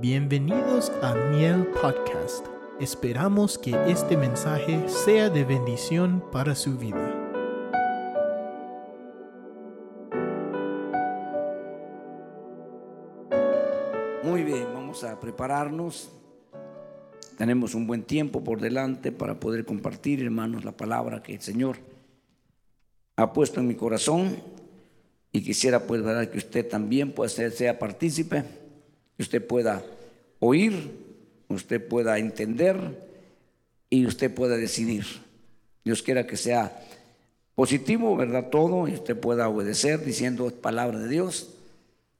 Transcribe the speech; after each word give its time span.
Bienvenidos 0.00 0.92
a 1.02 1.12
Miel 1.12 1.66
Podcast. 1.82 2.46
Esperamos 2.78 3.58
que 3.58 3.72
este 3.90 4.16
mensaje 4.16 4.88
sea 4.88 5.28
de 5.28 5.42
bendición 5.42 6.22
para 6.30 6.54
su 6.54 6.78
vida. 6.78 7.14
Muy 14.22 14.44
bien, 14.44 14.66
vamos 14.72 15.02
a 15.02 15.18
prepararnos. 15.18 16.12
Tenemos 17.36 17.74
un 17.74 17.88
buen 17.88 18.04
tiempo 18.04 18.44
por 18.44 18.60
delante 18.60 19.10
para 19.10 19.40
poder 19.40 19.64
compartir, 19.64 20.22
hermanos, 20.22 20.64
la 20.64 20.76
palabra 20.76 21.24
que 21.24 21.34
el 21.34 21.40
Señor 21.40 21.78
ha 23.16 23.32
puesto 23.32 23.58
en 23.58 23.66
mi 23.66 23.74
corazón 23.74 24.36
y 25.32 25.42
quisiera 25.42 25.88
pues 25.88 26.04
verdad 26.04 26.30
que 26.30 26.38
usted 26.38 26.68
también 26.68 27.10
pueda 27.10 27.50
sea 27.50 27.80
partícipe, 27.80 28.44
usted 29.18 29.46
pueda 29.46 29.84
oír, 30.40 30.90
usted 31.48 31.86
pueda 31.86 32.18
entender 32.18 33.08
y 33.90 34.06
usted 34.06 34.32
pueda 34.32 34.56
decidir. 34.56 35.04
Dios 35.84 36.02
quiera 36.02 36.26
que 36.26 36.36
sea 36.36 36.84
positivo, 37.54 38.16
¿verdad? 38.16 38.50
Todo 38.50 38.86
y 38.88 38.94
usted 38.94 39.18
pueda 39.18 39.48
obedecer 39.48 40.04
diciendo 40.04 40.50
palabra 40.50 40.98
de 40.98 41.08
Dios. 41.08 41.54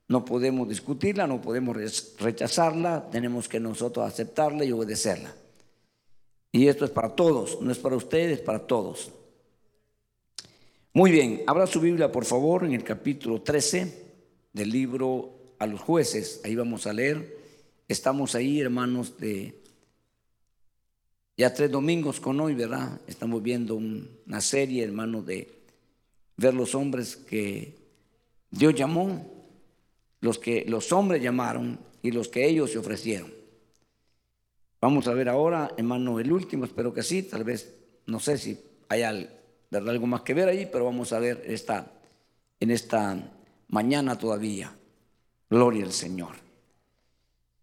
No 0.09 0.25
podemos 0.25 0.69
discutirla, 0.69 1.27
no 1.27 1.43
podemos 1.43 1.77
rechazarla, 2.19 3.09
tenemos 3.11 3.49
que 3.49 3.61
nosotros 3.61 4.07
aceptarla 4.07 4.65
y 4.65 4.73
obedecerla. 4.73 5.35
Y 6.51 6.69
esto 6.69 6.87
es 6.87 6.91
para 6.91 7.11
todos, 7.11 7.61
no 7.61 7.71
es 7.71 7.79
para 7.79 7.97
ustedes, 7.97 8.39
es 8.39 8.45
para 8.45 8.67
todos. 8.67 9.13
Muy 10.95 11.11
bien, 11.11 11.43
abra 11.47 11.67
su 11.67 11.81
Biblia 11.81 12.11
por 12.11 12.25
favor 12.25 12.65
en 12.65 12.73
el 12.73 12.83
capítulo 12.83 13.43
13 13.43 14.07
del 14.53 14.71
libro 14.71 15.38
a 15.59 15.67
los 15.67 15.81
jueces. 15.81 16.41
Ahí 16.45 16.55
vamos 16.55 16.87
a 16.87 16.93
leer. 16.93 17.37
Estamos 17.89 18.35
ahí, 18.35 18.61
hermanos, 18.61 19.19
de 19.19 19.55
ya 21.37 21.55
tres 21.55 21.71
domingos 21.71 22.21
con 22.21 22.41
hoy, 22.41 22.55
¿verdad? 22.55 23.01
Estamos 23.07 23.43
viendo 23.43 23.77
una 23.77 24.41
serie, 24.41 24.83
hermanos, 24.83 25.25
de 25.25 25.49
ver 26.37 26.55
los 26.55 26.75
hombres 26.75 27.17
que 27.17 27.75
Dios 28.51 28.75
llamó, 28.75 29.25
los 30.21 30.39
que 30.39 30.65
los 30.67 30.93
hombres 30.93 31.23
llamaron 31.23 31.79
y 32.03 32.11
los 32.11 32.29
que 32.29 32.47
ellos 32.47 32.73
se 32.73 32.79
ofrecieron. 32.79 33.33
Vamos 34.81 35.09
a 35.09 35.15
ver 35.15 35.29
ahora, 35.29 35.73
hermano, 35.77 36.21
el 36.21 36.33
último, 36.33 36.65
espero 36.65 36.93
que 36.93 37.03
sí, 37.03 37.23
tal 37.23 37.45
vez, 37.45 37.75
no 38.07 38.21
sé 38.21 38.39
si 38.39 38.59
hay 38.89 39.03
algo 39.03 40.07
más 40.07 40.23
que 40.23 40.35
ver 40.35 40.49
ahí, 40.49 40.69
pero 40.71 40.85
vamos 40.85 41.13
a 41.13 41.19
ver 41.19 41.43
esta, 41.47 41.93
en 42.61 42.71
esta 42.71 43.33
mañana 43.69 44.19
todavía. 44.19 44.73
Gloria 45.51 45.85
al 45.85 45.93
Señor. 45.93 46.35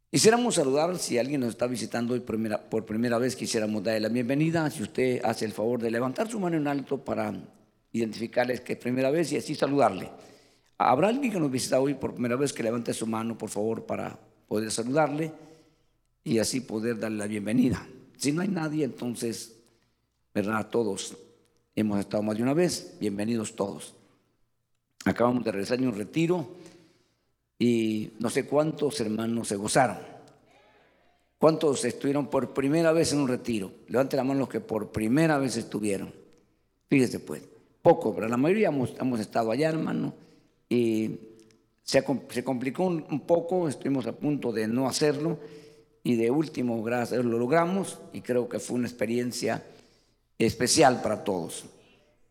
Quisiéramos 0.09 0.55
saludar, 0.55 0.97
si 0.97 1.17
alguien 1.17 1.41
nos 1.41 1.49
está 1.49 1.67
visitando 1.67 2.13
hoy 2.13 2.21
por 2.21 2.85
primera 2.85 3.17
vez, 3.17 3.35
quisiéramos 3.35 3.83
darle 3.83 3.99
la 3.99 4.09
bienvenida. 4.09 4.69
Si 4.71 4.81
usted 4.81 5.21
hace 5.23 5.45
el 5.45 5.51
favor 5.51 5.81
de 5.81 5.91
levantar 5.91 6.29
su 6.29 6.39
mano 6.39 6.57
en 6.57 6.67
alto 6.67 7.03
para 7.03 7.33
identificarles 7.91 8.61
que 8.61 8.73
es 8.73 8.79
primera 8.79 9.11
vez 9.11 9.31
y 9.31 9.37
así 9.37 9.55
saludarle. 9.55 10.09
¿Habrá 10.77 11.09
alguien 11.09 11.31
que 11.31 11.39
nos 11.39 11.51
visita 11.51 11.79
hoy 11.79 11.93
por 11.93 12.13
primera 12.13 12.35
vez 12.35 12.51
que 12.53 12.63
levante 12.63 12.93
su 12.93 13.05
mano, 13.07 13.37
por 13.37 13.49
favor, 13.49 13.85
para 13.85 14.17
poder 14.47 14.71
saludarle 14.71 15.31
y 16.23 16.39
así 16.39 16.61
poder 16.61 16.99
darle 16.99 17.17
la 17.17 17.27
bienvenida? 17.27 17.85
Si 18.17 18.31
no 18.31 18.41
hay 18.41 18.47
nadie, 18.47 18.83
entonces, 18.83 19.57
¿verdad? 20.33 20.69
Todos 20.69 21.15
hemos 21.75 21.99
estado 21.99 22.23
más 22.23 22.35
de 22.35 22.43
una 22.43 22.53
vez. 22.53 22.97
Bienvenidos 22.99 23.55
todos. 23.55 23.95
Acabamos 25.05 25.43
de 25.43 25.51
regresar 25.51 25.79
un 25.81 25.95
retiro 25.95 26.49
y 27.57 28.11
no 28.19 28.29
sé 28.29 28.45
cuántos 28.45 28.99
hermanos 28.99 29.47
se 29.47 29.55
gozaron. 29.55 29.97
¿Cuántos 31.37 31.85
estuvieron 31.85 32.27
por 32.27 32.53
primera 32.53 32.91
vez 32.91 33.13
en 33.13 33.19
un 33.19 33.27
retiro? 33.27 33.71
Levante 33.87 34.15
la 34.15 34.23
mano 34.23 34.41
los 34.41 34.49
que 34.49 34.61
por 34.61 34.91
primera 34.91 35.37
vez 35.37 35.57
estuvieron. 35.57 36.13
Fíjese 36.89 37.19
pues, 37.19 37.43
poco, 37.81 38.15
pero 38.15 38.27
la 38.27 38.37
mayoría 38.37 38.69
hemos, 38.69 38.93
hemos 38.99 39.19
estado 39.19 39.51
allá, 39.51 39.69
hermano 39.69 40.13
y 40.69 41.19
se, 41.83 42.03
complicó 42.03 42.85
un, 42.85 43.21
poco, 43.21 43.67
estuvimos 43.67 44.07
a 44.07 44.13
punto 44.13 44.51
de 44.51 44.67
no 44.67 44.87
hacerlo 44.87 45.39
y 46.03 46.15
de 46.15 46.31
último, 46.31 46.83
gracias 46.83 47.23
lo 47.23 47.37
logramos 47.37 47.99
y 48.13 48.21
creo 48.21 48.49
que 48.49 48.59
fue 48.59 48.77
una 48.77 48.87
experiencia 48.87 49.63
especial 50.37 51.01
para 51.01 51.23
todos. 51.23 51.65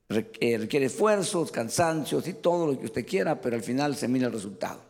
Eh, 0.09 0.59
requiere 0.59 0.87
esfuerzos, 0.87 1.51
cansancios 1.51 2.29
y 2.29 2.35
todo 2.35 2.67
lo 2.67 2.79
que 2.79 2.87
usted 2.87 3.07
quiera, 3.07 3.41
pero 3.41 3.57
al 3.57 3.63
final 3.63 3.97
se 3.97 4.09
mira 4.09 4.27
el 4.27 4.33
resultado. 4.33 4.81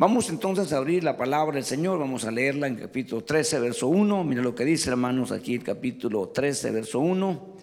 Vamos 0.00 0.30
entonces 0.30 0.72
a 0.72 0.76
abrir 0.76 1.02
la 1.02 1.16
palabra 1.16 1.56
del 1.56 1.64
Señor, 1.64 1.98
vamos 1.98 2.24
a 2.24 2.30
leerla 2.30 2.68
en 2.68 2.76
capítulo 2.76 3.24
13, 3.24 3.58
verso 3.58 3.88
1. 3.88 4.22
Mira 4.22 4.42
lo 4.42 4.54
que 4.54 4.64
dice, 4.64 4.90
hermanos, 4.90 5.32
aquí 5.32 5.56
el 5.56 5.64
capítulo 5.64 6.28
13, 6.28 6.70
verso 6.70 7.00
1. 7.00 7.56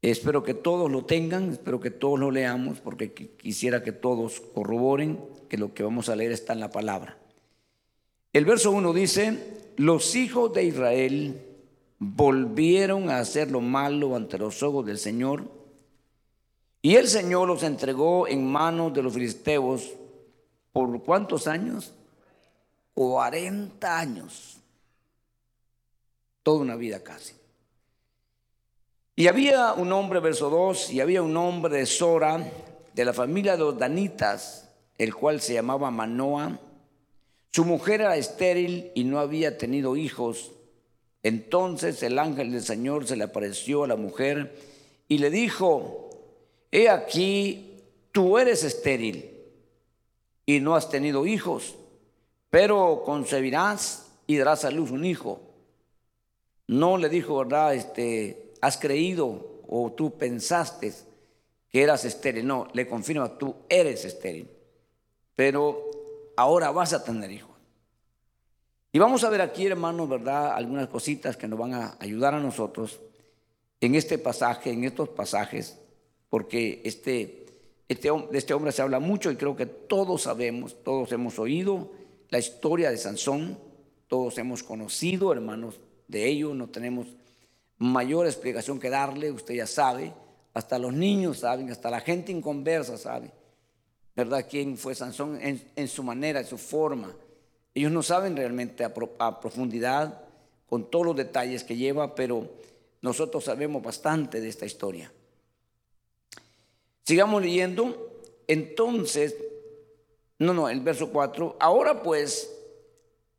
Espero 0.00 0.42
que 0.42 0.54
todos 0.54 0.90
lo 0.90 1.04
tengan, 1.04 1.50
espero 1.50 1.78
que 1.78 1.90
todos 1.90 2.18
lo 2.18 2.30
leamos, 2.30 2.80
porque 2.80 3.12
quisiera 3.12 3.82
que 3.82 3.92
todos 3.92 4.40
corroboren 4.40 5.20
que 5.50 5.58
lo 5.58 5.74
que 5.74 5.82
vamos 5.82 6.08
a 6.08 6.16
leer 6.16 6.32
está 6.32 6.54
en 6.54 6.60
la 6.60 6.70
palabra. 6.70 7.18
El 8.32 8.46
verso 8.46 8.70
1 8.70 8.94
dice, 8.94 9.72
los 9.76 10.16
hijos 10.16 10.54
de 10.54 10.64
Israel 10.64 11.42
volvieron 11.98 13.10
a 13.10 13.18
hacer 13.18 13.50
lo 13.50 13.60
malo 13.60 14.16
ante 14.16 14.38
los 14.38 14.62
ojos 14.62 14.86
del 14.86 14.96
Señor, 14.96 15.50
y 16.80 16.94
el 16.94 17.08
Señor 17.08 17.46
los 17.46 17.62
entregó 17.62 18.26
en 18.26 18.50
manos 18.50 18.94
de 18.94 19.02
los 19.02 19.12
filisteos 19.12 19.92
por 20.76 21.02
cuántos 21.02 21.46
años? 21.46 21.94
40 22.92 23.98
años, 23.98 24.58
toda 26.42 26.60
una 26.60 26.76
vida 26.76 27.02
casi. 27.02 27.32
Y 29.14 29.26
había 29.26 29.72
un 29.72 29.90
hombre, 29.92 30.20
verso 30.20 30.50
2, 30.50 30.90
y 30.90 31.00
había 31.00 31.22
un 31.22 31.34
hombre 31.34 31.78
de 31.78 31.86
Sora, 31.86 32.46
de 32.92 33.04
la 33.06 33.14
familia 33.14 33.52
de 33.52 33.60
los 33.60 33.78
Danitas, 33.78 34.68
el 34.98 35.14
cual 35.14 35.40
se 35.40 35.54
llamaba 35.54 35.90
Manoa. 35.90 36.60
Su 37.52 37.64
mujer 37.64 38.02
era 38.02 38.18
estéril 38.18 38.92
y 38.94 39.04
no 39.04 39.18
había 39.18 39.56
tenido 39.56 39.96
hijos. 39.96 40.52
Entonces 41.22 42.02
el 42.02 42.18
ángel 42.18 42.52
del 42.52 42.62
Señor 42.62 43.06
se 43.06 43.16
le 43.16 43.24
apareció 43.24 43.84
a 43.84 43.88
la 43.88 43.96
mujer 43.96 44.54
y 45.08 45.16
le 45.16 45.30
dijo, 45.30 46.10
he 46.70 46.90
aquí, 46.90 47.80
tú 48.12 48.36
eres 48.36 48.62
estéril 48.62 49.35
y 50.46 50.60
no 50.60 50.76
has 50.76 50.88
tenido 50.88 51.26
hijos, 51.26 51.74
pero 52.48 53.02
concebirás 53.04 54.06
y 54.26 54.36
darás 54.36 54.64
a 54.64 54.70
luz 54.70 54.92
un 54.92 55.04
hijo. 55.04 55.40
No 56.68 56.96
le 56.96 57.08
dijo, 57.08 57.36
¿verdad? 57.38 57.74
Este, 57.74 58.54
has 58.60 58.78
creído 58.78 59.62
o 59.68 59.92
tú 59.92 60.16
pensaste 60.16 60.94
que 61.68 61.82
eras 61.82 62.04
estéril. 62.04 62.46
No, 62.46 62.68
le 62.72 62.88
confirma, 62.88 63.36
tú 63.36 63.54
eres 63.68 64.04
estéril. 64.04 64.48
Pero 65.34 65.90
ahora 66.36 66.70
vas 66.70 66.92
a 66.92 67.04
tener 67.04 67.30
hijos. 67.30 67.56
Y 68.92 68.98
vamos 68.98 69.24
a 69.24 69.30
ver 69.30 69.42
aquí, 69.42 69.66
hermanos, 69.66 70.08
¿verdad? 70.08 70.52
Algunas 70.54 70.88
cositas 70.88 71.36
que 71.36 71.46
nos 71.46 71.58
van 71.58 71.74
a 71.74 71.96
ayudar 72.00 72.34
a 72.34 72.40
nosotros 72.40 72.98
en 73.80 73.94
este 73.94 74.18
pasaje, 74.18 74.70
en 74.70 74.84
estos 74.84 75.10
pasajes, 75.10 75.78
porque 76.30 76.80
este, 76.84 77.45
este, 77.88 78.10
de 78.10 78.38
este 78.38 78.54
hombre 78.54 78.72
se 78.72 78.82
habla 78.82 78.98
mucho 78.98 79.30
y 79.30 79.36
creo 79.36 79.56
que 79.56 79.66
todos 79.66 80.22
sabemos, 80.22 80.82
todos 80.82 81.12
hemos 81.12 81.38
oído 81.38 81.92
la 82.30 82.38
historia 82.38 82.90
de 82.90 82.96
Sansón, 82.96 83.58
todos 84.08 84.38
hemos 84.38 84.62
conocido, 84.62 85.32
hermanos, 85.32 85.80
de 86.08 86.26
ello, 86.26 86.54
no 86.54 86.68
tenemos 86.68 87.06
mayor 87.78 88.26
explicación 88.26 88.80
que 88.80 88.90
darle, 88.90 89.30
usted 89.30 89.54
ya 89.54 89.66
sabe, 89.66 90.12
hasta 90.54 90.78
los 90.78 90.92
niños 90.92 91.38
saben, 91.38 91.70
hasta 91.70 91.90
la 91.90 92.00
gente 92.00 92.32
inconversa 92.32 92.96
sabe, 92.96 93.30
¿verdad? 94.14 94.46
¿Quién 94.48 94.76
fue 94.76 94.94
Sansón 94.94 95.38
en, 95.40 95.88
su 95.88 96.02
manera, 96.02 96.40
en 96.40 96.46
su 96.46 96.58
forma? 96.58 97.14
Ellos 97.74 97.92
no 97.92 98.02
saben 98.02 98.36
realmente 98.36 98.84
a 98.84 99.40
profundidad, 99.40 100.22
con 100.68 100.90
todos 100.90 101.06
los 101.06 101.16
detalles 101.16 101.62
que 101.62 101.76
lleva, 101.76 102.14
pero 102.14 102.48
nosotros 103.02 103.44
sabemos 103.44 103.82
bastante 103.82 104.40
de 104.40 104.48
esta 104.48 104.66
historia. 104.66 105.12
Sigamos 107.06 107.40
leyendo. 107.40 108.10
Entonces, 108.48 109.36
no, 110.40 110.52
no, 110.52 110.68
el 110.68 110.80
verso 110.80 111.10
4. 111.10 111.56
Ahora 111.60 112.02
pues, 112.02 112.52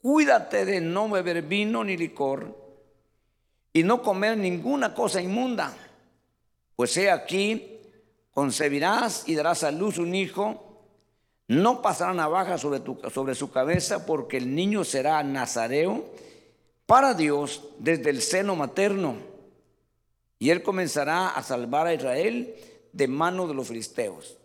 cuídate 0.02 0.64
de 0.64 0.80
no 0.80 1.10
beber 1.10 1.42
vino 1.42 1.84
ni 1.84 1.98
licor 1.98 2.56
y 3.74 3.84
no 3.84 4.02
comer 4.02 4.38
ninguna 4.38 4.94
cosa 4.94 5.22
inmunda. 5.22 5.76
Pues 6.78 6.96
he 6.96 7.12
aquí, 7.12 7.80
concebirás 8.32 9.28
y 9.28 9.36
darás 9.36 9.64
a 9.64 9.72
luz 9.72 9.98
un 9.98 10.16
hijo, 10.16 10.64
no 11.50 11.82
pasará 11.82 12.14
navaja 12.14 12.58
sobre, 12.58 12.80
tu, 12.80 12.98
sobre 13.14 13.36
su 13.36 13.52
cabeza, 13.52 14.06
porque 14.06 14.38
el 14.38 14.56
niño 14.56 14.84
será 14.86 15.22
nazareo 15.24 16.06
para 16.86 17.14
Dios 17.14 17.64
desde 17.80 18.12
el 18.12 18.22
seno 18.22 18.56
materno, 18.56 19.16
y 20.40 20.52
él 20.52 20.62
comenzará 20.62 21.30
a 21.30 21.44
salvar 21.44 21.88
a 21.88 21.94
Israel 21.94 22.56
de 22.98 23.08
mano 23.08 23.48
de 23.48 23.54
los 23.54 23.68
filisteos. 23.68 24.38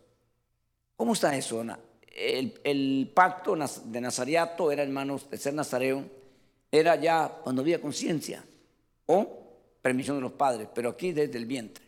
¿Cómo 0.94 1.14
está 1.14 1.34
eso? 1.34 1.64
el, 2.14 3.10
pacto 3.14 3.56
de 3.56 4.00
Nazariato 4.00 4.70
era, 4.70 4.82
hermanos, 4.82 5.28
de 5.30 5.38
ser 5.38 5.54
nazareo, 5.54 6.04
era 6.70 6.96
ya 6.96 7.40
cuando 7.42 7.62
había 7.62 7.80
conciencia 7.80 8.44
o 9.06 9.26
permisión 9.80 10.18
de 10.18 10.22
los 10.22 10.32
padres, 10.32 10.68
pero 10.74 10.90
aquí 10.90 11.12
desde 11.12 11.38
el 11.38 11.46
vientre, 11.46 11.82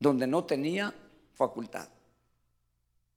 donde 0.00 0.26
no 0.26 0.44
tenía 0.44 0.92
facultad, 1.34 1.88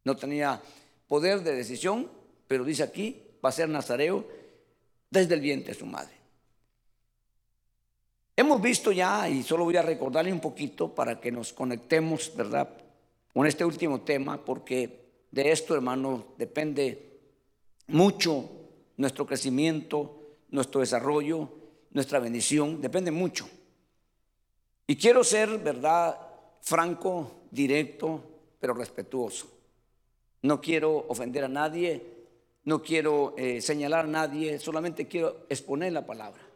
no 0.04 0.16
tenía 0.16 0.62
poder 1.08 1.42
de 1.42 1.56
decisión, 1.56 2.10
pero 2.48 2.64
dice 2.64 2.84
aquí, 2.84 3.24
va 3.44 3.50
a 3.50 3.54
ser 3.54 3.70
nazareo 3.70 4.24
desde 5.10 5.34
el 5.34 5.42
vientre 5.42 5.74
de 5.74 5.80
su 5.80 5.88
madre. 5.88 6.19
Hemos 8.40 8.62
visto 8.62 8.94
ya, 8.94 9.28
y 9.28 9.44
solo 9.44 9.66
voy 9.66 9.76
a 9.76 9.82
recordarle 9.82 10.32
un 10.32 10.40
poquito 10.40 10.96
para 10.96 11.20
que 11.20 11.30
nos 11.30 11.52
conectemos, 11.52 12.32
¿verdad?, 12.38 12.70
con 13.34 13.46
este 13.46 13.66
último 13.66 14.00
tema, 14.00 14.46
porque 14.46 15.10
de 15.30 15.52
esto, 15.52 15.76
hermano, 15.76 16.24
depende 16.38 17.20
mucho 17.88 18.50
nuestro 18.96 19.26
crecimiento, 19.26 20.38
nuestro 20.52 20.80
desarrollo, 20.80 21.50
nuestra 21.92 22.20
bendición, 22.20 22.80
depende 22.80 23.12
mucho. 23.12 23.46
Y 24.88 24.96
quiero 24.96 25.26
ser, 25.26 25.58
¿verdad?, 25.58 26.18
franco, 26.62 27.42
directo, 27.52 28.24
pero 28.58 28.74
respetuoso. 28.74 29.48
No 30.44 30.62
quiero 30.62 31.08
ofender 31.10 31.44
a 31.44 31.50
nadie, 31.50 32.06
no 32.64 32.82
quiero 32.82 33.34
eh, 33.38 33.60
señalar 33.60 34.06
a 34.06 34.08
nadie, 34.08 34.60
solamente 34.60 35.10
quiero 35.10 35.46
exponer 35.50 35.92
la 35.92 36.06
palabra. 36.06 36.49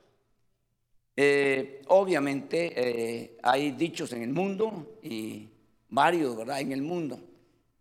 Eh, 1.15 1.81
obviamente 1.87 2.73
eh, 2.75 3.37
hay 3.43 3.71
dichos 3.71 4.11
en 4.13 4.23
el 4.23 4.33
mundo 4.33 4.97
y 5.03 5.47
varios, 5.89 6.35
¿verdad?, 6.35 6.59
en 6.61 6.71
el 6.71 6.81
mundo 6.81 7.19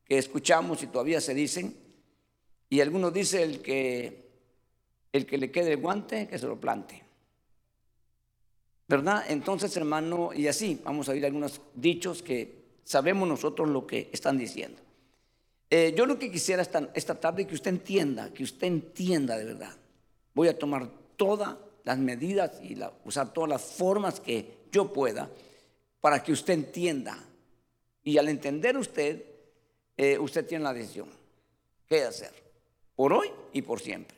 que 0.04 0.18
escuchamos 0.18 0.82
y 0.82 0.88
todavía 0.88 1.20
se 1.20 1.34
dicen, 1.34 1.74
y 2.68 2.80
algunos 2.80 3.12
dicen 3.12 3.42
el 3.42 3.62
que, 3.62 4.28
el 5.12 5.26
que 5.26 5.38
le 5.38 5.50
quede 5.50 5.72
el 5.72 5.80
guante, 5.80 6.28
que 6.28 6.38
se 6.38 6.46
lo 6.46 6.60
plante. 6.60 7.02
¿Verdad? 8.88 9.24
Entonces, 9.28 9.74
hermano, 9.76 10.32
y 10.34 10.48
así 10.48 10.80
vamos 10.84 11.08
a 11.08 11.12
oír 11.12 11.24
algunos 11.24 11.60
dichos 11.74 12.22
que 12.22 12.62
sabemos 12.84 13.26
nosotros 13.26 13.68
lo 13.68 13.86
que 13.86 14.10
están 14.12 14.36
diciendo. 14.36 14.82
Eh, 15.70 15.94
yo 15.96 16.04
lo 16.04 16.18
que 16.18 16.30
quisiera 16.30 16.60
esta, 16.60 16.90
esta 16.94 17.18
tarde 17.18 17.46
que 17.46 17.54
usted 17.54 17.70
entienda, 17.70 18.30
que 18.32 18.44
usted 18.44 18.66
entienda 18.66 19.38
de 19.38 19.46
verdad. 19.46 19.74
Voy 20.34 20.48
a 20.48 20.58
tomar 20.58 20.90
todas 21.16 21.56
las 21.84 21.98
medidas 21.98 22.60
y 22.62 22.78
usar 23.04 23.32
todas 23.32 23.50
las 23.50 23.62
formas 23.62 24.20
que 24.20 24.62
yo 24.70 24.92
pueda 24.92 25.28
para 26.00 26.22
que 26.22 26.32
usted 26.32 26.54
entienda. 26.54 27.18
Y 28.04 28.18
al 28.18 28.28
entender 28.28 28.76
usted, 28.76 29.24
eh, 29.96 30.18
usted 30.18 30.46
tiene 30.46 30.64
la 30.64 30.74
decisión. 30.74 31.08
¿Qué 31.86 32.02
hacer? 32.02 32.32
Por 32.94 33.12
hoy 33.12 33.30
y 33.52 33.62
por 33.62 33.80
siempre. 33.80 34.16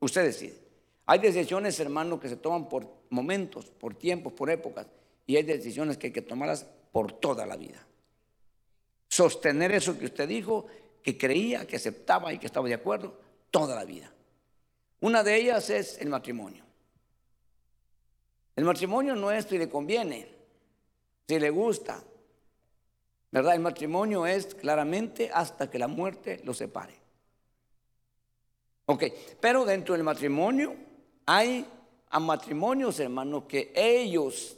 Usted 0.00 0.24
decide. 0.24 0.58
Hay 1.06 1.18
decisiones, 1.18 1.78
hermano, 1.80 2.18
que 2.18 2.28
se 2.28 2.36
toman 2.36 2.68
por 2.68 2.86
momentos, 3.10 3.66
por 3.66 3.94
tiempos, 3.94 4.32
por 4.32 4.50
épocas. 4.50 4.86
Y 5.26 5.36
hay 5.36 5.42
decisiones 5.42 5.96
que 5.96 6.08
hay 6.08 6.12
que 6.12 6.22
tomarlas 6.22 6.66
por 6.92 7.12
toda 7.12 7.46
la 7.46 7.56
vida. 7.56 7.86
Sostener 9.08 9.72
eso 9.72 9.98
que 9.98 10.06
usted 10.06 10.28
dijo, 10.28 10.66
que 11.02 11.16
creía, 11.16 11.66
que 11.66 11.76
aceptaba 11.76 12.32
y 12.32 12.38
que 12.38 12.46
estaba 12.46 12.68
de 12.68 12.74
acuerdo, 12.74 13.18
toda 13.50 13.74
la 13.74 13.84
vida. 13.84 14.12
Una 15.00 15.22
de 15.22 15.36
ellas 15.36 15.70
es 15.70 15.98
el 16.00 16.08
matrimonio. 16.08 16.63
El 18.56 18.64
matrimonio 18.64 19.14
no 19.14 19.30
es 19.30 19.46
si 19.46 19.58
le 19.58 19.68
conviene, 19.68 20.28
si 21.26 21.38
le 21.38 21.50
gusta, 21.50 22.02
¿Verdad? 23.34 23.56
El 23.56 23.62
matrimonio 23.62 24.26
es 24.26 24.54
claramente 24.54 25.28
hasta 25.34 25.68
que 25.68 25.76
la 25.76 25.88
muerte 25.88 26.40
lo 26.44 26.54
separe. 26.54 26.94
Ok, 28.86 29.02
pero 29.40 29.64
dentro 29.64 29.96
del 29.96 30.04
matrimonio 30.04 30.76
hay 31.26 31.66
a 32.10 32.20
matrimonios, 32.20 33.00
hermanos, 33.00 33.46
que 33.48 33.72
ellos 33.74 34.56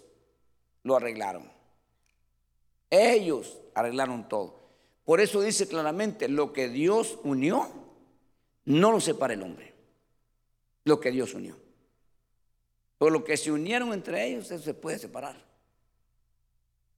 lo 0.83 0.95
arreglaron. 0.95 1.51
Ellos 2.91 3.57
arreglaron 3.75 4.29
todo. 4.29 4.61
Por 5.07 5.23
eso 5.23 5.41
dice 5.41 5.67
claramente, 5.67 6.29
lo 6.29 6.53
que 6.53 6.69
Dios 6.69 7.19
unió, 7.25 7.71
no 8.67 8.93
lo 8.93 9.01
separa 9.01 9.33
el 9.33 9.43
hombre. 9.43 9.73
Lo 10.85 11.01
que 11.01 11.11
Dios 11.11 11.33
unió. 11.33 11.57
Por 12.99 13.13
lo 13.13 13.25
que 13.25 13.37
se 13.37 13.53
unieron 13.53 13.93
entre 13.93 14.27
ellos, 14.27 14.51
eso 14.51 14.65
se 14.65 14.75
puede 14.75 14.99
separar. 14.99 15.37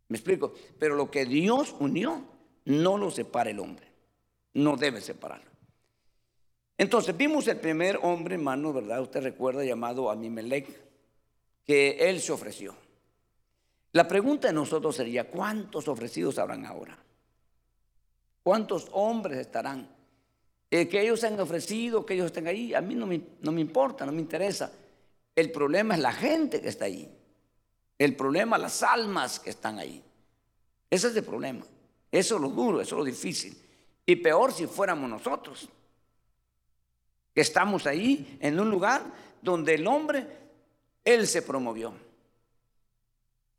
¿Me 0.08 0.16
explico? 0.16 0.54
Pero 0.78 0.94
lo 0.94 1.10
que 1.10 1.26
Dios 1.26 1.74
unió, 1.78 2.24
no 2.64 2.96
lo 2.96 3.10
separa 3.10 3.50
el 3.50 3.58
hombre. 3.58 3.86
No 4.54 4.76
debe 4.76 5.00
separarlo. 5.00 5.50
Entonces 6.76 7.16
vimos 7.16 7.48
el 7.48 7.58
primer 7.58 7.98
hombre, 8.02 8.36
hermano, 8.36 8.72
¿verdad? 8.72 9.02
Usted 9.02 9.22
recuerda, 9.22 9.64
llamado 9.64 10.10
Amimelech, 10.10 10.68
que 11.64 11.96
él 12.08 12.20
se 12.20 12.32
ofreció. 12.32 12.74
La 13.92 14.06
pregunta 14.06 14.48
de 14.48 14.54
nosotros 14.54 14.94
sería, 14.94 15.28
¿cuántos 15.28 15.88
ofrecidos 15.88 16.38
habrán 16.38 16.64
ahora? 16.64 16.96
¿Cuántos 18.42 18.88
hombres 18.92 19.38
estarán? 19.38 19.88
Eh, 20.70 20.86
que 20.86 21.00
ellos 21.00 21.20
se 21.20 21.26
han 21.26 21.40
ofrecido, 21.40 22.06
que 22.06 22.14
ellos 22.14 22.26
estén 22.26 22.46
ahí, 22.46 22.74
a 22.74 22.80
mí 22.80 22.94
no 22.94 23.06
me, 23.06 23.20
no 23.40 23.50
me 23.50 23.60
importa, 23.60 24.06
no 24.06 24.12
me 24.12 24.20
interesa. 24.20 24.70
El 25.38 25.52
problema 25.52 25.94
es 25.94 26.00
la 26.00 26.10
gente 26.10 26.60
que 26.60 26.66
está 26.66 26.86
ahí. 26.86 27.08
El 27.96 28.16
problema, 28.16 28.58
las 28.58 28.82
almas 28.82 29.38
que 29.38 29.50
están 29.50 29.78
ahí. 29.78 30.02
Ese 30.90 31.06
es 31.06 31.14
el 31.14 31.22
problema. 31.22 31.64
Eso 32.10 32.34
es 32.34 32.40
lo 32.40 32.48
duro, 32.48 32.80
eso 32.80 32.96
es 32.96 32.98
lo 32.98 33.04
difícil. 33.04 33.56
Y 34.04 34.16
peor 34.16 34.52
si 34.52 34.66
fuéramos 34.66 35.08
nosotros, 35.08 35.68
que 37.32 37.40
estamos 37.40 37.86
ahí 37.86 38.36
en 38.40 38.58
un 38.58 38.68
lugar 38.68 39.00
donde 39.40 39.76
el 39.76 39.86
hombre, 39.86 40.26
él 41.04 41.24
se 41.24 41.42
promovió. 41.42 41.92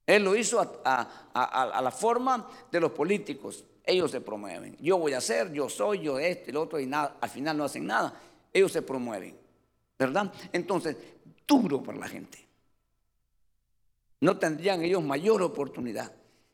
Él 0.06 0.26
lo 0.26 0.36
hizo 0.36 0.60
a, 0.84 1.80
la 1.82 1.92
forma 1.92 2.46
de 2.70 2.82
los 2.82 2.92
políticos. 2.92 3.64
Ellos 3.86 4.12
se 4.12 4.20
promueven. 4.20 4.76
Yo 4.82 4.98
voy 4.98 5.14
a 5.14 5.20
hacer, 5.20 5.54
yo 5.54 5.70
soy, 5.70 6.02
yo 6.02 6.20
este, 6.20 6.52
el 6.52 6.58
otro, 6.58 6.78
y 6.78 6.86
nada, 6.86 7.16
al 7.22 7.30
final 7.30 7.56
no 7.56 7.64
hacen 7.64 7.88
nada. 7.88 8.14
Ellos 8.52 8.70
se 8.70 8.82
promueven. 8.82 9.48
¿Verdad? 9.98 10.32
Entonces, 10.54 10.96
duro 11.50 11.82
para 11.82 11.98
la 11.98 12.08
gente 12.08 12.50
no 14.22 14.38
tendrían 14.38 14.84
ellos 14.84 15.04
mayor 15.04 15.42
oportunidad, 15.42 16.12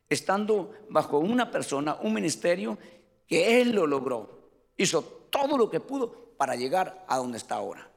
estando 0.07 0.74
bajo 0.89 1.18
una 1.18 1.50
persona, 1.50 1.96
un 2.01 2.13
ministerio 2.13 2.77
que 3.27 3.62
él 3.62 3.72
lo 3.72 3.88
logró, 3.88 4.50
hizo 4.77 5.03
todo 5.03 5.58
lo 5.58 5.70
que 5.70 5.79
pudo 5.79 6.34
para 6.38 6.55
llegar 6.55 7.05
a 7.08 7.17
donde 7.17 7.38
está 7.38 7.55
ahora. 7.55 7.89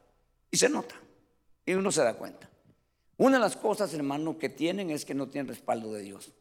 Y 0.50 0.56
se 0.56 0.68
nota, 0.68 0.94
y 1.66 1.74
uno 1.74 1.92
se 1.92 2.02
da 2.02 2.14
cuenta. 2.14 2.48
Una 3.18 3.36
de 3.36 3.42
las 3.42 3.56
cosas, 3.56 3.92
hermano, 3.92 4.38
que 4.38 4.48
tienen 4.48 4.90
es 4.90 5.04
que 5.04 5.14
no 5.14 5.28
tienen 5.28 5.48
respaldo 5.48 5.92
de 5.92 6.02
Dios. 6.02 6.32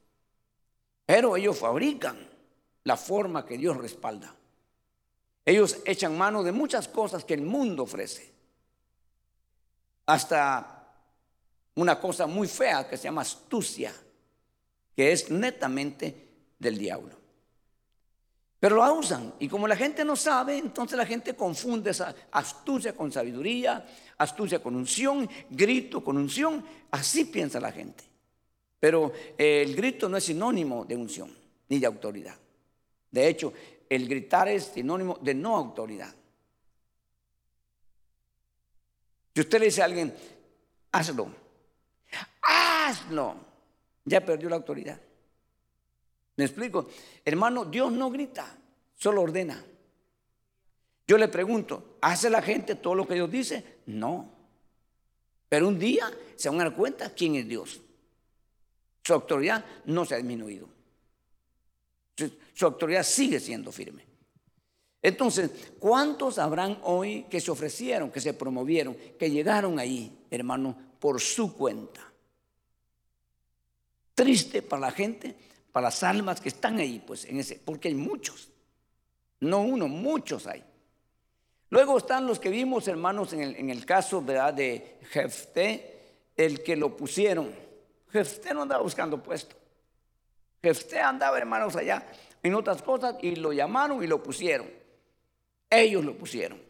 Pero 1.05 1.35
ellos 1.35 1.57
fabrican 1.57 2.17
la 2.83 2.95
forma 2.95 3.45
que 3.45 3.57
Dios 3.57 3.75
respalda. 3.77 4.35
Ellos 5.43 5.79
echan 5.85 6.17
mano 6.17 6.43
de 6.43 6.51
muchas 6.51 6.87
cosas 6.87 7.25
que 7.25 7.33
el 7.33 7.41
mundo 7.41 7.83
ofrece. 7.83 8.36
Hasta 10.07 10.77
una 11.75 11.99
cosa 11.99 12.25
muy 12.25 12.47
fea 12.47 12.87
que 12.87 12.97
se 12.97 13.03
llama 13.03 13.21
astucia, 13.21 13.93
que 14.95 15.11
es 15.11 15.29
netamente 15.29 16.27
del 16.57 16.77
diablo. 16.77 17.15
Pero 18.59 18.77
lo 18.77 18.93
usan 18.95 19.35
y 19.39 19.47
como 19.47 19.67
la 19.67 19.75
gente 19.75 20.03
no 20.03 20.15
sabe, 20.15 20.57
entonces 20.57 20.97
la 20.97 21.05
gente 21.05 21.35
confunde 21.35 21.91
esa 21.91 22.15
astucia 22.31 22.93
con 22.93 23.11
sabiduría, 23.11 23.85
astucia 24.17 24.59
con 24.59 24.75
unción, 24.75 25.29
grito 25.49 26.03
con 26.03 26.17
unción, 26.17 26.65
así 26.89 27.25
piensa 27.25 27.59
la 27.59 27.71
gente. 27.71 28.03
Pero 28.79 29.13
eh, 29.37 29.61
el 29.63 29.75
grito 29.75 30.09
no 30.09 30.17
es 30.17 30.23
sinónimo 30.23 30.85
de 30.85 30.95
unción 30.95 31.31
ni 31.69 31.77
de 31.77 31.85
autoridad. 31.85 32.35
De 33.11 33.27
hecho, 33.27 33.53
el 33.87 34.07
gritar 34.07 34.47
es 34.47 34.65
sinónimo 34.65 35.19
de 35.21 35.35
no 35.35 35.55
autoridad. 35.55 36.13
Si 39.37 39.41
usted 39.41 39.59
le 39.59 39.65
dice 39.65 39.83
a 39.83 39.85
alguien, 39.85 40.11
hazlo, 40.91 41.31
hazlo. 42.41 43.35
Ya 44.03 44.25
perdió 44.25 44.49
la 44.49 44.55
autoridad. 44.55 44.99
¿Me 46.37 46.43
explico? 46.43 46.89
Hermano, 47.23 47.63
Dios 47.63 47.91
no 47.91 48.09
grita, 48.09 48.57
solo 48.95 49.21
ordena. 49.21 49.63
Yo 51.05 51.19
le 51.19 51.27
pregunto, 51.27 51.99
¿hace 52.01 52.31
la 52.31 52.41
gente 52.41 52.73
todo 52.73 52.95
lo 52.95 53.07
que 53.07 53.13
Dios 53.13 53.29
dice? 53.29 53.81
No. 53.85 54.27
Pero 55.47 55.67
un 55.67 55.77
día 55.77 56.11
se 56.35 56.49
van 56.49 56.61
a 56.61 56.63
dar 56.63 56.75
cuenta 56.75 57.13
quién 57.13 57.35
es 57.35 57.47
Dios. 57.47 57.79
Su 59.03 59.13
autoridad 59.13 59.63
no 59.85 60.03
se 60.03 60.15
ha 60.15 60.17
disminuido. 60.17 60.67
Su, 62.55 62.65
autoridad 62.65 63.03
sigue 63.03 63.39
siendo 63.39 63.71
firme. 63.71 64.03
Entonces, 65.01 65.51
¿cuántos 65.79 66.39
habrán 66.39 66.79
hoy 66.83 67.23
que 67.29 67.39
se 67.39 67.51
ofrecieron, 67.51 68.11
que 68.11 68.21
se 68.21 68.33
promovieron, 68.33 68.95
que 69.17 69.29
llegaron 69.29 69.79
ahí, 69.79 70.25
hermano, 70.29 70.75
por 70.99 71.21
su 71.21 71.55
cuenta? 71.55 72.07
triste 74.17 74.63
para 74.63 74.79
la 74.81 74.91
gente, 74.91 75.35
para 75.71 75.87
las 75.87 76.01
almas 76.01 76.41
que 76.41 76.49
están 76.49 76.79
ahí, 76.79 77.03
pues 77.05 77.25
en 77.25 77.39
ese, 77.39 77.61
porque 77.63 77.89
hay 77.89 77.93
muchos, 77.93 78.49
no 79.41 79.61
uno, 79.61 79.87
muchos 79.87 80.47
hay. 80.47 80.63
Luego 81.69 81.99
están 81.99 82.25
los 82.25 82.39
que 82.39 82.49
vimos, 82.49 82.87
hermanos, 82.87 83.33
en 83.33 83.69
el, 83.69 83.85
caso 83.85 84.21
de 84.21 84.97
Jefté, 85.11 86.15
el 86.35 86.63
que 86.63 86.75
lo 86.75 86.97
pusieron. 86.97 87.53
Jefté 88.09 88.55
no 88.55 88.63
andaba 88.63 88.81
buscando 88.81 89.21
puesto. 89.21 89.55
Jefté 90.63 90.99
andaba, 90.99 91.37
hermanos, 91.37 91.75
allá 91.75 92.03
en 92.41 92.55
otras 92.55 92.81
cosas 92.81 93.17
y 93.21 93.35
lo 93.35 93.53
llamaron 93.53 94.03
y 94.03 94.07
lo 94.07 94.23
pusieron. 94.23 94.67
Ellos 95.69 96.03
lo 96.03 96.17
pusieron. 96.17 96.61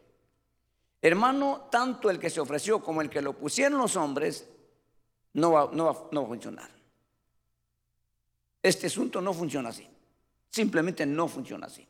Hermano, 1.02 1.68
tanto 1.72 2.10
el 2.10 2.20
que 2.20 2.30
se 2.30 2.40
ofreció 2.40 2.82
como 2.82 3.02
el 3.02 3.10
que 3.10 3.22
lo 3.22 3.34
pusieron 3.34 3.78
los 3.78 3.96
hombres, 3.96 4.48
no 5.34 5.52
va, 5.52 5.70
no 5.72 5.86
va, 5.86 6.10
no 6.12 6.22
a 6.22 6.26
funcionar. 6.26 6.70
Este 8.62 8.88
asunto 8.88 9.22
no 9.22 9.34
funciona 9.34 9.70
así. 9.70 9.88
Simplemente 10.50 11.06
no 11.06 11.28
funciona 11.28 11.68
así. 11.68 11.88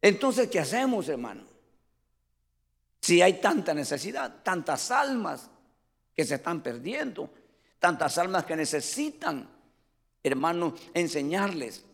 Entonces, 0.00 0.48
¿qué 0.48 0.60
hacemos, 0.60 1.08
hermano? 1.08 1.42
Si 3.00 3.20
hay 3.20 3.40
tanta 3.40 3.74
necesidad, 3.74 4.42
tantas 4.42 4.90
almas 4.90 5.50
que 6.14 6.24
se 6.24 6.36
están 6.36 6.62
perdiendo, 6.62 7.28
tantas 7.78 8.16
almas 8.18 8.44
que 8.44 8.56
necesitan, 8.56 9.48
hermano, 10.22 10.74
enseñarles 10.94 11.84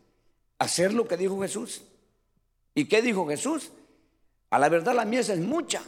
a 0.58 0.64
hacer 0.64 0.92
lo 0.92 1.08
que 1.08 1.16
dijo 1.16 1.40
Jesús. 1.40 1.82
¿Y 2.74 2.86
qué 2.86 3.02
dijo 3.02 3.26
Jesús? 3.26 3.72
A 4.50 4.58
la 4.58 4.68
verdad 4.68 4.94
la 4.94 5.04
mies 5.04 5.28
es 5.28 5.38
mucha 5.38 5.82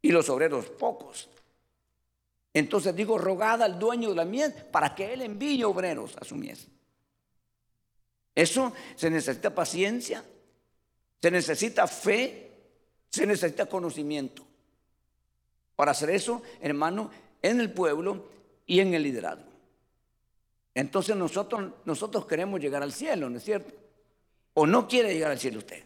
y 0.00 0.10
los 0.10 0.28
obreros 0.28 0.66
pocos. 0.66 1.28
Entonces 2.54 2.94
digo, 2.96 3.18
rogada 3.18 3.64
al 3.64 3.78
dueño 3.78 4.10
de 4.10 4.16
la 4.16 4.24
mies 4.24 4.52
para 4.70 4.94
que 4.94 5.12
él 5.12 5.22
envíe 5.22 5.62
obreros 5.64 6.16
a 6.16 6.24
su 6.24 6.34
mies. 6.34 6.66
Eso 8.34 8.72
se 8.96 9.10
necesita 9.10 9.54
paciencia, 9.54 10.24
se 11.20 11.30
necesita 11.30 11.86
fe, 11.86 12.50
se 13.10 13.26
necesita 13.26 13.66
conocimiento. 13.66 14.44
Para 15.76 15.90
hacer 15.90 16.10
eso, 16.10 16.42
hermano, 16.60 17.10
en 17.42 17.60
el 17.60 17.72
pueblo 17.72 18.28
y 18.66 18.80
en 18.80 18.94
el 18.94 19.02
liderazgo. 19.02 19.44
Entonces 20.74 21.16
nosotros, 21.16 21.72
nosotros 21.84 22.26
queremos 22.26 22.60
llegar 22.60 22.82
al 22.82 22.92
cielo, 22.92 23.28
¿no 23.28 23.38
es 23.38 23.44
cierto? 23.44 23.74
¿O 24.60 24.66
no 24.66 24.88
quiere 24.88 25.14
llegar 25.14 25.30
al 25.30 25.38
cielo 25.38 25.58
usted? 25.58 25.84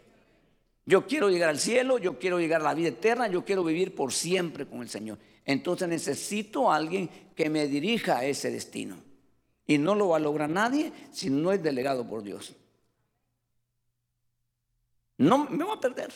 Yo 0.86 1.06
quiero 1.06 1.28
llegar 1.28 1.50
al 1.50 1.58
cielo, 1.58 1.98
yo 1.98 2.18
quiero 2.18 2.40
llegar 2.40 2.62
a 2.62 2.64
la 2.64 2.74
vida 2.74 2.88
eterna, 2.88 3.28
yo 3.28 3.44
quiero 3.44 3.62
vivir 3.62 3.94
por 3.94 4.14
siempre 4.14 4.66
con 4.66 4.80
el 4.80 4.88
Señor. 4.88 5.18
Entonces 5.44 5.86
necesito 5.88 6.72
a 6.72 6.76
alguien 6.76 7.10
que 7.36 7.50
me 7.50 7.66
dirija 7.66 8.16
a 8.16 8.24
ese 8.24 8.50
destino. 8.50 8.96
Y 9.66 9.76
no 9.76 9.94
lo 9.94 10.08
va 10.08 10.16
a 10.16 10.20
lograr 10.20 10.48
nadie 10.48 10.90
si 11.12 11.28
no 11.28 11.52
es 11.52 11.62
delegado 11.62 12.08
por 12.08 12.22
Dios. 12.22 12.56
No 15.18 15.50
me 15.50 15.64
voy 15.64 15.76
a 15.76 15.80
perder. 15.80 16.10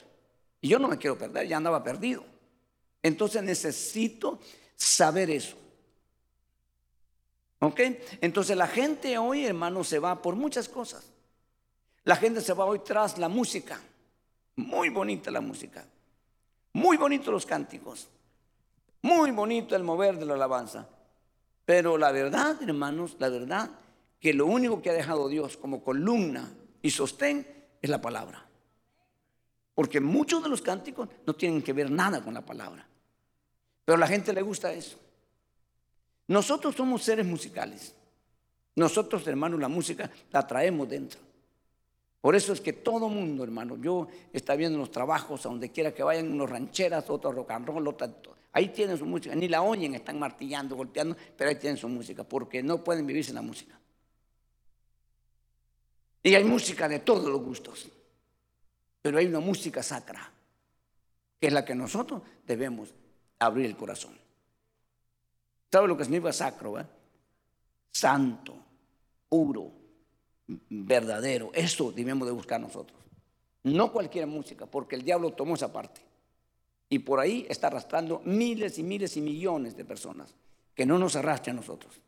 Y 0.62 0.68
yo 0.68 0.78
no 0.78 0.88
me 0.88 0.96
quiero 0.96 1.18
perder, 1.18 1.46
ya 1.46 1.58
andaba 1.58 1.84
perdido. 1.84 2.24
Entonces 3.02 3.42
necesito 3.42 4.40
saber 4.74 5.28
eso. 5.28 5.58
¿Ok? 7.58 7.80
Entonces 8.22 8.56
la 8.56 8.66
gente 8.66 9.18
hoy, 9.18 9.44
hermano, 9.44 9.84
se 9.84 9.98
va 9.98 10.22
por 10.22 10.36
muchas 10.36 10.70
cosas. 10.70 11.12
La 12.06 12.14
gente 12.14 12.40
se 12.40 12.54
va 12.54 12.64
hoy 12.64 12.78
tras 12.78 13.18
la 13.18 13.28
música. 13.28 13.80
Muy 14.54 14.90
bonita 14.90 15.28
la 15.32 15.40
música. 15.40 15.84
Muy 16.72 16.96
bonitos 16.96 17.32
los 17.34 17.44
cánticos. 17.44 18.08
Muy 19.02 19.32
bonito 19.32 19.74
el 19.74 19.82
mover 19.82 20.16
de 20.16 20.24
la 20.24 20.34
alabanza. 20.34 20.88
Pero 21.64 21.98
la 21.98 22.12
verdad, 22.12 22.62
hermanos, 22.62 23.16
la 23.18 23.28
verdad, 23.28 23.70
que 24.20 24.32
lo 24.32 24.46
único 24.46 24.80
que 24.80 24.90
ha 24.90 24.92
dejado 24.92 25.28
Dios 25.28 25.56
como 25.56 25.82
columna 25.82 26.48
y 26.80 26.90
sostén 26.90 27.44
es 27.82 27.90
la 27.90 28.00
palabra. 28.00 28.46
Porque 29.74 30.00
muchos 30.00 30.44
de 30.44 30.48
los 30.48 30.62
cánticos 30.62 31.08
no 31.26 31.34
tienen 31.34 31.60
que 31.60 31.72
ver 31.72 31.90
nada 31.90 32.22
con 32.22 32.34
la 32.34 32.46
palabra. 32.46 32.86
Pero 33.84 33.96
a 33.96 34.00
la 34.00 34.06
gente 34.06 34.32
le 34.32 34.42
gusta 34.42 34.72
eso. 34.72 34.96
Nosotros 36.28 36.76
somos 36.76 37.02
seres 37.02 37.26
musicales. 37.26 37.96
Nosotros, 38.76 39.26
hermanos, 39.26 39.58
la 39.58 39.68
música 39.68 40.08
la 40.30 40.46
traemos 40.46 40.88
dentro. 40.88 41.25
Por 42.26 42.34
eso 42.34 42.52
es 42.52 42.60
que 42.60 42.72
todo 42.72 43.08
mundo, 43.08 43.44
hermano, 43.44 43.76
yo 43.76 44.08
está 44.32 44.56
viendo 44.56 44.80
los 44.80 44.90
trabajos, 44.90 45.46
a 45.46 45.48
donde 45.48 45.70
quiera 45.70 45.94
que 45.94 46.02
vayan, 46.02 46.32
unos 46.32 46.50
rancheras, 46.50 47.08
otros 47.08 47.32
rock 47.32 47.52
and 47.52 47.68
roll, 47.68 47.96
ahí 48.50 48.70
tienen 48.70 48.98
su 48.98 49.06
música, 49.06 49.32
ni 49.36 49.46
la 49.46 49.62
oyen, 49.62 49.94
están 49.94 50.18
martillando, 50.18 50.74
golpeando, 50.74 51.16
pero 51.36 51.50
ahí 51.50 51.54
tienen 51.54 51.76
su 51.76 51.88
música, 51.88 52.24
porque 52.24 52.64
no 52.64 52.82
pueden 52.82 53.06
vivir 53.06 53.24
sin 53.24 53.36
la 53.36 53.42
música. 53.42 53.78
Y 56.24 56.34
hay 56.34 56.42
música 56.42 56.88
de 56.88 56.98
todos 56.98 57.30
los 57.30 57.40
gustos, 57.40 57.88
pero 59.00 59.18
hay 59.18 59.26
una 59.26 59.38
música 59.38 59.80
sacra, 59.80 60.28
que 61.38 61.46
es 61.46 61.52
la 61.52 61.64
que 61.64 61.76
nosotros 61.76 62.22
debemos 62.44 62.92
abrir 63.38 63.66
el 63.66 63.76
corazón. 63.76 64.18
¿Sabe 65.70 65.86
lo 65.86 65.96
que 65.96 66.02
significa 66.02 66.32
sacro? 66.32 66.80
Eh? 66.80 66.86
Santo, 67.92 68.56
puro, 69.28 69.85
verdadero. 70.46 71.50
Eso 71.54 71.92
debemos 71.92 72.26
de 72.26 72.32
buscar 72.32 72.60
nosotros. 72.60 72.98
No 73.62 73.92
cualquier 73.92 74.26
música, 74.26 74.66
porque 74.66 74.96
el 74.96 75.02
diablo 75.02 75.32
tomó 75.32 75.54
esa 75.54 75.72
parte. 75.72 76.00
Y 76.88 77.00
por 77.00 77.18
ahí 77.18 77.46
está 77.48 77.66
arrastrando 77.66 78.22
miles 78.24 78.78
y 78.78 78.82
miles 78.82 79.16
y 79.16 79.20
millones 79.20 79.76
de 79.76 79.84
personas 79.84 80.32
que 80.74 80.86
no 80.86 80.98
nos 80.98 81.16
arrastran 81.16 81.56
a 81.56 81.60
nosotros. 81.60 82.00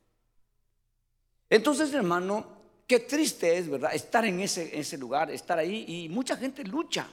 Entonces, 1.51 1.93
hermano, 1.95 2.47
qué 2.87 3.01
triste 3.01 3.59
es, 3.59 3.69
¿verdad? 3.69 3.95
Estar 3.95 4.25
en 4.25 4.41
ese, 4.41 4.79
ese 4.79 4.97
lugar, 4.99 5.31
estar 5.31 5.59
ahí 5.59 5.85
y 5.89 6.09
mucha 6.09 6.37
gente 6.37 6.63
lucha. 6.63 7.09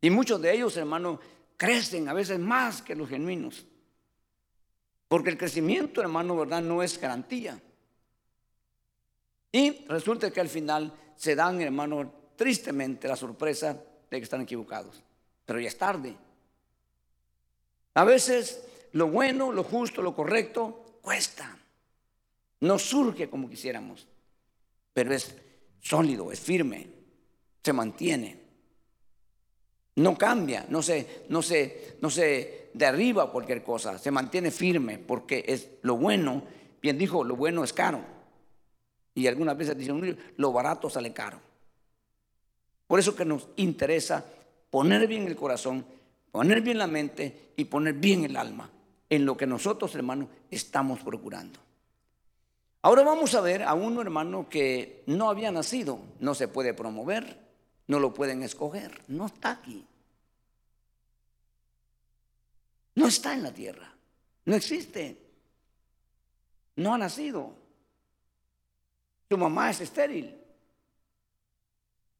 Y 0.00 0.10
muchos 0.10 0.40
de 0.42 0.54
ellos, 0.54 0.76
hermano, 0.76 1.18
crecen 1.56 2.08
a 2.08 2.12
veces 2.12 2.38
más 2.38 2.82
que 2.82 2.94
los 2.94 3.08
genuinos. 3.08 3.64
Porque 5.08 5.30
el 5.30 5.38
crecimiento, 5.38 6.00
hermano, 6.02 6.36
¿verdad? 6.36 6.60
No 6.60 6.82
es 6.82 7.00
garantía. 7.00 7.60
Y 9.52 9.86
resulta 9.86 10.30
que 10.30 10.40
al 10.40 10.48
final 10.48 10.92
se 11.16 11.34
dan, 11.34 11.60
hermano, 11.60 12.12
tristemente 12.36 13.08
la 13.08 13.16
sorpresa 13.16 13.72
de 14.10 14.18
que 14.18 14.24
están 14.24 14.42
equivocados. 14.42 15.02
Pero 15.44 15.60
ya 15.60 15.68
es 15.68 15.78
tarde. 15.78 16.14
A 17.94 18.04
veces 18.04 18.62
lo 18.92 19.08
bueno, 19.08 19.52
lo 19.52 19.64
justo, 19.64 20.02
lo 20.02 20.14
correcto 20.14 20.98
cuesta. 21.02 21.58
No 22.60 22.78
surge 22.78 23.28
como 23.28 23.48
quisiéramos. 23.48 24.06
Pero 24.92 25.14
es 25.14 25.34
sólido, 25.80 26.30
es 26.30 26.40
firme, 26.40 26.88
se 27.62 27.72
mantiene. 27.72 28.40
No 29.96 30.16
cambia, 30.16 30.64
no 30.68 30.80
se, 30.80 31.24
no 31.28 31.42
se, 31.42 31.96
no 32.00 32.10
se 32.10 32.70
derriba 32.74 33.32
cualquier 33.32 33.64
cosa, 33.64 33.98
se 33.98 34.10
mantiene 34.12 34.50
firme 34.50 34.98
porque 34.98 35.44
es 35.48 35.68
lo 35.82 35.96
bueno. 35.96 36.42
Bien 36.80 36.96
dijo, 36.98 37.24
lo 37.24 37.34
bueno 37.34 37.64
es 37.64 37.72
caro. 37.72 38.17
Y 39.18 39.26
algunas 39.26 39.58
veces 39.58 39.76
dicen, 39.76 40.16
lo 40.36 40.52
barato 40.52 40.88
sale 40.88 41.12
caro. 41.12 41.40
Por 42.86 43.00
eso 43.00 43.16
que 43.16 43.24
nos 43.24 43.48
interesa 43.56 44.24
poner 44.70 45.08
bien 45.08 45.26
el 45.26 45.34
corazón, 45.34 45.84
poner 46.30 46.60
bien 46.60 46.78
la 46.78 46.86
mente 46.86 47.50
y 47.56 47.64
poner 47.64 47.94
bien 47.94 48.24
el 48.24 48.36
alma 48.36 48.70
en 49.10 49.26
lo 49.26 49.36
que 49.36 49.44
nosotros, 49.44 49.92
hermanos, 49.96 50.28
estamos 50.52 51.00
procurando. 51.00 51.58
Ahora 52.82 53.02
vamos 53.02 53.34
a 53.34 53.40
ver 53.40 53.64
a 53.64 53.74
uno, 53.74 54.02
hermano, 54.02 54.48
que 54.48 55.02
no 55.06 55.28
había 55.28 55.50
nacido, 55.50 55.98
no 56.20 56.36
se 56.36 56.46
puede 56.46 56.72
promover, 56.72 57.40
no 57.88 57.98
lo 57.98 58.14
pueden 58.14 58.44
escoger, 58.44 59.02
no 59.08 59.26
está 59.26 59.50
aquí. 59.50 59.84
No 62.94 63.08
está 63.08 63.34
en 63.34 63.42
la 63.42 63.52
tierra, 63.52 63.92
no 64.44 64.54
existe, 64.54 65.18
no 66.76 66.94
ha 66.94 66.98
nacido. 66.98 67.66
Tu 69.28 69.36
mamá 69.36 69.70
es 69.70 69.80
estéril. 69.80 70.34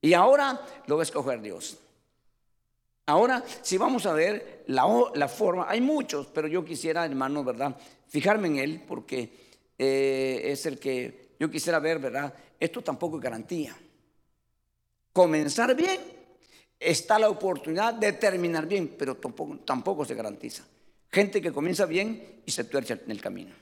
Y 0.00 0.12
ahora 0.12 0.60
lo 0.86 0.96
va 0.96 1.02
a 1.02 1.04
escoger 1.04 1.40
Dios. 1.40 1.78
Ahora, 3.06 3.42
si 3.62 3.78
vamos 3.78 4.04
a 4.04 4.12
ver 4.12 4.64
la, 4.66 4.86
la 5.14 5.28
forma, 5.28 5.66
hay 5.68 5.80
muchos, 5.80 6.26
pero 6.26 6.46
yo 6.46 6.64
quisiera, 6.64 7.06
hermano, 7.06 7.42
¿verdad? 7.42 7.74
Fijarme 8.06 8.48
en 8.48 8.58
él 8.58 8.84
porque 8.86 9.30
eh, 9.78 10.42
es 10.44 10.66
el 10.66 10.78
que 10.78 11.30
yo 11.40 11.50
quisiera 11.50 11.78
ver, 11.78 11.98
¿verdad? 11.98 12.34
Esto 12.60 12.82
tampoco 12.82 13.16
es 13.16 13.22
garantía. 13.22 13.74
Comenzar 15.12 15.74
bien, 15.74 16.00
está 16.78 17.18
la 17.18 17.30
oportunidad 17.30 17.94
de 17.94 18.12
terminar 18.12 18.66
bien, 18.66 18.94
pero 18.98 19.16
tampoco, 19.16 19.56
tampoco 19.58 20.04
se 20.04 20.14
garantiza. 20.14 20.64
Gente 21.10 21.40
que 21.40 21.52
comienza 21.52 21.86
bien 21.86 22.42
y 22.44 22.50
se 22.50 22.64
tuerce 22.64 23.00
en 23.04 23.10
el 23.10 23.20
camino. 23.20 23.54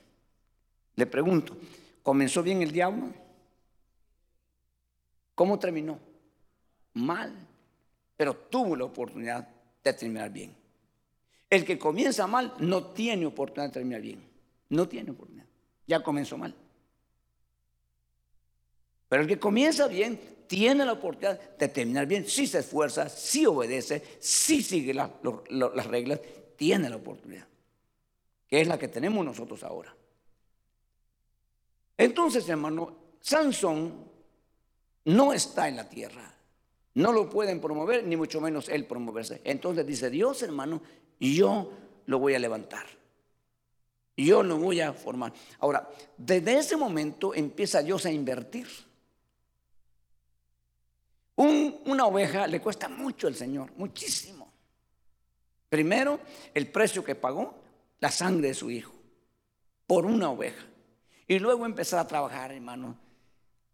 Le 0.97 1.07
pregunto, 1.07 1.57
¿comenzó 2.03 2.43
bien 2.43 2.62
el 2.62 2.73
diablo? 2.73 3.25
¿Cómo 5.37 5.59
terminó? 5.61 6.00
Mal, 6.95 7.47
pero 8.16 8.35
tuvo 8.35 8.75
la 8.75 8.85
oportunidad 8.85 9.47
de 9.85 9.93
terminar 9.93 10.31
bien. 10.31 10.57
El 11.49 11.64
que 11.64 11.78
comienza 11.78 12.26
mal 12.26 12.55
no 12.59 12.87
tiene 12.87 13.26
oportunidad 13.26 13.69
de 13.69 13.75
terminar 13.75 14.00
bien. 14.00 14.28
No 14.71 14.88
tiene 14.88 15.12
oportunidad. 15.12 15.47
Ya 15.87 16.02
comenzó 16.02 16.37
mal. 16.38 16.55
Pero 19.09 19.23
el 19.23 19.28
que 19.28 19.38
comienza 19.38 19.87
bien 19.87 20.19
tiene 20.49 20.85
la 20.87 20.95
oportunidad 20.95 21.38
de 21.59 21.69
terminar 21.69 22.07
bien 22.07 22.26
si 22.26 22.47
se 22.47 22.61
esfuerza, 22.61 23.09
si 23.09 23.45
obedece, 23.45 24.02
si 24.19 24.62
sigue 24.62 24.95
las 24.95 25.87
reglas, 25.87 26.21
tiene 26.57 26.88
la 26.88 26.97
oportunidad, 26.97 27.47
que 28.49 28.62
es 28.62 28.66
la 28.66 28.78
que 28.78 28.88
tenemos 28.88 29.25
nosotros 29.25 29.62
ahora. 29.62 29.95
Entonces, 31.99 32.49
hermano, 32.49 32.97
Sansón 33.21 34.16
no 35.07 35.33
está 35.33 35.69
en 35.69 35.77
la 35.77 35.89
tierra. 35.89 36.33
No 36.95 37.13
lo 37.13 37.29
pueden 37.29 37.61
promover, 37.61 38.05
ni 38.05 38.17
mucho 38.17 38.41
menos 38.41 38.69
él 38.69 38.87
promoverse. 38.87 39.41
Entonces 39.45 39.87
dice 39.87 40.11
Dios, 40.11 40.43
hermano, 40.43 40.81
yo 41.21 41.73
lo 42.07 42.19
voy 42.19 42.35
a 42.35 42.39
levantar. 42.39 42.87
Yo 44.17 44.43
lo 44.43 44.57
voy 44.57 44.81
a 44.81 44.93
formar. 44.93 45.33
Ahora, 45.59 45.89
desde 46.17 46.59
ese 46.59 46.77
momento 46.77 47.35
empieza 47.35 47.83
Dios 47.83 48.07
a 48.07 48.11
invertir. 48.11 48.67
una 51.37 52.07
oveja 52.07 52.47
le 52.47 52.61
cuesta 52.61 52.89
mucho 52.89 53.27
al 53.27 53.35
Señor, 53.35 53.71
muchísimo. 53.77 54.51
Primero, 55.69 56.19
el 56.55 56.69
precio 56.69 57.05
que 57.05 57.15
pagó, 57.15 57.55
la 58.01 58.11
sangre 58.11 58.49
de 58.49 58.55
su 58.55 58.71
hijo, 58.71 58.93
por 59.87 60.07
una 60.07 60.31
oveja. 60.31 60.65
Y 61.29 61.39
luego 61.39 61.67
empezar 61.67 62.01
a 62.01 62.09
trabajar, 62.09 62.53
hermano. 62.53 63.06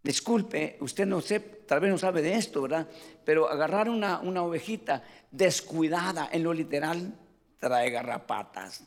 Disculpe, 0.03 0.79
usted 0.81 1.07
no 1.07 1.21
sé, 1.21 1.39
tal 1.41 1.81
vez 1.81 1.91
no 1.91 1.99
sabe 1.99 2.23
de 2.23 2.35
esto, 2.35 2.63
¿verdad? 2.63 2.89
Pero 3.25 3.49
agarrar 3.49 3.89
una, 3.89 4.21
ovejita 4.43 5.05
descuidada 5.31 6.29
en 6.33 6.43
lo 6.43 6.53
literal 6.53 7.15
trae 7.59 7.91
garrapatas, 7.91 8.83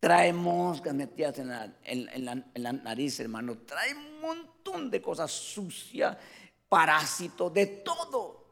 trae 0.00 0.32
moscas 0.32 0.92
metidas 0.92 1.38
en 1.38 1.48
la, 1.48 1.72
en 1.84 2.44
la 2.54 2.72
nariz, 2.72 3.20
hermano, 3.20 3.58
trae 3.58 3.94
un 3.94 4.20
montón 4.20 4.90
de 4.90 5.00
cosas 5.00 5.30
sucias, 5.30 6.16
parásitos, 6.68 7.54
de 7.54 7.66
todo. 7.66 8.44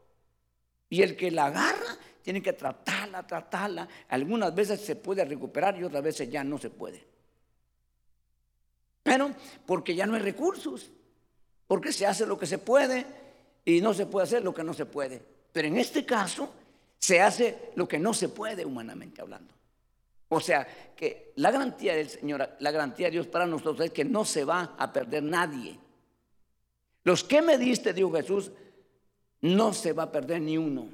Y 0.89 1.01
el 1.01 1.17
que 1.17 1.31
la 1.31 1.47
agarra 1.47 1.97
tiene 2.21 2.41
que 2.41 2.53
tratarla, 2.53 3.27
tratarla. 3.27 3.87
Algunas 4.07 4.55
veces 4.55 4.79
se 4.79 4.95
puede 4.95 5.25
recuperar 5.25 5.77
y 5.77 5.83
otras 5.83 6.01
veces 6.01 6.29
ya 6.29 6.43
no 6.43 6.57
se 6.57 6.69
puede. 6.69 7.05
Pero 9.03 9.31
porque 9.65 9.93
ya 9.93 10.05
no 10.05 10.15
hay 10.15 10.21
recursos, 10.21 10.89
porque 11.67 11.91
se 11.91 12.05
hace 12.05 12.25
lo 12.25 12.37
que 12.37 12.45
se 12.45 12.57
puede 12.57 13.05
y 13.63 13.81
no 13.81 13.93
se 13.93 14.05
puede 14.05 14.25
hacer 14.25 14.43
lo 14.43 14.53
que 14.53 14.63
no 14.63 14.73
se 14.73 14.85
puede. 14.85 15.21
Pero 15.51 15.67
en 15.67 15.77
este 15.77 16.05
caso 16.05 16.53
se 16.97 17.21
hace 17.21 17.71
lo 17.75 17.87
que 17.87 17.99
no 17.99 18.13
se 18.13 18.29
puede 18.29 18.65
humanamente 18.65 19.21
hablando. 19.21 19.53
O 20.29 20.39
sea, 20.39 20.67
que 20.95 21.33
la 21.35 21.51
garantía 21.51 21.95
del 21.95 22.09
Señor, 22.09 22.49
la 22.59 22.71
garantía 22.71 23.07
de 23.07 23.11
Dios 23.11 23.27
para 23.27 23.45
nosotros 23.45 23.85
es 23.85 23.91
que 23.91 24.05
no 24.05 24.25
se 24.25 24.43
va 24.43 24.75
a 24.77 24.91
perder 24.91 25.23
nadie. 25.23 25.79
Los 27.03 27.23
que 27.23 27.41
me 27.41 27.57
diste, 27.57 27.93
dijo 27.93 28.11
Jesús, 28.11 28.51
no 29.41 29.73
se 29.73 29.93
va 29.93 30.03
a 30.03 30.11
perder 30.11 30.41
ni 30.41 30.57
uno. 30.57 30.89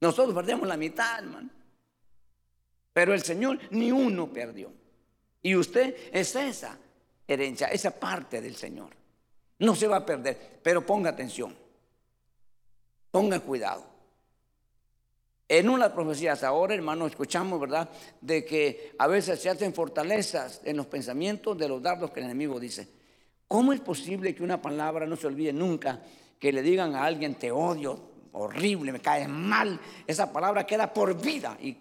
Nosotros 0.00 0.34
perdemos 0.34 0.66
la 0.66 0.76
mitad, 0.76 1.18
hermano. 1.18 1.50
Pero 2.92 3.14
el 3.14 3.22
Señor 3.22 3.58
ni 3.70 3.92
uno 3.92 4.32
perdió. 4.32 4.72
Y 5.42 5.54
usted 5.54 5.96
es 6.12 6.34
esa 6.34 6.78
herencia, 7.26 7.68
esa 7.68 7.90
parte 7.90 8.40
del 8.40 8.56
Señor. 8.56 8.90
No 9.58 9.74
se 9.74 9.86
va 9.86 9.98
a 9.98 10.06
perder, 10.06 10.60
pero 10.62 10.84
ponga 10.84 11.10
atención. 11.10 11.56
Ponga 13.10 13.40
cuidado. 13.40 13.92
En 15.48 15.68
una 15.68 15.92
profecías 15.92 16.42
ahora, 16.44 16.74
hermano, 16.74 17.06
escuchamos, 17.06 17.60
¿verdad? 17.60 17.90
De 18.20 18.44
que 18.44 18.94
a 18.98 19.06
veces 19.06 19.38
se 19.38 19.50
hacen 19.50 19.74
fortalezas 19.74 20.62
en 20.64 20.78
los 20.78 20.86
pensamientos 20.86 21.58
de 21.58 21.68
los 21.68 21.82
dardos 21.82 22.10
que 22.10 22.20
el 22.20 22.26
enemigo 22.26 22.58
dice. 22.58 22.88
¿Cómo 23.46 23.74
es 23.74 23.80
posible 23.80 24.34
que 24.34 24.42
una 24.42 24.62
palabra 24.62 25.06
no 25.06 25.14
se 25.14 25.26
olvide 25.26 25.52
nunca? 25.52 26.00
Que 26.38 26.52
le 26.52 26.62
digan 26.62 26.94
a 26.94 27.04
alguien, 27.04 27.34
te 27.34 27.52
odio, 27.52 28.00
horrible, 28.32 28.92
me 28.92 29.00
caes 29.00 29.28
mal. 29.28 29.78
Esa 30.06 30.32
palabra 30.32 30.66
queda 30.66 30.90
por 30.90 31.20
vida 31.20 31.58
y, 31.60 31.76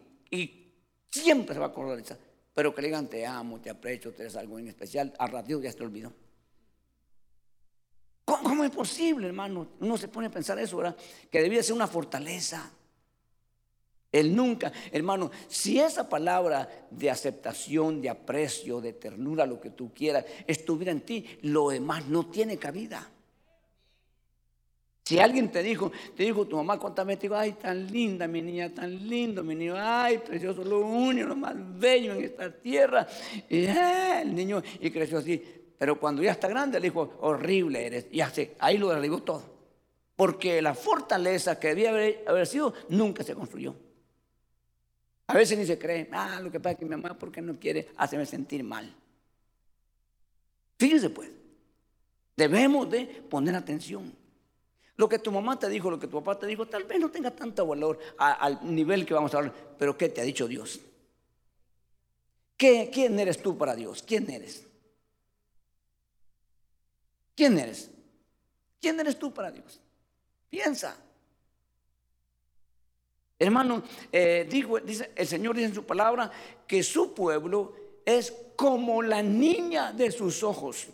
siempre 1.09 1.53
se 1.53 1.59
va 1.59 1.67
a 1.67 1.69
acordar. 1.69 2.03
Pero 2.61 2.75
que 2.75 2.83
le 2.83 2.89
digan 2.89 3.07
te 3.07 3.25
amo, 3.25 3.59
te 3.59 3.71
aprecio, 3.71 4.13
te 4.13 4.21
eres 4.21 4.35
algo 4.35 4.59
en 4.59 4.67
especial, 4.67 5.11
al 5.17 5.31
ratito 5.31 5.59
ya 5.61 5.73
te 5.73 5.81
olvidó. 5.81 6.13
¿Cómo, 8.23 8.63
es 8.63 8.69
posible, 8.69 9.25
hermano? 9.25 9.67
Uno 9.79 9.97
se 9.97 10.07
pone 10.07 10.27
a 10.27 10.29
pensar 10.29 10.59
eso, 10.59 10.77
¿verdad? 10.77 10.95
Que 11.31 11.41
debía 11.41 11.63
ser 11.63 11.73
una 11.73 11.87
fortaleza. 11.87 12.71
Él 14.11 14.35
nunca, 14.35 14.71
hermano, 14.91 15.31
si 15.47 15.79
esa 15.79 16.07
palabra 16.07 16.87
de 16.91 17.09
aceptación, 17.09 17.99
de 17.99 18.11
aprecio, 18.11 18.79
de 18.79 18.93
ternura, 18.93 19.47
lo 19.47 19.59
que 19.59 19.71
tú 19.71 19.91
quieras, 19.91 20.25
estuviera 20.45 20.91
en 20.91 21.01
ti, 21.01 21.39
lo 21.41 21.69
demás 21.69 22.05
no 22.09 22.27
tiene 22.27 22.57
cabida. 22.57 23.09
Si 25.03 25.19
alguien 25.19 25.51
te 25.51 25.63
dijo, 25.63 25.91
te 26.15 26.23
dijo 26.23 26.47
tu 26.47 26.55
mamá 26.55 26.79
cuántas 26.79 27.05
veces, 27.05 27.23
digo, 27.23 27.35
ay, 27.35 27.53
tan 27.53 27.87
linda 27.91 28.27
mi 28.27 28.41
niña, 28.41 28.69
tan 28.73 29.07
lindo 29.07 29.43
mi 29.43 29.55
niño, 29.55 29.75
ay, 29.77 30.19
precioso, 30.19 30.63
lo 30.63 30.79
único, 30.79 31.29
lo 31.29 31.35
más 31.35 31.55
bello 31.57 32.13
en 32.13 32.23
esta 32.23 32.51
tierra. 32.51 33.07
Y 33.49 33.65
eh, 33.65 34.21
el 34.21 34.35
niño, 34.35 34.61
y 34.79 34.91
creció 34.91 35.17
así. 35.17 35.43
Pero 35.77 35.99
cuando 35.99 36.21
ya 36.21 36.31
está 36.31 36.47
grande, 36.47 36.79
le 36.79 36.89
dijo, 36.89 37.17
horrible 37.21 37.85
eres. 37.85 38.05
Y 38.11 38.21
así, 38.21 38.51
ahí 38.59 38.77
lo 38.77 38.89
derribó 38.89 39.23
todo. 39.23 39.43
Porque 40.15 40.61
la 40.61 40.75
fortaleza 40.75 41.59
que 41.59 41.69
debía 41.69 41.89
haber, 41.89 42.45
sido, 42.45 42.73
nunca 42.89 43.23
se 43.23 43.33
construyó. 43.33 43.75
A 45.25 45.33
veces 45.33 45.57
ni 45.57 45.65
se 45.65 45.79
cree, 45.79 46.07
ah, 46.11 46.39
lo 46.39 46.51
que 46.51 46.59
pasa 46.59 46.73
es 46.73 46.79
que 46.79 46.85
mi 46.85 46.91
mamá, 46.91 47.17
porque 47.17 47.41
no 47.41 47.59
quiere 47.59 47.89
hacerme 47.97 48.27
sentir 48.27 48.63
mal? 48.63 48.93
Fíjese 50.77 51.09
pues, 51.09 51.31
debemos 52.37 52.89
de 52.89 53.05
poner 53.05 53.55
atención. 53.55 54.20
Lo 55.01 55.09
que 55.09 55.17
tu 55.17 55.31
mamá 55.31 55.57
te 55.57 55.67
dijo, 55.67 55.89
lo 55.89 55.97
que 55.97 56.05
tu 56.05 56.21
papá 56.21 56.37
te 56.37 56.45
dijo, 56.45 56.67
tal 56.67 56.83
vez 56.83 56.99
no 56.99 57.09
tenga 57.09 57.31
tanto 57.31 57.65
valor 57.65 57.97
al 58.19 58.59
nivel 58.61 59.03
que 59.03 59.15
vamos 59.15 59.33
a 59.33 59.39
hablar, 59.39 59.51
pero 59.75 59.97
¿qué 59.97 60.09
te 60.09 60.21
ha 60.21 60.23
dicho 60.23 60.47
Dios? 60.47 60.79
¿Qué, 62.55 62.91
¿Quién 62.93 63.17
eres 63.17 63.41
tú 63.41 63.57
para 63.57 63.75
Dios? 63.75 64.03
¿Quién 64.03 64.29
eres? 64.29 64.63
¿Quién 67.33 67.57
eres? 67.57 67.89
¿Quién 68.79 68.99
eres 68.99 69.17
tú 69.17 69.33
para 69.33 69.49
Dios? 69.49 69.81
Piensa. 70.51 70.95
Hermano, 73.39 73.81
eh, 74.11 74.47
dice, 74.85 75.13
el 75.15 75.27
Señor 75.27 75.55
dice 75.55 75.69
en 75.69 75.73
su 75.73 75.83
palabra 75.83 76.31
que 76.67 76.83
su 76.83 77.15
pueblo 77.15 77.73
es 78.05 78.31
como 78.55 79.01
la 79.01 79.23
niña 79.23 79.93
de 79.93 80.11
sus 80.11 80.43
ojos 80.43 80.89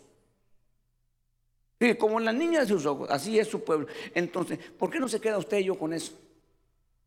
como 1.98 2.18
la 2.18 2.32
niña 2.32 2.60
de 2.60 2.66
sus 2.66 2.84
ojos, 2.86 3.08
así 3.10 3.38
es 3.38 3.48
su 3.48 3.62
pueblo. 3.62 3.86
Entonces, 4.14 4.58
¿por 4.78 4.90
qué 4.90 4.98
no 4.98 5.08
se 5.08 5.20
queda 5.20 5.38
usted 5.38 5.58
y 5.58 5.64
yo 5.64 5.78
con 5.78 5.92
eso? 5.92 6.12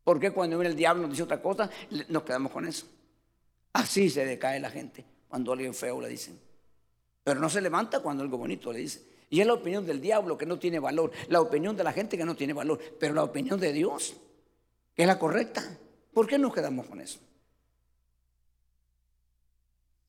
¿Por 0.02 0.18
qué 0.18 0.30
cuando 0.30 0.56
viene 0.58 0.70
el 0.70 0.76
diablo 0.76 1.02
nos 1.02 1.10
dice 1.10 1.22
otra 1.22 1.40
cosa, 1.40 1.70
nos 2.08 2.22
quedamos 2.22 2.50
con 2.50 2.66
eso? 2.66 2.86
Así 3.72 4.10
se 4.10 4.24
decae 4.24 4.58
la 4.60 4.70
gente 4.70 5.04
cuando 5.28 5.52
alguien 5.52 5.74
feo 5.74 6.00
le 6.00 6.08
dicen. 6.08 6.38
Pero 7.22 7.38
no 7.38 7.48
se 7.48 7.60
levanta 7.60 8.00
cuando 8.00 8.22
algo 8.22 8.38
bonito 8.38 8.72
le 8.72 8.80
dice. 8.80 9.02
Y 9.30 9.40
es 9.40 9.46
la 9.46 9.54
opinión 9.54 9.86
del 9.86 10.00
diablo 10.00 10.36
que 10.36 10.44
no 10.44 10.58
tiene 10.58 10.78
valor, 10.78 11.10
la 11.28 11.40
opinión 11.40 11.76
de 11.76 11.84
la 11.84 11.92
gente 11.92 12.18
que 12.18 12.24
no 12.24 12.34
tiene 12.34 12.52
valor, 12.52 12.78
pero 12.98 13.14
la 13.14 13.22
opinión 13.22 13.58
de 13.58 13.72
Dios, 13.72 14.14
que 14.94 15.02
es 15.02 15.06
la 15.08 15.18
correcta. 15.18 15.78
¿Por 16.12 16.26
qué 16.26 16.36
nos 16.38 16.52
quedamos 16.52 16.86
con 16.86 17.00
eso? 17.00 17.18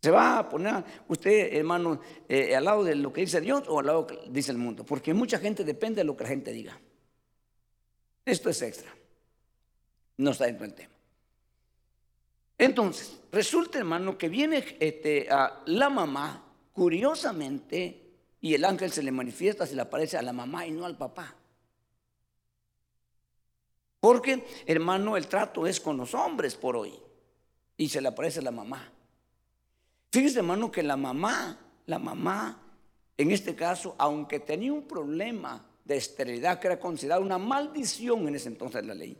¿Se 0.04 0.12
va 0.12 0.40
a 0.40 0.50
poner 0.50 0.84
usted, 1.08 1.56
hermano, 1.56 2.02
eh, 2.28 2.54
al 2.54 2.66
lado 2.66 2.84
de 2.84 2.94
lo 2.94 3.14
que 3.14 3.22
dice 3.22 3.40
Dios 3.40 3.64
o 3.70 3.80
al 3.80 3.86
lado 3.86 4.06
que 4.06 4.20
dice 4.28 4.52
el 4.52 4.58
mundo? 4.58 4.86
Porque 4.86 5.14
mucha 5.14 5.40
gente 5.40 5.64
depende 5.64 6.02
de 6.02 6.04
lo 6.04 6.18
que 6.18 6.26
la 6.26 6.30
gente 6.30 6.52
diga. 6.52 6.78
Esto 8.26 8.50
es 8.50 8.62
extra. 8.64 8.94
No 10.18 10.32
está 10.32 10.44
dentro 10.46 10.68
del 10.68 10.76
tema. 10.76 10.94
Entonces, 12.58 13.18
resulta, 13.32 13.78
hermano, 13.78 14.18
que 14.18 14.28
viene 14.28 14.76
este, 14.82 15.30
a 15.32 15.64
la 15.68 15.90
mamá, 15.90 16.52
curiosamente, 16.74 18.02
y 18.42 18.56
el 18.56 18.66
ángel 18.66 18.92
se 18.92 19.04
le 19.04 19.12
manifiesta, 19.14 19.66
se 19.66 19.76
le 19.76 19.84
aparece 19.84 20.18
a 20.18 20.22
la 20.22 20.34
mamá 20.34 20.68
y 20.68 20.72
no 20.72 20.86
al 20.86 20.98
papá. 20.98 21.34
Porque, 24.02 24.46
hermano, 24.66 25.16
el 25.16 25.28
trato 25.28 25.66
es 25.66 25.80
con 25.80 25.96
los 25.96 26.14
hombres 26.14 26.56
por 26.56 26.76
hoy. 26.76 26.94
Y 27.78 27.88
se 27.88 28.02
le 28.02 28.10
aparece 28.10 28.40
a 28.40 28.44
la 28.44 28.52
mamá. 28.52 28.93
Fíjese, 30.14 30.38
hermano, 30.38 30.72
que 30.72 30.84
la 30.84 30.96
mamá, 30.96 31.58
la 31.88 31.98
mamá, 31.98 32.62
en 33.18 33.32
este 33.32 33.56
caso, 33.56 33.96
aunque 33.98 34.40
tenía 34.40 34.72
un 34.72 34.84
problema 34.84 35.66
de 35.84 35.98
esterilidad 35.98 36.60
que 36.60 36.68
era 36.68 36.80
considerado 36.80 37.24
una 37.24 37.40
maldición 37.40 38.28
en 38.28 38.36
ese 38.36 38.50
entonces 38.50 38.84
de 38.84 38.88
la 38.88 38.94
ley. 38.94 39.20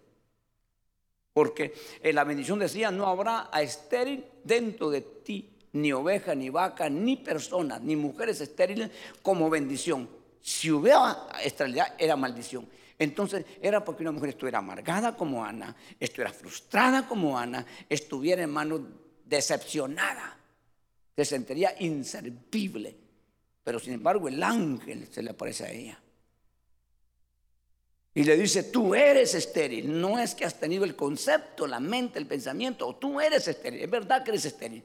Porque 1.34 1.74
en 2.00 2.14
la 2.14 2.24
bendición 2.24 2.60
decía, 2.60 2.92
no 2.92 3.08
habrá 3.08 3.50
estéril 3.60 4.24
dentro 4.44 4.92
de 4.92 5.02
ti, 5.02 5.58
ni 5.72 5.92
oveja, 5.92 6.36
ni 6.36 6.52
vaca, 6.52 6.88
ni 6.92 7.18
personas, 7.18 7.82
ni 7.82 7.96
mujeres 7.96 8.40
estériles 8.42 8.92
como 9.24 9.50
bendición. 9.50 10.08
Si 10.44 10.70
hubiera 10.70 11.28
esterilidad, 11.44 11.96
era 11.98 12.16
maldición. 12.16 12.70
Entonces 13.00 13.48
era 13.60 13.84
porque 13.84 14.04
una 14.04 14.12
mujer 14.12 14.30
estuviera 14.30 14.60
amargada 14.60 15.18
como 15.18 15.44
Ana, 15.44 15.76
estuviera 16.00 16.32
frustrada 16.32 17.08
como 17.08 17.36
Ana, 17.36 17.66
estuviera, 17.90 18.44
en 18.44 18.52
mano 18.52 18.88
decepcionada 19.26 20.43
se 21.16 21.26
sentiría 21.26 21.76
inservible. 21.80 22.96
Pero 23.64 23.80
sin 23.80 23.94
embargo 23.94 24.28
el 24.28 24.42
ángel 24.42 25.08
se 25.12 25.22
le 25.22 25.32
aparece 25.32 25.66
a 25.66 25.72
ella. 25.72 26.00
Y 28.16 28.24
le 28.24 28.38
dice, 28.38 28.64
tú 28.64 28.94
eres 28.94 29.34
estéril. 29.34 30.00
No 30.00 30.20
es 30.20 30.36
que 30.36 30.46
has 30.46 30.60
tenido 30.60 30.84
el 30.84 30.96
concepto, 30.96 31.66
la 31.66 31.80
mente, 31.80 32.20
el 32.20 32.28
pensamiento. 32.28 32.96
Tú 32.96 33.20
eres 33.20 33.48
estéril. 33.48 33.82
Es 33.82 33.90
verdad 33.90 34.24
que 34.24 34.32
eres 34.32 34.46
estéril. 34.46 34.84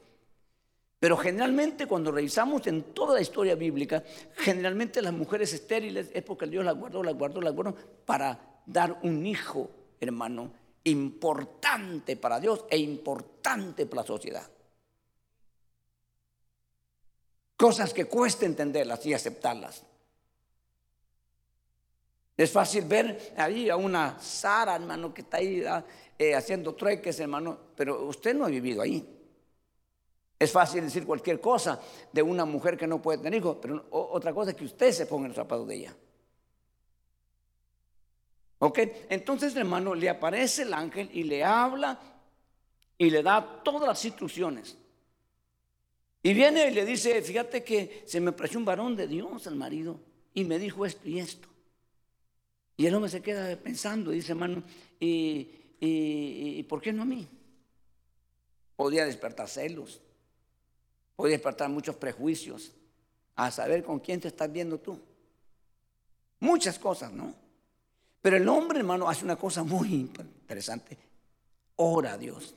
Pero 0.99 1.15
generalmente 1.15 1.85
cuando 1.85 2.11
revisamos 2.11 2.65
en 2.67 2.93
toda 2.93 3.15
la 3.15 3.21
historia 3.21 3.55
bíblica, 3.55 4.03
generalmente 4.35 5.01
las 5.01 5.13
mujeres 5.13 5.53
estériles 5.53 6.09
es 6.13 6.23
porque 6.23 6.47
Dios 6.47 6.65
las 6.65 6.75
guardó, 6.75 7.03
las 7.03 7.15
guardó, 7.15 7.41
las 7.41 7.53
guardó 7.53 7.75
para 8.05 8.61
dar 8.65 8.99
un 9.03 9.25
hijo, 9.25 9.69
hermano, 9.99 10.51
importante 10.83 12.17
para 12.17 12.39
Dios 12.39 12.65
e 12.69 12.77
importante 12.77 13.85
para 13.85 14.01
la 14.01 14.07
sociedad. 14.07 14.49
Cosas 17.59 17.93
que 17.93 18.05
cuesta 18.05 18.45
entenderlas 18.45 19.05
y 19.05 19.13
aceptarlas. 19.13 19.83
Es 22.37 22.53
fácil 22.53 22.85
ver 22.85 23.33
ahí 23.35 23.69
a 23.69 23.75
una 23.75 24.17
Sara, 24.17 24.75
hermano, 24.75 25.13
que 25.13 25.23
está 25.23 25.39
ahí 25.39 25.65
ah, 25.65 25.83
eh, 26.17 26.33
haciendo 26.33 26.73
trueques, 26.73 27.19
hermano, 27.19 27.57
pero 27.75 28.05
usted 28.05 28.33
no 28.33 28.45
ha 28.45 28.47
vivido 28.47 28.81
ahí. 28.81 29.05
Es 30.39 30.53
fácil 30.53 30.85
decir 30.85 31.05
cualquier 31.05 31.41
cosa 31.41 31.81
de 32.13 32.21
una 32.21 32.45
mujer 32.45 32.77
que 32.77 32.87
no 32.87 33.01
puede 33.01 33.17
tener 33.17 33.41
hijos, 33.41 33.57
pero 33.61 33.87
otra 33.91 34.33
cosa 34.33 34.51
es 34.51 34.55
que 34.55 34.63
usted 34.63 34.93
se 34.93 35.05
ponga 35.05 35.25
en 35.25 35.31
los 35.31 35.35
zapatos 35.35 35.67
de 35.67 35.75
ella. 35.75 35.95
¿Ok? 38.59 38.79
Entonces, 39.09 39.53
hermano, 39.57 39.93
le 39.93 40.09
aparece 40.09 40.61
el 40.61 40.73
ángel 40.73 41.09
y 41.11 41.23
le 41.23 41.43
habla 41.43 41.99
y 42.97 43.09
le 43.09 43.21
da 43.21 43.61
todas 43.65 43.85
las 43.85 44.05
instrucciones. 44.05 44.77
Y 46.21 46.33
viene 46.33 46.69
y 46.69 46.73
le 46.73 46.85
dice, 46.85 47.21
fíjate 47.21 47.63
que 47.63 48.03
se 48.05 48.19
me 48.19 48.31
pareció 48.31 48.59
un 48.59 48.65
varón 48.65 48.95
de 48.95 49.07
Dios 49.07 49.47
al 49.47 49.55
marido 49.55 49.99
y 50.33 50.43
me 50.43 50.59
dijo 50.59 50.85
esto 50.85 51.07
y 51.07 51.19
esto. 51.19 51.47
Y 52.75 52.85
el 52.85 52.95
hombre 52.95 53.09
se 53.09 53.21
queda 53.21 53.55
pensando, 53.57 54.11
dice, 54.11 54.31
hermano, 54.31 54.63
¿y, 54.99 55.49
y, 55.79 56.63
por 56.63 56.81
qué 56.81 56.93
no 56.93 57.03
a 57.03 57.05
mí? 57.05 57.27
Podía 58.75 59.05
despertar 59.05 59.49
celos, 59.49 60.01
podía 61.15 61.33
despertar 61.33 61.69
muchos 61.69 61.95
prejuicios, 61.95 62.71
a 63.35 63.51
saber 63.51 63.83
con 63.83 63.99
quién 63.99 64.19
te 64.19 64.29
estás 64.29 64.51
viendo 64.51 64.79
tú. 64.79 64.99
Muchas 66.39 66.79
cosas, 66.79 67.11
¿no? 67.11 67.33
Pero 68.21 68.37
el 68.37 68.47
hombre, 68.47 68.79
hermano, 68.79 69.09
hace 69.09 69.23
una 69.23 69.37
cosa 69.37 69.63
muy 69.63 69.93
interesante. 69.93 70.97
Ora 71.75 72.13
a 72.13 72.17
Dios. 72.17 72.55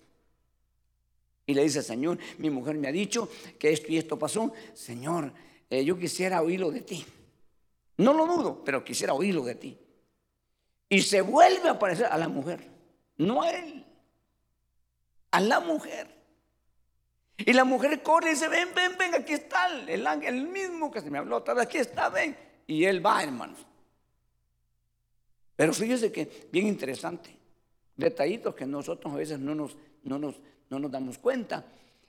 Y 1.46 1.54
le 1.54 1.62
dice, 1.64 1.82
Señor, 1.82 2.18
mi 2.38 2.50
mujer 2.50 2.76
me 2.76 2.88
ha 2.88 2.92
dicho 2.92 3.28
que 3.58 3.72
esto 3.72 3.90
y 3.90 3.98
esto 3.98 4.18
pasó. 4.18 4.52
Señor, 4.74 5.32
eh, 5.68 5.84
yo 5.84 5.98
quisiera 5.98 6.42
oírlo 6.42 6.70
de 6.70 6.82
ti. 6.82 7.04
No 7.96 8.12
lo 8.12 8.26
dudo, 8.26 8.62
pero 8.64 8.84
quisiera 8.84 9.14
oírlo 9.14 9.42
de 9.44 9.54
ti. 9.54 9.78
Y 10.88 11.00
se 11.02 11.20
vuelve 11.20 11.68
a 11.68 11.72
aparecer 11.72 12.06
a 12.06 12.18
la 12.18 12.28
mujer, 12.28 12.68
no 13.16 13.42
a 13.42 13.50
él, 13.50 13.84
a 15.30 15.40
la 15.40 15.60
mujer. 15.60 16.06
Y 17.38 17.52
la 17.52 17.64
mujer 17.64 18.02
corre 18.02 18.28
y 18.28 18.34
dice, 18.34 18.48
ven, 18.48 18.68
ven, 18.74 18.92
ven, 18.98 19.14
aquí 19.14 19.32
está 19.32 19.66
el 19.88 20.06
ángel, 20.06 20.34
el 20.34 20.48
mismo 20.48 20.90
que 20.90 21.00
se 21.00 21.10
me 21.10 21.18
habló 21.18 21.38
otra 21.38 21.60
aquí 21.60 21.78
está, 21.78 22.08
ven. 22.08 22.36
Y 22.66 22.84
él 22.84 23.04
va, 23.04 23.22
hermanos. 23.22 23.58
Pero 25.56 25.72
fíjese 25.72 26.12
que 26.12 26.48
bien 26.52 26.66
interesante, 26.66 27.36
detallitos 27.96 28.54
que 28.54 28.66
nosotros 28.66 29.12
a 29.12 29.16
veces 29.16 29.38
no 29.38 29.54
nos, 29.54 29.76
no 30.02 30.18
nos, 30.18 30.40
no 30.72 30.78
nos 30.78 30.90
damos 30.90 31.18
cuenta. 31.18 31.64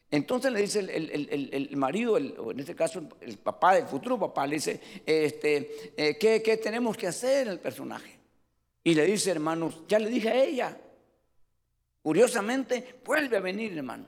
Entonces 0.10 0.54
le 0.54 0.62
dice 0.62 0.80
el, 0.80 1.76
marido, 1.76 2.13
o 2.13 2.52
en 2.52 2.60
este 2.60 2.76
caso 2.76 3.04
el 3.19 3.38
papá, 3.39 3.78
el 3.78 3.88
futuro 3.88 4.17
papá, 4.17 4.47
le 4.47 4.56
dice, 4.56 4.80
este, 5.06 5.93
eh, 5.97 6.17
¿qué, 6.17 6.41
¿qué, 6.41 6.58
tenemos 6.58 6.95
que 6.95 7.08
hacer 7.08 7.47
el 7.49 7.60
personaje? 7.60 8.17
Y 8.84 8.93
le 8.93 9.06
dice, 9.06 9.32
hermanos, 9.32 9.82
ya 9.88 9.99
le 9.99 10.10
dije 10.10 10.30
a 10.30 10.43
ella. 10.43 10.78
Curiosamente, 12.02 12.99
vuelve 13.04 13.38
a 13.38 13.41
venir, 13.41 13.78
hermano. 13.78 14.06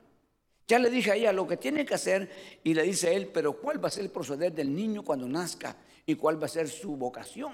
Ya 0.67 0.79
le 0.79 0.89
dije 0.89 1.11
a 1.11 1.15
ella 1.15 1.33
lo 1.33 1.47
que 1.47 1.57
tiene 1.57 1.85
que 1.85 1.95
hacer 1.95 2.29
y 2.63 2.73
le 2.73 2.83
dice 2.83 3.09
a 3.09 3.11
él, 3.11 3.27
pero 3.27 3.53
¿cuál 3.53 3.83
va 3.83 3.89
a 3.89 3.91
ser 3.91 4.03
el 4.03 4.09
proceder 4.09 4.53
del 4.53 4.73
niño 4.73 5.03
cuando 5.03 5.27
nazca? 5.27 5.75
¿Y 6.05 6.15
cuál 6.15 6.41
va 6.41 6.45
a 6.45 6.49
ser 6.49 6.69
su 6.69 6.95
vocación? 6.95 7.53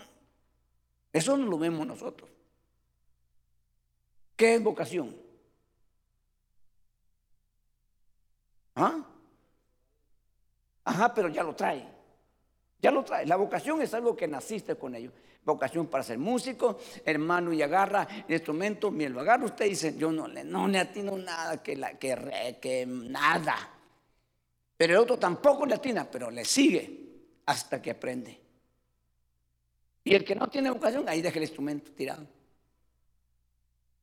Eso 1.11 1.35
no 1.35 1.47
lo 1.47 1.57
vemos 1.57 1.87
nosotros. 1.87 2.29
¿Qué 4.35 4.55
es 4.55 4.63
vocación? 4.63 5.15
¿Ah? 8.75 9.05
Ajá, 10.83 11.13
pero 11.13 11.29
ya 11.29 11.43
lo 11.43 11.55
trae. 11.55 11.87
Ya 12.81 12.91
lo 12.91 13.03
trae. 13.03 13.25
La 13.25 13.35
vocación 13.35 13.81
es 13.81 13.93
algo 13.93 14.15
que 14.15 14.27
naciste 14.27 14.75
con 14.75 14.95
ello. 14.95 15.11
Vocación 15.43 15.87
para 15.87 16.03
ser 16.03 16.17
músico, 16.17 16.77
hermano, 17.03 17.51
y 17.51 17.61
agarra 17.61 18.07
el 18.27 18.33
instrumento. 18.33 18.91
Mira, 18.91 19.09
lo 19.09 19.21
agarra 19.21 19.45
usted 19.45 19.65
dice, 19.65 19.95
yo 19.97 20.11
no 20.11 20.27
le, 20.27 20.43
no 20.43 20.67
le 20.67 20.79
atino 20.79 21.17
nada, 21.17 21.61
que, 21.61 21.75
la, 21.75 21.97
que, 21.97 22.57
que 22.61 22.85
nada. 22.85 23.57
Pero 24.77 24.93
el 24.93 24.99
otro 24.99 25.17
tampoco 25.17 25.65
le 25.65 25.75
atina, 25.75 26.09
pero 26.09 26.29
le 26.31 26.45
sigue 26.45 27.01
hasta 27.45 27.81
que 27.81 27.91
aprende. 27.91 28.39
Y 30.03 30.15
el 30.15 30.23
que 30.23 30.35
no 30.35 30.47
tiene 30.47 30.71
vocación, 30.71 31.07
ahí 31.07 31.21
deja 31.21 31.37
el 31.37 31.43
instrumento 31.43 31.91
tirado. 31.91 32.25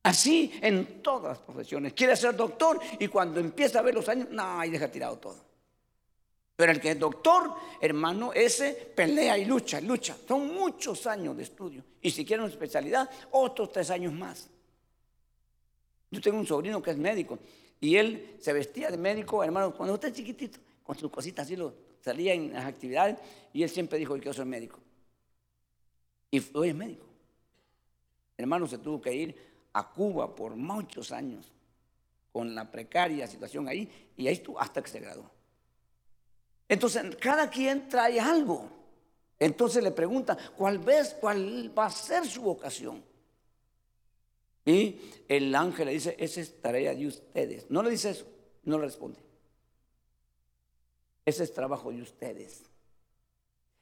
Así 0.09 0.51
en 0.59 1.03
todas 1.03 1.37
las 1.37 1.37
profesiones. 1.37 1.93
Quiere 1.93 2.15
ser 2.15 2.35
doctor 2.35 2.79
y 2.97 3.07
cuando 3.07 3.39
empieza 3.39 3.77
a 3.77 3.83
ver 3.83 3.93
los 3.93 4.09
años, 4.09 4.27
no, 4.31 4.59
ahí 4.59 4.71
deja 4.71 4.89
tirado 4.89 5.19
todo. 5.19 5.37
Pero 6.55 6.71
el 6.71 6.81
que 6.81 6.91
es 6.91 6.99
doctor, 6.99 7.53
hermano, 7.79 8.33
ese 8.33 8.73
pelea 8.95 9.37
y 9.37 9.45
lucha, 9.45 9.79
lucha. 9.79 10.17
Son 10.27 10.51
muchos 10.51 11.05
años 11.05 11.37
de 11.37 11.43
estudio. 11.43 11.83
Y 12.01 12.09
si 12.09 12.25
quiere 12.25 12.41
una 12.41 12.51
especialidad, 12.51 13.07
otros 13.29 13.71
tres 13.71 13.91
años 13.91 14.11
más. 14.11 14.49
Yo 16.09 16.19
tengo 16.19 16.39
un 16.39 16.47
sobrino 16.47 16.81
que 16.81 16.89
es 16.89 16.97
médico 16.97 17.37
y 17.79 17.95
él 17.95 18.35
se 18.39 18.51
vestía 18.51 18.89
de 18.89 18.97
médico, 18.97 19.43
hermano, 19.43 19.75
cuando 19.75 19.93
usted 19.93 20.07
es 20.07 20.15
chiquitito, 20.15 20.57
con 20.81 20.97
sus 20.97 21.11
cositas 21.11 21.45
así, 21.45 21.55
lo, 21.55 21.71
salía 22.01 22.33
en 22.33 22.51
las 22.51 22.65
actividades 22.65 23.19
y 23.53 23.61
él 23.61 23.69
siempre 23.69 23.99
dijo 23.99 24.15
que 24.15 24.25
yo 24.25 24.33
soy 24.33 24.45
médico. 24.45 24.79
Y 26.31 26.41
hoy 26.55 26.69
es 26.69 26.75
médico. 26.75 27.05
Hermano, 28.39 28.65
se 28.67 28.79
tuvo 28.79 28.99
que 28.99 29.13
ir 29.13 29.48
a 29.73 29.91
Cuba 29.91 30.35
por 30.35 30.55
muchos 30.55 31.11
años 31.11 31.51
con 32.31 32.53
la 32.53 32.69
precaria 32.69 33.27
situación 33.27 33.67
ahí 33.67 34.11
y 34.15 34.27
ahí 34.27 34.33
estuvo 34.33 34.59
hasta 34.59 34.81
que 34.81 34.89
se 34.89 34.99
graduó. 34.99 35.29
Entonces, 36.67 37.15
cada 37.17 37.49
quien 37.49 37.89
trae 37.89 38.19
algo. 38.19 38.69
Entonces 39.39 39.83
le 39.83 39.91
pregunta, 39.91 40.37
¿cuál 40.55 40.79
ves? 40.79 41.15
¿Cuál 41.19 41.77
va 41.77 41.85
a 41.85 41.91
ser 41.91 42.25
su 42.27 42.41
vocación? 42.41 43.03
Y 44.65 44.99
el 45.27 45.55
ángel 45.55 45.87
le 45.87 45.93
dice, 45.93 46.15
esa 46.19 46.41
es 46.41 46.61
tarea 46.61 46.93
de 46.93 47.07
ustedes. 47.07 47.65
No 47.71 47.81
le 47.81 47.89
dice 47.89 48.11
eso, 48.11 48.27
no 48.63 48.77
le 48.77 48.85
responde. 48.85 49.19
Ese 51.25 51.43
es 51.43 51.53
trabajo 51.53 51.91
de 51.91 52.01
ustedes. 52.01 52.63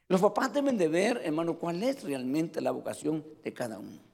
Los 0.08 0.21
papás 0.21 0.54
deben 0.54 0.78
de 0.78 0.88
ver, 0.88 1.19
hermano, 1.23 1.58
cuál 1.58 1.84
es 1.84 2.04
realmente 2.04 2.62
la 2.62 2.71
vocación 2.71 3.26
de 3.43 3.54
cada 3.54 3.80
uno. 3.80 4.07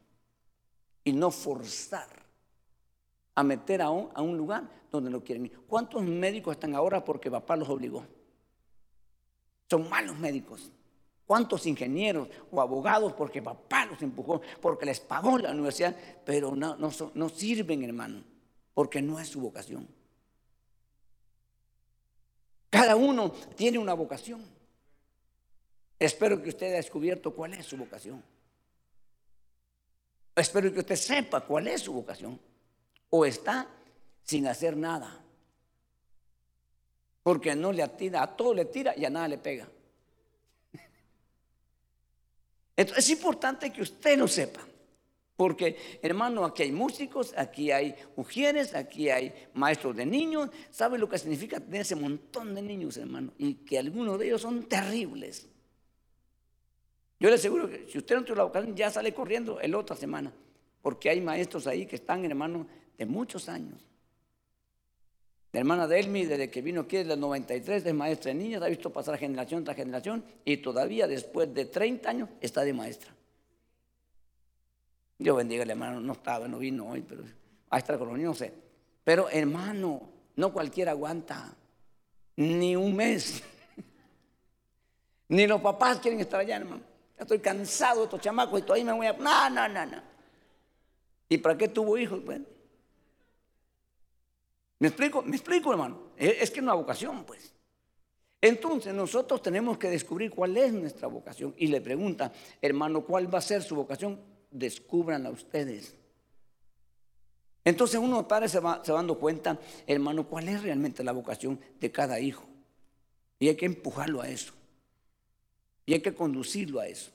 Y 1.04 1.12
no 1.14 1.32
forzar 1.32 2.08
a 3.36 3.44
meter 3.44 3.82
a 3.82 3.90
un, 3.90 4.38
lugar 4.38 4.70
donde 4.92 5.10
no 5.10 5.24
quieren 5.24 5.46
ir. 5.46 5.60
¿Cuántos 5.68 6.04
médicos 6.04 6.56
están 6.56 6.76
ahora 6.76 7.04
porque 7.04 7.32
papá 7.32 7.56
los 7.56 7.68
obligó? 7.70 8.06
Son 9.70 9.90
malos 9.90 10.18
médicos. 10.18 10.72
¿Cuántos 11.26 11.66
ingenieros 11.66 12.28
o 12.52 12.62
abogados 12.62 13.14
porque 13.14 13.42
papá 13.42 13.86
los 13.86 14.02
empujó, 14.02 14.42
porque 14.62 14.86
les 14.86 15.00
pagó 15.00 15.38
la 15.38 15.52
universidad, 15.52 15.96
pero 16.26 16.56
no, 16.56 16.76
no 16.78 17.30
sirven, 17.30 17.84
hermano, 17.84 18.24
porque 18.74 19.02
no 19.02 19.20
es 19.20 19.30
su 19.30 19.42
vocación? 19.42 19.88
Cada 22.70 22.96
uno 22.96 23.32
tiene 23.56 23.78
una 23.78 23.94
vocación. 23.94 24.44
Espero 26.00 26.42
que 26.42 26.50
usted 26.50 26.68
haya 26.68 26.76
descubierto 26.78 27.34
cuál 27.34 27.54
es 27.54 27.66
su 27.66 27.78
vocación. 27.78 28.22
Espero 30.36 30.74
que 30.74 30.80
usted 30.80 30.96
sepa 30.96 31.42
cuál 31.42 31.68
es 31.68 31.82
su 31.82 31.94
vocación. 31.94 32.40
O 33.10 33.26
está 33.26 33.68
sin 34.24 34.48
hacer 34.48 34.76
nada. 34.76 35.20
Porque 37.22 37.56
no 37.56 37.72
le 37.72 37.84
atira, 37.84 38.24
a 38.24 38.36
todo 38.36 38.54
le 38.54 38.66
tira 38.66 38.94
y 38.98 39.06
a 39.06 39.10
nada 39.10 39.28
le 39.28 39.38
pega. 39.38 39.68
Entonces 42.76 43.06
es 43.06 43.12
importante 43.12 43.72
que 43.72 43.82
usted 43.82 44.18
lo 44.18 44.28
sepa. 44.28 44.62
Porque, 45.36 46.00
hermano, 46.02 46.46
aquí 46.46 46.64
hay 46.64 46.72
músicos, 46.72 47.34
aquí 47.36 47.72
hay 47.72 47.96
mujeres, 48.16 48.76
aquí 48.76 49.10
hay 49.10 49.34
maestros 49.54 49.96
de 49.96 50.06
niños. 50.06 50.50
¿Sabe 50.70 50.98
lo 50.98 51.10
que 51.10 51.18
significa 51.18 51.60
tener 51.60 51.82
ese 51.82 51.96
montón 51.96 52.54
de 52.54 52.62
niños, 52.62 52.98
hermano? 52.98 53.34
Y 53.38 53.56
que 53.56 53.80
algunos 53.80 54.20
de 54.20 54.28
ellos 54.28 54.42
son 54.42 54.64
terribles. 54.64 55.48
Yo 57.24 57.30
le 57.30 57.36
aseguro 57.36 57.70
que 57.70 57.88
si 57.88 57.98
usted 57.98 58.18
no 58.18 58.26
tiene 58.26 58.40
la 58.40 58.44
vocación, 58.44 58.76
ya 58.76 58.92
sale 58.92 59.14
corriendo 59.14 59.58
el 59.62 59.74
otra 59.76 59.96
semana. 59.96 60.30
Porque 60.82 61.10
hay 61.10 61.22
maestros 61.22 61.68
ahí 61.68 61.86
que 61.86 61.96
están, 61.96 62.26
hermano, 62.26 62.68
de 62.98 63.06
muchos 63.06 63.48
años. 63.48 63.80
La 65.54 65.62
hermana 65.62 65.88
Delmi, 65.88 66.26
desde 66.26 66.52
que 66.52 66.62
vino 66.62 66.82
aquí 66.82 66.98
desde 66.98 67.14
el 67.14 67.22
93, 67.22 67.86
es 67.86 67.94
maestra 67.94 68.34
de 68.34 68.40
niñas, 68.40 68.62
ha 68.62 68.68
visto 68.68 68.92
pasar 68.92 69.18
generación 69.18 69.64
tras 69.64 69.78
generación 69.78 70.22
y 70.44 70.58
todavía 70.58 71.08
después 71.08 71.54
de 71.54 71.64
30 71.64 72.10
años 72.10 72.30
está 72.42 72.66
de 72.66 72.74
maestra. 72.74 73.16
Dios 75.18 75.38
bendiga 75.38 75.64
al 75.64 75.70
hermano, 75.70 76.02
no 76.02 76.12
estaba, 76.12 76.50
no 76.50 76.60
vino 76.60 76.90
hoy, 76.90 77.06
pero 77.08 77.24
a 77.70 77.78
esta 77.78 77.98
colonia 77.98 78.26
no 78.26 78.36
sé. 78.36 78.52
Pero 79.02 79.30
hermano, 79.30 80.10
no 80.36 80.52
cualquiera 80.52 80.92
aguanta 80.92 81.56
ni 82.36 82.76
un 82.76 82.94
mes. 82.94 83.42
ni 85.30 85.48
los 85.48 85.62
papás 85.62 86.00
quieren 86.00 86.20
estar 86.20 86.42
allá, 86.42 86.58
hermano. 86.58 86.93
Ya 87.18 87.24
estoy 87.24 87.40
cansado 87.40 88.00
de 88.00 88.06
estos 88.06 88.22
chamacos 88.22 88.60
y 88.60 88.64
todavía 88.64 88.86
me 88.86 88.94
voy 88.94 89.08
a... 89.08 89.14
No, 89.14 89.50
no, 89.50 89.68
no, 89.68 89.86
no. 89.86 90.02
¿Y 91.30 91.38
para 91.38 91.58
qué 91.58 91.68
tuvo 91.68 91.98
hijos? 91.98 92.24
Bueno. 92.24 92.46
¿Me 94.80 94.88
explico? 94.90 95.22
¿Me 95.22 95.36
explico, 95.36 95.72
hermano? 95.72 96.12
Es 96.18 96.52
que 96.52 96.60
es 96.60 96.64
una 96.64 96.74
vocación, 96.74 97.24
pues. 97.24 97.54
Entonces 98.42 98.94
nosotros 98.94 99.42
tenemos 99.42 99.78
que 99.78 99.90
descubrir 99.90 100.30
cuál 100.30 100.58
es 100.58 100.74
nuestra 100.74 101.08
vocación. 101.08 101.56
Y 101.58 101.68
le 101.68 101.80
pregunta, 101.80 102.32
hermano, 102.62 103.06
¿cuál 103.06 103.34
va 103.34 103.38
a 103.38 103.42
ser 103.42 103.64
su 103.64 103.76
vocación? 103.76 104.20
Descúbranla 104.52 105.30
ustedes. 105.30 105.96
Entonces 107.64 108.00
uno 108.02 108.28
padre 108.28 108.50
se 108.50 108.60
va, 108.60 108.82
se 108.84 108.92
dando 108.92 109.18
cuenta, 109.18 109.58
hermano, 109.88 110.28
cuál 110.28 110.50
es 110.50 110.62
realmente 110.62 111.04
la 111.04 111.14
vocación 111.14 111.60
de 111.80 111.92
cada 111.92 112.20
hijo. 112.20 112.46
Y 113.40 113.48
hay 113.48 113.56
que 113.56 113.66
empujarlo 113.66 114.22
a 114.22 114.28
eso. 114.28 114.54
Y 115.86 115.94
hay 115.94 116.02
que 116.02 116.14
conducirlo 116.14 116.80
a 116.80 116.88
eso. 116.88 117.12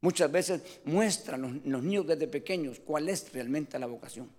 Muchas 0.00 0.30
veces 0.32 0.80
muestran 0.84 1.42
los, 1.42 1.52
los 1.64 1.82
niños 1.82 2.06
desde 2.06 2.26
pequeños 2.26 2.80
cuál 2.80 3.08
es 3.08 3.32
realmente 3.32 3.78
la 3.78 3.86
vocación. 3.86 4.30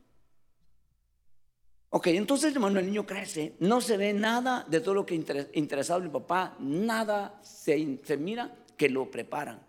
Ok, 1.96 2.08
entonces 2.08 2.52
hermano, 2.54 2.80
el 2.80 2.88
niño 2.88 3.06
crece, 3.06 3.54
no 3.60 3.80
se 3.80 3.98
ve 3.98 4.14
nada 4.14 4.66
de 4.68 4.80
todo 4.80 4.96
lo 4.96 5.06
que 5.06 5.14
interesado 5.14 6.02
el 6.02 6.10
papá, 6.10 6.58
nada 6.60 7.40
se, 7.44 8.00
se 8.04 8.18
mira 8.18 8.52
que 8.76 8.90
lo 8.90 9.12
preparan, 9.12 9.62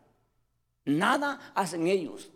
nada 0.86 1.52
hacen 1.54 1.86
ellos. 1.86 2.30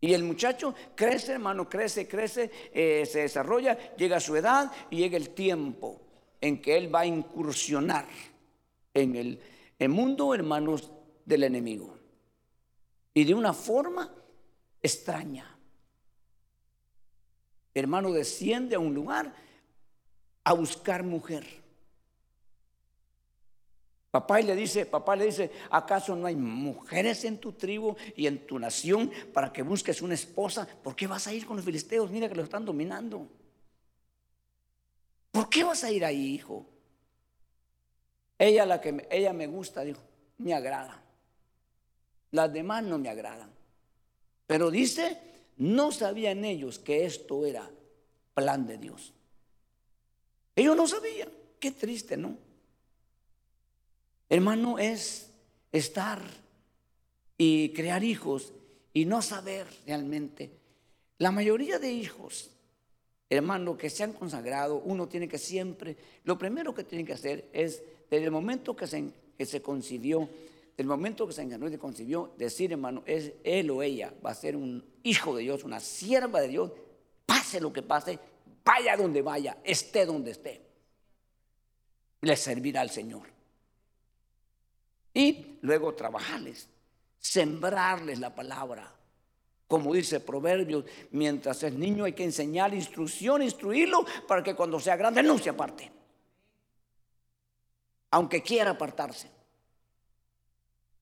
Y 0.00 0.14
el 0.14 0.22
muchacho 0.22 0.76
crece, 0.94 1.32
hermano, 1.32 1.68
crece, 1.68 2.06
crece, 2.06 2.52
eh, 2.72 3.04
se 3.04 3.22
desarrolla, 3.22 3.96
llega 3.96 4.18
a 4.18 4.20
su 4.20 4.36
edad 4.36 4.70
y 4.90 4.98
llega 4.98 5.16
el 5.16 5.30
tiempo 5.30 6.00
en 6.40 6.62
que 6.62 6.76
él 6.76 6.94
va 6.94 7.00
a 7.00 7.06
incursionar 7.06 8.06
en 8.94 9.16
el, 9.16 9.40
el 9.82 9.90
mundo, 9.90 10.34
hermanos, 10.34 10.90
del 11.24 11.44
enemigo. 11.44 11.98
Y 13.14 13.24
de 13.24 13.34
una 13.34 13.52
forma 13.52 14.12
extraña 14.80 15.52
hermano 17.74 18.12
desciende 18.12 18.74
a 18.74 18.78
un 18.78 18.94
lugar 18.94 19.34
a 20.44 20.52
buscar 20.52 21.02
mujer. 21.02 21.62
Papá 24.10 24.40
le 24.40 24.54
dice, 24.54 24.84
papá 24.84 25.16
le 25.16 25.26
dice, 25.26 25.50
¿acaso 25.70 26.14
no 26.14 26.26
hay 26.26 26.36
mujeres 26.36 27.24
en 27.24 27.38
tu 27.38 27.52
tribu 27.52 27.96
y 28.14 28.26
en 28.26 28.46
tu 28.46 28.58
nación 28.58 29.10
para 29.32 29.50
que 29.50 29.62
busques 29.62 30.02
una 30.02 30.14
esposa? 30.14 30.68
¿Por 30.82 30.94
qué 30.94 31.06
vas 31.06 31.26
a 31.26 31.32
ir 31.32 31.46
con 31.46 31.56
los 31.56 31.64
filisteos? 31.64 32.10
Mira 32.10 32.28
que 32.28 32.34
los 32.34 32.44
están 32.44 32.66
dominando. 32.66 33.26
¿Por 35.30 35.48
qué 35.48 35.64
vas 35.64 35.82
a 35.84 35.90
ir 35.90 36.04
ahí, 36.04 36.34
hijo? 36.34 36.66
Ella 38.42 38.66
la 38.66 38.80
que 38.80 39.06
ella 39.08 39.32
me 39.32 39.46
gusta, 39.46 39.84
dijo, 39.84 40.00
me 40.38 40.52
agrada. 40.52 41.00
Las 42.32 42.52
demás 42.52 42.82
no 42.82 42.98
me 42.98 43.08
agradan. 43.08 43.52
Pero 44.48 44.68
dice 44.68 45.16
no 45.58 45.92
sabían 45.92 46.44
ellos 46.44 46.80
que 46.80 47.04
esto 47.04 47.46
era 47.46 47.70
plan 48.34 48.66
de 48.66 48.78
Dios. 48.78 49.12
Ellos 50.56 50.76
no 50.76 50.88
sabían. 50.88 51.28
Qué 51.60 51.70
triste, 51.70 52.16
¿no? 52.16 52.36
Hermano, 54.28 54.80
es 54.80 55.30
estar 55.70 56.20
y 57.38 57.68
crear 57.68 58.02
hijos 58.02 58.52
y 58.92 59.04
no 59.04 59.22
saber 59.22 59.68
realmente. 59.86 60.50
La 61.18 61.30
mayoría 61.30 61.78
de 61.78 61.92
hijos, 61.92 62.50
hermano, 63.30 63.78
que 63.78 63.88
se 63.88 64.02
han 64.02 64.14
consagrado, 64.14 64.82
uno 64.84 65.06
tiene 65.06 65.28
que 65.28 65.38
siempre, 65.38 65.96
lo 66.24 66.36
primero 66.36 66.74
que 66.74 66.82
tiene 66.82 67.04
que 67.04 67.12
hacer 67.12 67.48
es, 67.52 67.84
desde 68.12 68.26
el 68.26 68.30
momento 68.30 68.76
que 68.76 68.86
se, 68.86 69.10
que 69.38 69.46
se 69.46 69.62
concibió, 69.62 70.28
el 70.76 70.86
momento 70.86 71.26
que 71.26 71.32
se 71.32 71.40
engañó 71.40 71.66
y 71.68 71.78
concibió, 71.78 72.34
decir, 72.36 72.70
hermano, 72.70 73.02
es 73.06 73.32
él 73.42 73.70
o 73.70 73.82
ella 73.82 74.12
va 74.22 74.32
a 74.32 74.34
ser 74.34 74.54
un 74.54 74.84
hijo 75.02 75.34
de 75.34 75.44
Dios, 75.44 75.64
una 75.64 75.80
sierva 75.80 76.42
de 76.42 76.48
Dios, 76.48 76.72
pase 77.24 77.58
lo 77.58 77.72
que 77.72 77.80
pase, 77.80 78.18
vaya 78.62 78.98
donde 78.98 79.22
vaya, 79.22 79.56
esté 79.64 80.04
donde 80.04 80.32
esté. 80.32 80.60
Le 82.20 82.36
servirá 82.36 82.82
al 82.82 82.90
Señor. 82.90 83.22
Y 85.14 85.56
luego 85.62 85.94
trabajarles, 85.94 86.68
sembrarles 87.18 88.18
la 88.18 88.34
palabra. 88.34 88.94
Como 89.66 89.94
dice 89.94 90.20
Proverbios, 90.20 90.84
mientras 91.12 91.62
es 91.62 91.72
niño 91.72 92.04
hay 92.04 92.12
que 92.12 92.24
enseñar 92.24 92.74
instrucción, 92.74 93.40
instruirlo 93.40 94.04
para 94.28 94.42
que 94.42 94.54
cuando 94.54 94.78
sea 94.78 94.96
grande 94.96 95.22
no 95.22 95.38
se 95.38 95.48
aparte. 95.48 96.01
Aunque 98.12 98.42
quiera 98.42 98.70
apartarse. 98.70 99.28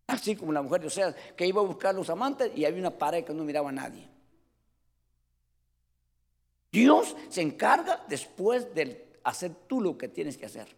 Así 0.06 0.34
como 0.34 0.52
la 0.52 0.62
mujer 0.62 0.80
de 0.80 0.86
Oseas 0.88 1.14
que 1.36 1.46
iba 1.46 1.60
a 1.60 1.64
buscar 1.64 1.90
a 1.90 1.98
los 1.98 2.10
amantes 2.10 2.50
y 2.56 2.64
había 2.64 2.80
una 2.80 2.90
pared 2.90 3.24
que 3.24 3.34
no 3.34 3.44
miraba 3.44 3.68
a 3.68 3.72
nadie. 3.72 4.08
Dios 6.72 7.16
se 7.28 7.42
encarga 7.42 8.04
después 8.08 8.74
de 8.74 9.10
hacer 9.24 9.52
tú 9.66 9.80
lo 9.80 9.98
que 9.98 10.08
tienes 10.08 10.36
que 10.36 10.46
hacer. 10.46 10.68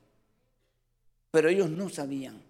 Pero 1.30 1.48
ellos 1.48 1.70
no 1.70 1.88
sabían. 1.88 2.42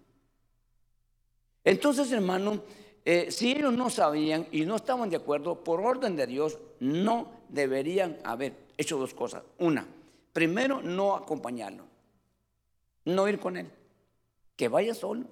Entonces, 1.63 2.11
hermano, 2.11 2.61
eh, 3.05 3.31
si 3.31 3.51
ellos 3.51 3.73
no 3.73 3.89
sabían 3.89 4.47
y 4.51 4.65
no 4.65 4.75
estaban 4.75 5.09
de 5.09 5.17
acuerdo, 5.17 5.63
por 5.63 5.81
orden 5.81 6.15
de 6.15 6.27
Dios, 6.27 6.57
no 6.79 7.31
deberían 7.49 8.17
haber 8.23 8.55
hecho 8.77 8.97
dos 8.97 9.13
cosas. 9.13 9.43
Una, 9.59 9.87
primero, 10.31 10.81
no 10.81 11.15
acompañarlo, 11.15 11.85
no 13.05 13.27
ir 13.27 13.39
con 13.39 13.57
él, 13.57 13.71
que 14.55 14.67
vaya 14.67 14.93
solo. 14.93 15.25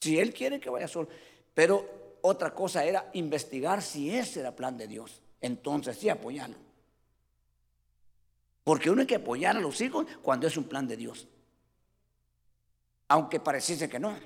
Si 0.00 0.18
él 0.18 0.32
quiere 0.34 0.60
que 0.60 0.70
vaya 0.70 0.88
solo. 0.88 1.08
Pero 1.54 2.18
otra 2.22 2.54
cosa 2.54 2.84
era 2.84 3.10
investigar 3.12 3.82
si 3.82 4.14
ese 4.14 4.40
era 4.40 4.56
plan 4.56 4.76
de 4.76 4.88
Dios. 4.88 5.22
Entonces 5.40 5.96
sí 5.96 6.08
apoyarlo. 6.08 6.56
Porque 8.64 8.90
uno 8.90 9.00
hay 9.02 9.06
que 9.06 9.16
apoyar 9.16 9.56
a 9.56 9.60
los 9.60 9.80
hijos 9.80 10.06
cuando 10.22 10.46
es 10.46 10.56
un 10.56 10.64
plan 10.64 10.86
de 10.86 10.96
Dios. 10.96 11.26
Aunque 13.08 13.40
pareciese 13.40 13.88
que 13.88 13.98
no. 13.98 14.16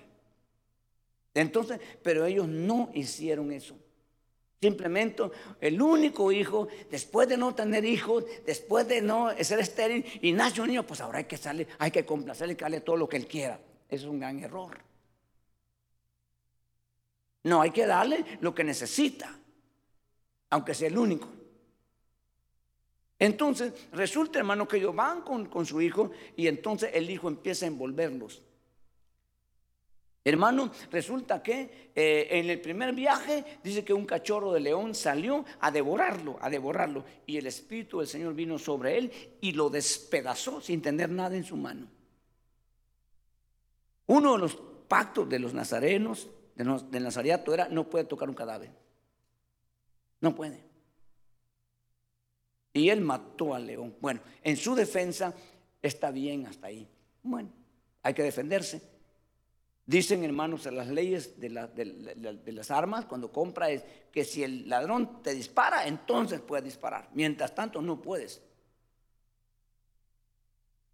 Entonces, 1.35 1.81
pero 2.03 2.25
ellos 2.25 2.47
no 2.49 2.91
hicieron 2.95 3.53
eso. 3.53 3.77
Simplemente 4.61 5.23
el 5.61 5.81
único 5.81 6.33
hijo, 6.33 6.69
después 6.91 7.29
de 7.29 7.37
no 7.37 7.55
tener 7.55 7.85
hijos, 7.85 8.25
después 8.47 8.89
de 8.89 9.03
no 9.03 9.31
ser 9.43 9.61
estéril 9.61 10.05
y 10.23 10.33
nace 10.33 10.61
un 10.61 10.69
niño, 10.69 10.87
pues 10.87 11.01
ahora 11.01 11.19
hay 11.19 11.25
que 11.25 11.37
salir, 11.37 11.69
hay 11.79 11.91
que 11.91 12.07
complacerle, 12.07 12.57
que 12.57 12.65
darle 12.65 12.81
todo 12.81 12.97
lo 12.97 13.09
que 13.09 13.19
él 13.19 13.27
quiera. 13.27 13.61
Es 13.89 14.05
un 14.05 14.19
gran 14.19 14.39
error. 14.39 14.79
No, 17.45 17.61
hay 17.61 17.71
que 17.71 17.87
darle 17.87 18.25
lo 18.41 18.55
que 18.55 18.65
necesita, 18.65 19.39
aunque 20.51 20.75
sea 20.75 20.89
el 20.89 20.99
único. 20.99 21.29
Entonces, 23.19 23.73
resulta, 23.93 24.39
hermano, 24.39 24.67
que 24.69 24.79
ellos 24.79 24.95
van 24.95 25.23
con, 25.23 25.67
su 25.67 25.81
hijo 25.81 26.11
y 26.37 26.49
entonces 26.49 26.91
el 26.93 27.09
hijo 27.09 27.29
empieza 27.29 27.65
a 27.65 27.69
envolverlos. 27.69 28.43
Hermano, 30.27 30.73
resulta 30.91 31.41
que 31.41 31.93
eh, 31.95 32.27
en 32.33 32.51
el 32.51 32.61
primer 32.61 32.93
viaje 32.93 33.45
dice 33.63 33.85
que 33.85 33.93
un 33.93 34.05
cachorro 34.05 34.53
de 34.53 34.59
león 34.59 34.93
salió 34.93 35.45
a 35.61 35.71
devorarlo, 35.71 36.37
a 36.41 36.51
devorarlo, 36.51 37.05
y 37.27 37.37
el 37.37 37.47
Espíritu 37.47 38.01
del 38.01 38.09
Señor 38.09 38.35
vino 38.35 38.59
sobre 38.59 38.99
él 38.99 39.13
y 39.41 39.53
lo 39.53 39.71
despedazó 39.71 40.61
sin 40.61 40.83
tener 40.83 41.11
nada 41.11 41.37
en 41.37 41.45
su 41.45 41.57
mano. 41.57 41.87
Uno 44.07 44.33
de 44.33 44.39
los 44.39 44.57
pactos 44.89 45.29
de 45.29 45.39
los 45.39 45.55
nazarenos 45.55 46.29
del 46.57 47.05
Nazariato 47.05 47.55
era 47.55 47.69
no 47.69 47.89
puede 47.89 48.07
tocar 48.07 48.29
un 48.29 48.35
cadáver. 48.35 48.73
No 50.21 50.35
puede. 50.35 50.61
Y 52.73 52.89
él 52.89 53.01
mató 53.01 53.55
al 53.55 53.65
león. 53.65 53.95
Bueno, 54.01 54.23
en 54.43 54.57
su 54.57 54.75
defensa 54.75 55.33
está 55.81 56.11
bien 56.11 56.49
hasta 56.49 56.67
ahí. 56.67 56.89
Bueno, 57.23 57.49
hay 58.03 58.13
que 58.13 58.25
defenderse. 58.25 58.96
Dicen, 59.87 60.25
hermanos, 60.25 60.67
las 60.67 60.89
leyes 60.89 61.39
de, 61.39 61.49
las 61.49 62.71
armas, 62.73 63.05
cuando 63.05 63.31
compra, 63.31 63.71
es 63.71 63.85
que 64.11 64.25
si 64.25 64.43
el 64.43 64.69
ladrón 64.69 65.23
te 65.23 65.33
dispara, 65.33 65.87
entonces 65.87 66.41
puedes 66.41 66.65
disparar. 66.65 67.09
Mientras 67.15 67.55
tanto, 67.55 67.81
no 67.81 68.03
puedes. 68.03 68.43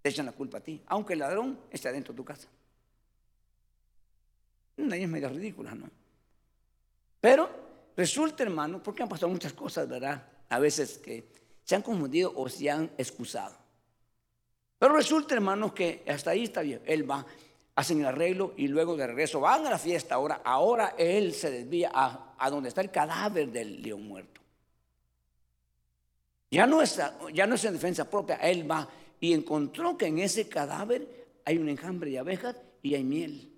Te 0.02 0.10
echan 0.10 0.26
la 0.26 0.32
culpa 0.32 0.58
a 0.58 0.60
ti, 0.60 0.82
aunque 0.86 1.14
el 1.14 1.20
ladrón 1.20 1.58
esté 1.70 1.88
adentro 1.88 2.12
de 2.12 2.16
tu 2.18 2.24
casa. 2.24 2.48
Una 4.76 4.96
es 4.96 5.08
medio 5.08 5.30
ridícula, 5.30 5.74
¿no? 5.74 5.88
Pero 7.18 7.48
resulta, 7.96 8.42
hermano, 8.42 8.82
porque 8.82 9.02
han 9.02 9.08
pasado 9.08 9.32
muchas 9.32 9.54
cosas, 9.54 9.88
¿verdad? 9.88 10.22
A 10.50 10.58
veces 10.58 10.98
que 10.98 11.24
se 11.64 11.76
han 11.76 11.82
confundido 11.82 12.32
o 12.36 12.46
se 12.48 12.68
han 12.68 12.90
excusado. 12.98 13.56
Pero 14.78 14.96
resulta, 14.96 15.34
hermanos, 15.34 15.72
que 15.72 16.04
hasta 16.08 16.30
ahí 16.32 16.42
está 16.42 16.60
bien. 16.60 16.82
Él 16.84 17.08
va, 17.08 17.24
hacen 17.74 18.00
el 18.00 18.06
arreglo 18.06 18.54
y 18.56 18.68
luego 18.68 18.96
de 18.96 19.06
regreso 19.06 19.40
van 19.40 19.66
a 19.66 19.70
la 19.70 19.78
fiesta. 19.78 20.16
Ahora, 20.16 20.40
ahora 20.44 20.94
él 20.98 21.32
se 21.32 21.50
desvía 21.50 21.90
a, 21.92 22.34
a 22.38 22.50
donde 22.50 22.68
está 22.68 22.80
el 22.80 22.90
cadáver 22.90 23.50
del 23.50 23.82
león 23.82 24.06
muerto. 24.06 24.40
Ya 26.50 26.66
no, 26.66 26.82
es, 26.82 27.00
ya 27.32 27.46
no 27.46 27.54
es 27.54 27.64
en 27.64 27.72
defensa 27.72 28.08
propia, 28.08 28.36
él 28.36 28.70
va 28.70 28.86
y 29.20 29.32
encontró 29.32 29.96
que 29.96 30.06
en 30.06 30.18
ese 30.18 30.48
cadáver 30.48 31.08
hay 31.46 31.56
un 31.56 31.68
enjambre 31.68 32.10
de 32.10 32.18
abejas 32.18 32.56
y 32.82 32.94
hay 32.94 33.04
miel. 33.04 33.50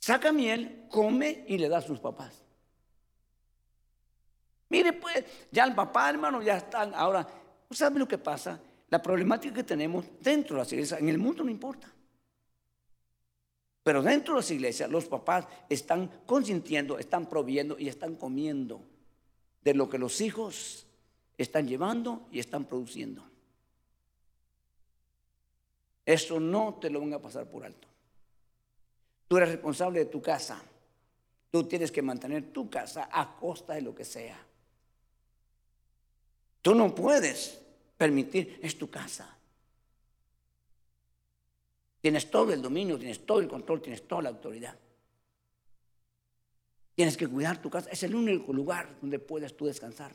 Saca 0.00 0.32
miel, 0.32 0.86
come 0.90 1.44
y 1.46 1.58
le 1.58 1.68
da 1.68 1.78
a 1.78 1.82
sus 1.82 2.00
papás. 2.00 2.42
Mire, 4.70 4.92
pues, 4.94 5.24
ya 5.50 5.64
el 5.64 5.74
papá, 5.74 6.10
hermano, 6.10 6.42
ya 6.42 6.56
están. 6.56 6.94
Ahora, 6.94 7.26
¿sabe 7.70 7.98
lo 7.98 8.08
que 8.08 8.18
pasa? 8.18 8.60
La 8.90 9.00
problemática 9.00 9.54
que 9.54 9.64
tenemos 9.64 10.04
dentro 10.20 10.56
de 10.56 10.62
las 10.62 10.72
iglesias, 10.72 11.00
en 11.00 11.08
el 11.08 11.18
mundo 11.18 11.44
no 11.44 11.50
importa. 11.50 11.92
Pero 13.88 14.02
dentro 14.02 14.34
de 14.34 14.40
las 14.40 14.50
iglesias, 14.50 14.90
los 14.90 15.06
papás 15.06 15.46
están 15.66 16.08
consintiendo, 16.26 16.98
están 16.98 17.26
proviendo 17.26 17.78
y 17.78 17.88
están 17.88 18.16
comiendo 18.16 18.82
de 19.64 19.72
lo 19.72 19.88
que 19.88 19.96
los 19.96 20.20
hijos 20.20 20.84
están 21.38 21.66
llevando 21.66 22.28
y 22.30 22.38
están 22.38 22.66
produciendo. 22.66 23.24
Eso 26.04 26.38
no 26.38 26.74
te 26.78 26.90
lo 26.90 27.00
van 27.00 27.14
a 27.14 27.18
pasar 27.18 27.46
por 27.46 27.64
alto. 27.64 27.88
Tú 29.26 29.38
eres 29.38 29.52
responsable 29.52 30.00
de 30.00 30.04
tu 30.04 30.20
casa. 30.20 30.62
Tú 31.50 31.64
tienes 31.64 31.90
que 31.90 32.02
mantener 32.02 32.52
tu 32.52 32.68
casa 32.68 33.08
a 33.10 33.38
costa 33.38 33.72
de 33.72 33.80
lo 33.80 33.94
que 33.94 34.04
sea. 34.04 34.38
Tú 36.60 36.74
no 36.74 36.94
puedes 36.94 37.58
permitir, 37.96 38.60
es 38.62 38.76
tu 38.76 38.90
casa. 38.90 39.37
Tienes 42.00 42.30
todo 42.30 42.52
el 42.52 42.62
dominio, 42.62 42.98
tienes 42.98 43.26
todo 43.26 43.40
el 43.40 43.48
control, 43.48 43.82
tienes 43.82 44.06
toda 44.06 44.22
la 44.22 44.28
autoridad. 44.28 44.78
Tienes 46.94 47.16
que 47.16 47.26
cuidar 47.26 47.60
tu 47.60 47.70
casa. 47.70 47.90
Es 47.90 48.02
el 48.02 48.14
único 48.14 48.52
lugar 48.52 48.96
donde 49.00 49.18
puedes 49.18 49.56
tú 49.56 49.66
descansar. 49.66 50.12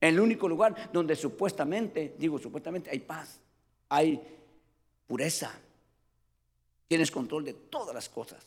El 0.00 0.20
único 0.20 0.48
lugar 0.48 0.90
donde 0.92 1.16
supuestamente, 1.16 2.14
digo 2.18 2.38
supuestamente, 2.38 2.90
hay 2.90 3.00
paz, 3.00 3.40
hay 3.88 4.22
pureza. 5.06 5.52
Tienes 6.86 7.10
control 7.10 7.44
de 7.44 7.54
todas 7.54 7.94
las 7.94 8.08
cosas. 8.08 8.46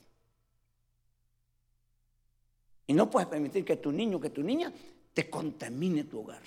Y 2.88 2.94
no 2.94 3.10
puedes 3.10 3.30
permitir 3.30 3.66
que 3.66 3.78
tu 3.78 3.92
niño, 3.92 4.20
que 4.20 4.30
tu 4.30 4.42
niña 4.42 4.72
te 5.14 5.30
contamine 5.30 6.06
tu 6.06 6.22
hogar. 6.22 6.42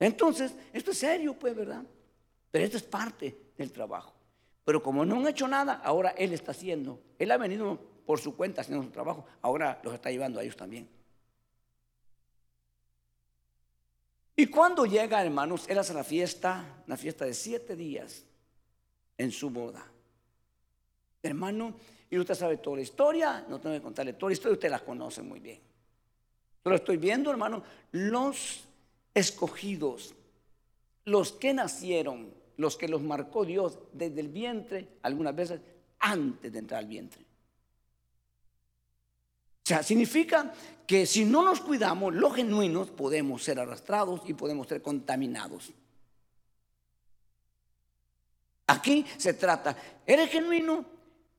Entonces, 0.00 0.52
esto 0.72 0.90
es 0.90 0.98
serio, 0.98 1.34
pues, 1.34 1.54
¿verdad? 1.54 1.84
Pero 2.52 2.64
esto 2.64 2.76
es 2.76 2.84
parte 2.84 3.36
del 3.58 3.72
trabajo. 3.72 4.12
Pero 4.64 4.80
como 4.80 5.04
no 5.04 5.16
han 5.16 5.26
hecho 5.26 5.48
nada, 5.48 5.80
ahora 5.82 6.10
él 6.10 6.32
está 6.32 6.52
haciendo. 6.52 7.00
Él 7.18 7.32
ha 7.32 7.36
venido 7.36 7.80
por 8.06 8.20
su 8.20 8.36
cuenta 8.36 8.60
haciendo 8.60 8.84
su 8.84 8.90
trabajo, 8.90 9.24
ahora 9.40 9.80
los 9.82 9.94
está 9.94 10.10
llevando 10.10 10.38
a 10.38 10.42
ellos 10.44 10.56
también. 10.56 10.88
Y 14.36 14.46
cuando 14.46 14.86
llega, 14.86 15.22
hermanos, 15.22 15.66
él 15.68 15.78
hace 15.78 15.94
la 15.94 16.04
fiesta, 16.04 16.82
la 16.86 16.96
fiesta 16.96 17.24
de 17.24 17.34
siete 17.34 17.76
días 17.76 18.24
en 19.18 19.30
su 19.30 19.50
boda. 19.50 19.84
Hermano, 21.22 21.74
y 22.10 22.18
usted 22.18 22.34
sabe 22.34 22.56
toda 22.58 22.76
la 22.76 22.82
historia, 22.82 23.46
no 23.48 23.60
tengo 23.60 23.76
que 23.76 23.82
contarle 23.82 24.14
toda 24.14 24.30
la 24.30 24.34
historia, 24.34 24.54
usted 24.54 24.70
la 24.70 24.80
conoce 24.80 25.22
muy 25.22 25.40
bien. 25.40 25.60
Pero 26.62 26.76
estoy 26.76 26.96
viendo, 26.96 27.30
hermano, 27.30 27.62
los 27.92 28.64
escogidos, 29.14 30.14
los 31.04 31.32
que 31.32 31.52
nacieron, 31.52 32.32
los 32.62 32.76
que 32.76 32.88
los 32.88 33.02
marcó 33.02 33.44
Dios 33.44 33.78
desde 33.92 34.20
el 34.20 34.28
vientre, 34.28 34.88
algunas 35.02 35.34
veces 35.34 35.60
antes 35.98 36.50
de 36.52 36.58
entrar 36.60 36.78
al 36.78 36.86
vientre. 36.86 37.22
O 39.64 39.64
sea, 39.64 39.82
significa 39.82 40.52
que 40.86 41.04
si 41.04 41.24
no 41.24 41.42
nos 41.42 41.60
cuidamos, 41.60 42.14
los 42.14 42.34
genuinos 42.34 42.90
podemos 42.90 43.42
ser 43.42 43.58
arrastrados 43.58 44.22
y 44.26 44.34
podemos 44.34 44.68
ser 44.68 44.80
contaminados. 44.80 45.72
Aquí 48.68 49.04
se 49.18 49.34
trata, 49.34 49.76
¿eres 50.06 50.30
genuino? 50.30 50.84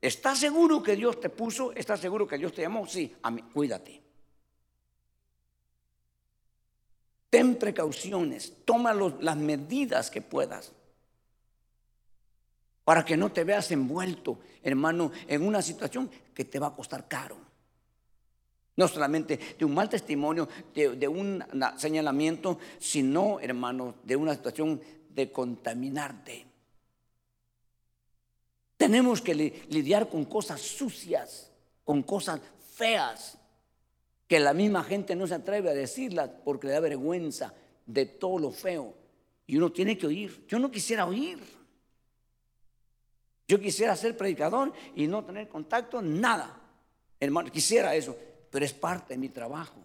¿Estás 0.02 0.40
seguro 0.40 0.84
que 0.84 0.98
Dios 0.98 1.20
te 1.20 1.30
puso? 1.30 1.72
¿Estás 1.72 2.02
seguro 2.02 2.28
que 2.28 2.38
Dios 2.38 2.54
te 2.54 2.62
llamó? 2.62 2.86
Sí, 2.86 3.16
a 3.24 3.32
mí, 3.32 3.42
cuídate. 3.42 4.02
Ten 7.30 7.56
precauciones, 7.56 8.54
toma 8.66 8.94
las 8.94 9.38
medidas 9.38 10.12
que 10.12 10.22
puedas 10.22 10.74
para 12.84 13.06
que 13.06 13.18
no 13.18 13.32
te 13.32 13.44
veas 13.44 13.72
envuelto, 13.72 14.40
hermano, 14.62 15.12
en 15.28 15.46
una 15.46 15.62
situación 15.62 16.10
que 16.34 16.46
te 16.46 16.60
va 16.60 16.68
a 16.68 16.76
costar 16.76 17.08
caro. 17.08 17.38
No 18.76 18.88
solamente 18.88 19.40
de 19.58 19.66
un 19.66 19.74
mal 19.74 19.88
testimonio, 19.88 20.50
de, 20.74 21.08
un 21.08 21.44
señalamiento, 21.78 22.58
sino, 22.80 23.40
hermano, 23.40 23.96
de 24.04 24.16
una 24.16 24.34
situación 24.34 24.82
de 25.10 25.32
contaminarte. 25.32 26.48
Tenemos 28.78 29.22
que 29.22 29.36
lidiar 29.70 30.10
con 30.10 30.26
cosas 30.26 30.60
sucias, 30.60 31.52
con 31.84 32.02
cosas 32.02 32.42
feas 32.74 33.38
que 34.28 34.40
la 34.40 34.54
misma 34.54 34.84
gente 34.84 35.16
no 35.16 35.28
se 35.28 35.36
atreve 35.36 35.70
a 35.70 35.74
decirla 35.74 36.40
porque 36.44 36.68
le 36.68 36.74
da 36.74 36.80
vergüenza 36.80 37.54
de 37.86 38.08
todo 38.08 38.40
lo 38.40 38.52
feo. 38.52 38.96
Y 39.46 39.58
uno 39.58 39.72
tiene 39.72 39.98
que 39.98 40.08
oír. 40.08 40.46
Yo 40.48 40.58
no 40.58 40.72
quisiera 40.72 41.06
oír. 41.06 41.40
Yo 43.48 43.60
quisiera 43.60 43.96
ser 43.96 44.16
predicador 44.16 44.74
y 44.96 45.08
no 45.08 45.24
tener 45.24 45.50
contacto, 45.50 46.02
nada. 46.02 46.60
Hermano, 47.20 47.52
quisiera 47.52 47.96
eso, 47.96 48.18
pero 48.50 48.66
es 48.66 48.74
parte 48.74 49.14
de 49.14 49.18
mi 49.18 49.30
trabajo, 49.30 49.80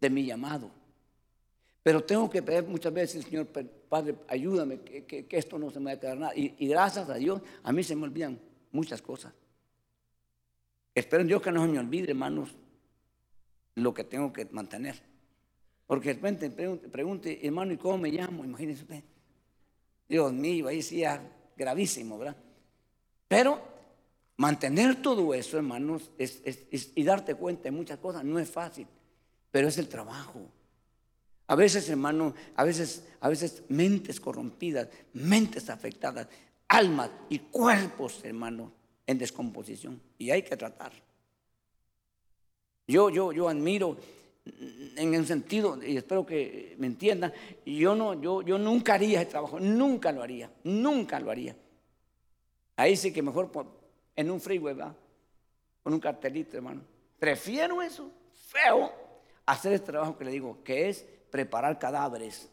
de 0.00 0.10
mi 0.10 0.24
llamado. 0.24 0.70
Pero 1.82 2.04
tengo 2.04 2.28
que 2.28 2.42
pedir 2.42 2.64
muchas 2.64 2.92
veces, 2.92 3.24
Señor 3.24 3.46
Padre, 3.46 4.16
ayúdame, 4.28 4.80
que, 4.80 5.26
esto 5.30 5.58
no 5.58 5.70
se 5.70 5.78
me 5.80 5.86
vaya 5.86 5.96
a 5.96 6.00
quedar 6.00 6.18
nada. 6.18 6.32
Y, 6.36 6.68
gracias 6.68 7.08
a 7.08 7.14
Dios, 7.14 7.40
a 7.62 7.72
mí 7.72 7.82
se 7.82 7.96
me 7.96 8.04
olvidan 8.04 8.38
muchas 8.72 9.00
cosas. 9.00 9.32
Espero 10.94 11.22
en 11.22 11.28
Dios 11.28 11.40
que 11.40 11.50
no 11.50 11.64
se 11.64 11.72
me 11.72 11.78
olvide, 11.78 12.10
hermanos, 12.10 12.50
lo 13.76 13.94
que 13.94 14.04
tengo 14.04 14.32
que 14.32 14.44
mantener. 14.46 15.00
Porque 15.86 16.10
de 16.10 16.14
repente 16.14 16.50
pregunte, 16.50 17.44
hermano, 17.46 17.72
¿y 17.72 17.76
cómo 17.78 17.98
me 17.98 18.10
llamo? 18.10 18.44
Imagínense 18.44 18.82
usted. 18.82 19.02
Dios 20.08 20.32
mío, 20.32 20.68
ahí 20.68 20.82
sí 20.82 21.02
es 21.02 21.18
gravísimo, 21.56 22.18
¿verdad? 22.18 22.36
Pero 23.30 23.60
mantener 24.38 25.00
todo 25.00 25.34
eso, 25.34 25.56
hermanos, 25.56 26.10
y 26.18 27.04
darte 27.04 27.36
cuenta 27.36 27.62
de 27.62 27.70
muchas 27.70 28.00
cosas 28.00 28.24
no 28.24 28.40
es 28.40 28.50
fácil, 28.50 28.88
pero 29.52 29.68
es 29.68 29.78
el 29.78 29.88
trabajo. 29.88 30.40
A 31.46 31.54
veces, 31.54 31.88
hermano, 31.88 32.34
a 32.56 32.64
veces, 32.64 33.06
a 33.20 33.28
veces 33.28 33.62
mentes 33.68 34.18
corrompidas, 34.18 34.88
mentes 35.12 35.70
afectadas, 35.70 36.26
almas 36.66 37.08
y 37.28 37.38
cuerpos, 37.38 38.18
hermano, 38.24 38.72
en 39.06 39.18
descomposición. 39.18 40.02
Y 40.18 40.32
hay 40.32 40.42
que 40.42 40.56
tratar. 40.56 40.90
Yo, 42.88 43.10
yo, 43.10 43.30
yo 43.30 43.48
admiro 43.48 43.96
en 44.96 45.14
un 45.14 45.24
sentido, 45.24 45.80
y 45.80 45.96
espero 45.96 46.26
que 46.26 46.74
me 46.78 46.88
entiendan, 46.88 47.32
yo, 47.64 47.94
no, 47.94 48.20
yo, 48.20 48.42
yo 48.42 48.58
nunca 48.58 48.94
haría 48.94 49.22
ese 49.22 49.30
trabajo, 49.30 49.60
nunca 49.60 50.10
lo 50.10 50.20
haría, 50.20 50.50
nunca 50.64 51.20
lo 51.20 51.30
haría. 51.30 51.54
Ahí 52.80 52.96
sí 52.96 53.12
que 53.12 53.20
mejor 53.20 53.50
en 54.16 54.30
un 54.30 54.40
freeway, 54.40 54.72
¿verdad? 54.72 54.96
Con 55.82 55.92
un 55.92 56.00
cartelito, 56.00 56.56
hermano. 56.56 56.80
Prefiero 57.18 57.82
eso, 57.82 58.10
feo, 58.32 58.90
hacer 59.44 59.74
este 59.74 59.88
trabajo 59.88 60.16
que 60.16 60.24
le 60.24 60.30
digo, 60.30 60.64
que 60.64 60.88
es 60.88 61.04
preparar 61.30 61.78
cadáveres. 61.78 62.48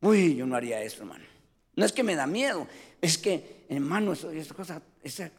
Uy, 0.00 0.36
yo 0.36 0.46
no 0.46 0.56
haría 0.56 0.80
eso, 0.80 1.02
hermano. 1.02 1.26
No 1.76 1.84
es 1.84 1.92
que 1.92 2.02
me 2.02 2.16
da 2.16 2.26
miedo, 2.26 2.66
es 3.02 3.18
que, 3.18 3.66
hermano, 3.68 4.14
eso, 4.14 4.30
esa 4.30 4.54
cosa, 4.54 4.80
esa, 5.02 5.30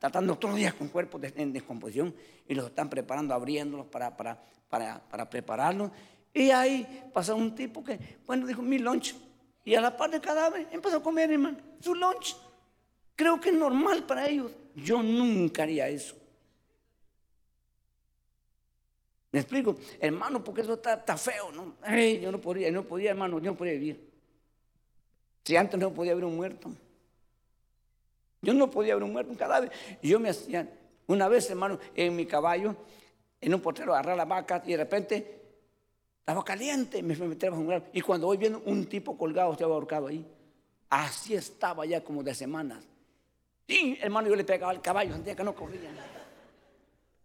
tratando 0.00 0.36
todos 0.36 0.52
los 0.52 0.58
días 0.58 0.72
con 0.72 0.88
cuerpos 0.88 1.20
en 1.36 1.52
descomposición 1.52 2.14
y 2.48 2.54
los 2.54 2.68
están 2.68 2.88
preparando, 2.88 3.34
abriéndolos 3.34 3.84
para, 3.88 4.16
para, 4.16 4.42
para, 4.70 4.98
para 5.10 5.28
prepararlos. 5.28 5.90
Y 6.32 6.48
ahí 6.48 7.04
pasa 7.12 7.34
un 7.34 7.54
tipo 7.54 7.84
que, 7.84 8.16
bueno, 8.24 8.46
dijo 8.46 8.62
mi 8.62 8.78
lunch. 8.78 9.14
Y 9.62 9.74
a 9.74 9.82
la 9.82 9.94
par 9.94 10.10
del 10.10 10.22
cadáver 10.22 10.68
empezó 10.72 10.96
a 10.96 11.02
comer, 11.02 11.30
hermano, 11.30 11.58
su 11.78 11.94
lunch. 11.94 12.34
Creo 13.22 13.40
que 13.40 13.50
es 13.50 13.54
normal 13.54 14.02
para 14.02 14.28
ellos. 14.28 14.50
Yo 14.74 15.00
nunca 15.00 15.62
haría 15.62 15.88
eso. 15.88 16.16
¿Me 19.30 19.38
explico? 19.38 19.76
Hermano, 20.00 20.42
porque 20.42 20.62
eso 20.62 20.74
está, 20.74 20.94
está 20.94 21.16
feo, 21.16 21.52
yo 21.52 22.32
no 22.32 22.40
podría, 22.40 22.72
no 22.72 22.82
podía, 22.82 23.10
hermano, 23.10 23.38
yo 23.38 23.52
no 23.52 23.56
podía 23.56 23.74
vivir. 23.74 24.10
Si 25.44 25.54
antes 25.54 25.78
no 25.78 25.92
podía 25.92 26.12
haber 26.12 26.24
un 26.24 26.34
muerto. 26.34 26.72
Yo 28.40 28.54
no 28.54 28.68
podía 28.68 28.94
haber 28.94 29.04
un 29.04 29.12
muerto, 29.12 29.30
un 29.30 29.38
cadáver. 29.38 29.70
Y 30.02 30.08
yo 30.08 30.18
me 30.18 30.30
hacía, 30.30 30.68
una 31.06 31.28
vez, 31.28 31.48
hermano, 31.48 31.78
en 31.94 32.16
mi 32.16 32.26
caballo, 32.26 32.74
en 33.40 33.54
un 33.54 33.60
portero 33.60 33.92
agarrar 33.92 34.16
la 34.16 34.24
vaca 34.24 34.64
y 34.66 34.72
de 34.72 34.78
repente 34.78 35.42
estaba 36.18 36.44
caliente, 36.44 37.04
me 37.04 37.14
meter 37.14 37.50
bajo 37.50 37.62
un 37.62 37.68
grado. 37.68 37.84
Y 37.92 38.00
cuando 38.00 38.26
voy 38.26 38.36
viendo 38.36 38.60
un 38.66 38.84
tipo 38.86 39.16
colgado, 39.16 39.52
estaba 39.52 39.74
ahorcado 39.74 40.08
ahí. 40.08 40.26
Así 40.90 41.34
estaba 41.34 41.86
ya 41.86 42.02
como 42.02 42.24
de 42.24 42.34
semanas. 42.34 42.88
Y 43.66 43.98
hermano, 44.00 44.28
yo 44.28 44.36
le 44.36 44.44
pegaba 44.44 44.72
al 44.72 44.82
caballo, 44.82 45.12
sentía 45.12 45.34
que 45.34 45.44
no 45.44 45.54
corría. 45.54 45.90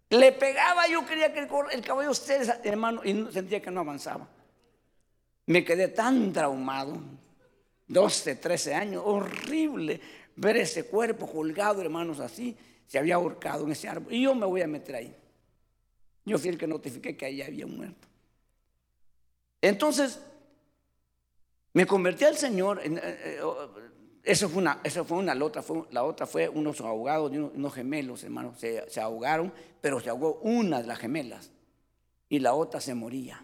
Le 0.10 0.32
pegaba, 0.32 0.88
yo 0.88 1.06
quería 1.06 1.34
que 1.34 1.40
el, 1.40 1.82
caballo 1.82 2.12
usted, 2.12 2.48
hermano, 2.64 3.02
y 3.04 3.28
sentía 3.32 3.62
que 3.62 3.72
no 3.72 3.82
avanzaba. 3.82 4.28
Me 5.48 5.64
quedé 5.66 5.90
tan 5.90 6.32
traumado, 6.32 6.98
12, 7.88 8.36
13 8.36 8.74
años, 8.74 9.04
horrible 9.06 10.00
ver 10.38 10.58
ese 10.58 10.86
cuerpo 10.86 11.30
colgado, 11.30 11.82
hermanos, 11.82 12.20
así, 12.20 12.56
se 12.88 12.98
había 12.98 13.16
ahorcado 13.16 13.66
en 13.66 13.72
ese 13.72 13.90
árbol. 13.90 14.14
Y 14.14 14.24
yo 14.24 14.34
me 14.34 14.46
voy 14.46 14.62
a 14.62 14.68
meter 14.68 14.96
ahí. 14.96 15.16
Yo 16.24 16.38
fui 16.38 16.50
el 16.50 16.58
que 16.58 16.68
notifiqué 16.68 17.18
que 17.18 17.26
ahí 17.26 17.42
había 17.42 17.66
muerto. 17.66 18.08
Entonces, 19.62 20.22
me 21.74 21.86
convertí 21.86 22.26
al 22.26 22.38
Señor. 22.38 22.82
Eso 24.28 24.50
fue 24.50 24.62
una, 24.62 24.82
eso 24.84 25.06
fue 25.06 25.20
una, 25.20 25.34
la 25.34 25.46
otra 25.46 25.62
fue, 25.62 25.84
la 25.92 26.04
otra 26.04 26.28
fue 26.28 26.50
unos 26.50 26.82
ahogados, 26.82 27.32
unos, 27.32 27.74
gemelos, 27.74 28.26
hermanos, 28.26 28.60
se, 28.60 29.00
ahogaron, 29.00 29.54
pero 29.80 30.02
se 30.02 30.10
ahogó 30.10 30.42
una 30.42 30.82
de 30.82 30.88
las 30.88 31.00
gemelas 31.00 31.50
y 32.28 32.40
la 32.40 32.54
otra 32.54 32.82
se 32.82 32.94
moría 32.94 33.42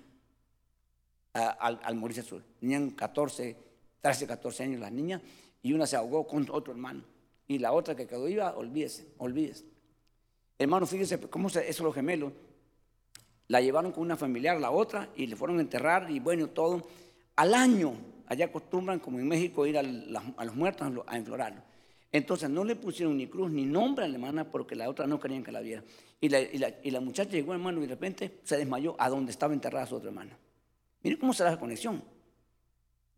al, 1.31 1.95
morirse. 1.95 2.23
Tenían 2.59 2.89
14, 2.91 3.55
13, 4.01 4.27
14 4.27 4.63
años 4.63 4.81
las 4.81 4.91
niñas 4.91 5.21
y 5.61 5.71
una 5.71 5.88
se 5.88 5.95
ahogó 5.95 6.27
con 6.27 6.45
otro 6.51 6.73
hermano 6.73 7.05
y 7.47 7.59
la 7.59 7.71
otra 7.71 7.95
que 7.95 8.05
quedó 8.05 8.27
iba, 8.27 8.53
olvídese, 8.53 9.07
olvídese. 9.19 9.63
Hermano, 10.59 10.86
fíjese 10.86 11.17
cómo 11.29 11.47
se, 11.47 11.69
eso 11.69 11.86
los 11.86 11.95
gemelos 11.95 12.34
la 13.47 13.61
llevaron 13.61 13.93
con 13.93 14.03
una 14.03 14.17
familiar, 14.17 14.59
la 14.59 14.71
otra, 14.71 15.07
y 15.15 15.27
le 15.27 15.38
fueron 15.38 15.59
a 15.59 15.61
enterrar 15.61 16.11
y 16.11 16.19
bueno, 16.19 16.49
todo. 16.49 16.86
Al 17.38 17.53
año 17.53 17.95
allá 18.28 18.45
acostumbran, 18.45 18.99
como 18.99 19.19
en 19.19 19.28
México, 19.28 19.65
ir 19.65 19.78
a, 19.78 19.84
los 19.84 20.55
muertos 20.55 20.91
a 21.07 21.17
enflorarlos. 21.17 21.63
Entonces 22.11 22.47
no 22.47 22.63
le 22.63 22.76
pusieron 22.76 23.17
ni 23.17 23.26
cruz 23.26 23.49
ni 23.49 23.65
nombre 23.65 24.05
a 24.05 24.07
la 24.07 24.13
hermana 24.13 24.49
porque 24.49 24.76
la 24.76 24.88
otra 24.88 25.07
no 25.07 25.19
querían 25.19 25.43
que 25.43 25.51
la 25.51 25.61
viera. 25.61 25.84
Y 26.21 26.30
la, 26.30 27.01
muchacha 27.01 27.32
llegó, 27.32 27.53
hermano, 27.53 27.80
y 27.80 27.82
de 27.82 27.88
repente 27.88 28.39
se 28.43 28.55
desmayó 28.55 28.95
a 28.99 29.09
donde 29.09 29.32
estaba 29.32 29.53
enterrada 29.53 29.88
su 29.88 29.95
otra 29.95 30.09
hermana. 30.09 30.38
Miren 31.01 31.19
cómo 31.19 31.34
será 31.34 31.49
la 31.49 31.59
conexión. 31.59 32.03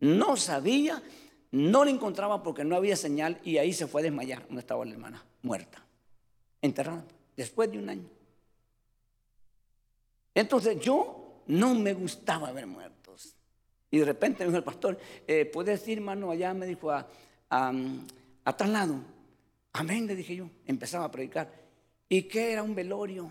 No 0.00 0.36
sabía, 0.36 1.02
no 1.50 1.84
la 1.84 1.90
encontraba 1.90 2.42
porque 2.42 2.64
no 2.64 2.74
había 2.74 2.96
señal 2.96 3.38
y 3.44 3.58
ahí 3.58 3.74
se 3.74 3.86
fue 3.86 4.00
a 4.00 4.04
desmayar 4.04 4.46
donde 4.46 4.60
estaba 4.60 4.84
la 4.84 4.92
hermana, 4.92 5.24
muerta, 5.42 5.84
enterrada, 6.62 7.04
después 7.36 7.70
de 7.70 7.78
un 7.78 7.90
año. 7.90 8.08
Entonces 10.34 10.80
yo 10.80 11.42
no 11.46 11.74
me 11.74 11.92
gustaba 11.92 12.50
ver 12.50 12.66
muerto. 12.66 12.95
Y 13.90 13.98
de 13.98 14.04
repente 14.04 14.40
me 14.40 14.46
dijo 14.46 14.58
el 14.58 14.64
pastor, 14.64 14.98
eh, 15.26 15.44
¿puedes 15.44 15.86
ir, 15.88 15.98
hermano? 15.98 16.30
Allá 16.30 16.52
me 16.54 16.66
dijo 16.66 16.90
a, 16.90 17.06
a, 17.48 18.56
tal 18.56 18.72
lado. 18.72 18.96
Amén, 19.72 20.06
le 20.06 20.16
dije 20.16 20.36
yo. 20.36 20.50
Empezaba 20.66 21.04
a 21.04 21.10
predicar. 21.10 21.50
¿Y 22.08 22.22
qué 22.22 22.52
era 22.52 22.62
un 22.62 22.74
velorio? 22.74 23.30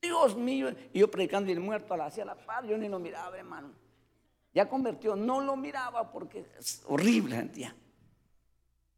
Dios 0.00 0.36
mío. 0.36 0.74
Y 0.92 1.00
yo 1.00 1.10
predicando 1.10 1.50
y 1.50 1.52
el 1.52 1.60
muerto 1.60 1.94
hacia 1.94 2.24
la 2.24 2.34
paz, 2.34 2.64
yo 2.68 2.76
ni 2.76 2.88
lo 2.88 2.98
miraba, 2.98 3.38
hermano. 3.38 3.70
Ya 4.52 4.68
convirtió, 4.68 5.16
no 5.16 5.40
lo 5.40 5.56
miraba 5.56 6.10
porque 6.10 6.44
es 6.58 6.82
horrible, 6.86 7.36
sentía. 7.36 7.74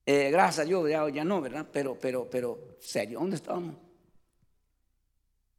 Eh, 0.07 0.31
gracias 0.31 0.61
a 0.61 0.69
Dios, 0.69 0.91
ya, 0.91 1.25
no, 1.25 1.41
¿verdad? 1.41 1.67
Pero, 1.73 1.99
pero, 1.99 2.29
pero, 2.29 2.77
serio, 2.81 3.21
¿dónde 3.21 3.37
estábamos? 3.37 3.77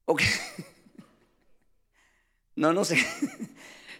Ok. 0.05 0.21
no, 2.55 2.73
no 2.73 2.83
sé. 2.83 2.97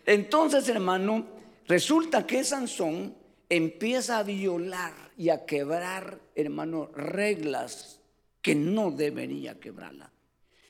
Entonces, 0.06 0.70
hermano, 0.70 1.26
resulta 1.68 2.26
que 2.28 2.44
Sansón 2.44 3.16
empieza 3.50 4.20
a 4.20 4.24
violar 4.24 4.94
y 5.18 5.30
a 5.30 5.46
quebrar, 5.46 6.20
hermano, 6.36 6.88
reglas 6.94 8.00
que 8.42 8.56
no 8.56 8.92
debería 8.92 9.60
quebrarlas. 9.60 10.10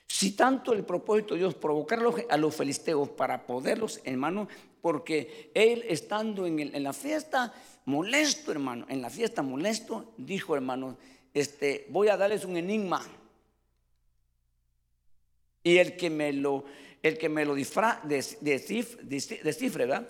Si 0.08 0.32
tanto 0.32 0.72
el 0.72 0.86
propósito 0.86 1.34
de 1.34 1.42
Dios 1.42 1.56
provocar 1.56 2.00
a 2.30 2.38
los 2.38 2.56
filisteos 2.56 3.10
para 3.10 3.46
poderlos, 3.46 4.00
hermano, 4.06 4.48
porque 4.82 5.52
él 5.54 5.84
estando 5.90 6.46
en, 6.46 6.84
la 6.84 6.94
fiesta, 6.94 7.54
molesto, 7.86 8.52
hermano, 8.52 8.86
en 8.88 9.02
la 9.02 9.10
fiesta 9.10 9.42
molesto, 9.42 10.14
dijo, 10.18 10.56
hermano, 10.56 10.98
este, 11.34 11.88
voy 11.90 12.08
a 12.08 12.18
darles 12.18 12.46
un 12.46 12.56
enigma. 12.56 13.06
Y 15.64 15.78
el 15.78 15.98
que 15.98 16.10
me 16.10 16.32
lo 16.32 16.64
el 17.06 17.20
que 17.20 17.30
me 17.30 17.46
lo 17.46 17.54
disfra, 17.54 18.02
descifre, 18.04 19.86
¿verdad? 19.86 20.10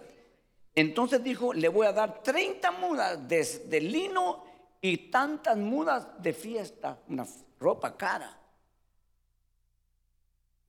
Entonces 0.74 1.22
dijo, 1.22 1.54
le 1.54 1.68
voy 1.68 1.88
a 1.88 1.91
dar 1.91 2.24
30 2.24 2.72
mudas 2.72 3.28
de, 3.28 3.82
lino 3.82 4.46
y 4.80 5.10
tantas 5.10 5.58
mudas 5.58 6.08
de 6.24 6.32
fiesta, 6.32 6.98
una 7.10 7.28
ropa 7.60 7.98
cara. 7.98 8.39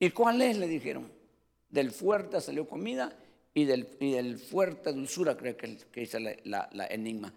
¿Y 0.01 0.11
cuál 0.11 0.43
es? 0.43 0.59
Le 0.59 0.67
dijeron. 0.67 1.13
Del 1.69 1.93
fuerte 1.93 2.41
salió 2.41 2.69
comida 2.69 3.17
y 3.55 3.65
del, 3.65 4.37
fuerte 4.39 4.93
dulzura, 4.93 5.37
creo 5.37 5.57
que, 5.57 5.77
que 5.77 6.01
dice 6.01 6.19
la, 6.43 6.87
enigma. 6.91 7.33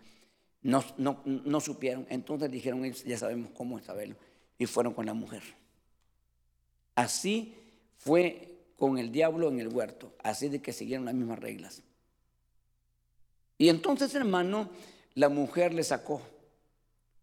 No, 0.64 0.84
no, 0.98 1.62
supieron. 1.62 2.08
Entonces 2.10 2.50
dijeron, 2.50 2.92
ya 2.92 3.18
sabemos 3.20 3.52
cómo 3.54 3.80
saberlo. 3.82 4.16
Y 4.58 4.66
fueron 4.66 4.96
con 4.96 5.06
la 5.06 5.14
mujer. 5.14 5.44
Así 6.96 7.56
fue 7.98 8.49
con 8.80 8.98
el 8.98 9.12
diablo 9.12 9.50
en 9.50 9.60
el 9.60 9.68
huerto, 9.68 10.14
así 10.24 10.48
de 10.48 10.62
que 10.62 10.72
siguieron 10.72 11.06
las 11.06 11.14
mismas 11.14 11.38
reglas. 11.38 11.84
Y 13.58 13.68
entonces, 13.68 14.16
hermano, 14.16 14.70
la 15.16 15.28
mujer 15.28 15.74
le 15.74 15.84
sacó, 15.84 16.22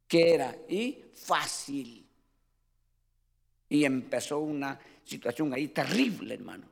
que 0.06 0.34
era, 0.34 0.54
y 0.68 1.02
fácil. 1.14 2.06
Y 3.70 3.84
empezó 3.86 4.40
una 4.40 4.78
situación 5.02 5.54
ahí 5.54 5.68
terrible, 5.68 6.34
hermano. 6.34 6.66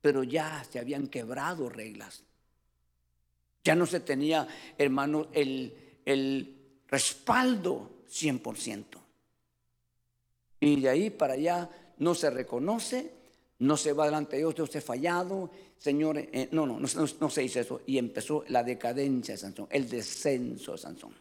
Pero 0.00 0.24
ya 0.24 0.64
se 0.68 0.80
habían 0.80 1.06
quebrado 1.06 1.68
reglas. 1.68 2.24
Ya 3.62 3.76
no 3.76 3.86
se 3.86 4.00
tenía, 4.00 4.48
hermano, 4.76 5.28
el, 5.32 6.00
el 6.04 6.80
respaldo 6.88 8.02
100%. 8.10 8.84
Y 10.58 10.80
de 10.80 10.88
ahí 10.88 11.10
para 11.10 11.34
allá 11.34 11.70
no 11.98 12.14
se 12.16 12.28
reconoce 12.28 13.14
no 13.58 13.76
se 13.76 13.92
va 13.92 14.04
delante 14.04 14.36
de 14.36 14.42
Dios, 14.42 14.54
Dios 14.54 14.76
ha 14.76 14.80
fallado, 14.80 15.50
Señor, 15.78 16.18
eh, 16.18 16.48
no, 16.52 16.66
no, 16.66 16.78
no, 16.78 17.30
se 17.30 17.40
dice 17.40 17.60
eso. 17.60 17.82
Y 17.86 17.98
empezó 17.98 18.44
la 18.48 18.62
decadencia 18.62 19.34
de 19.34 19.38
Sansón, 19.38 19.66
el 19.70 19.88
descenso 19.88 20.72
de 20.72 20.78
Sansón. 20.78 21.14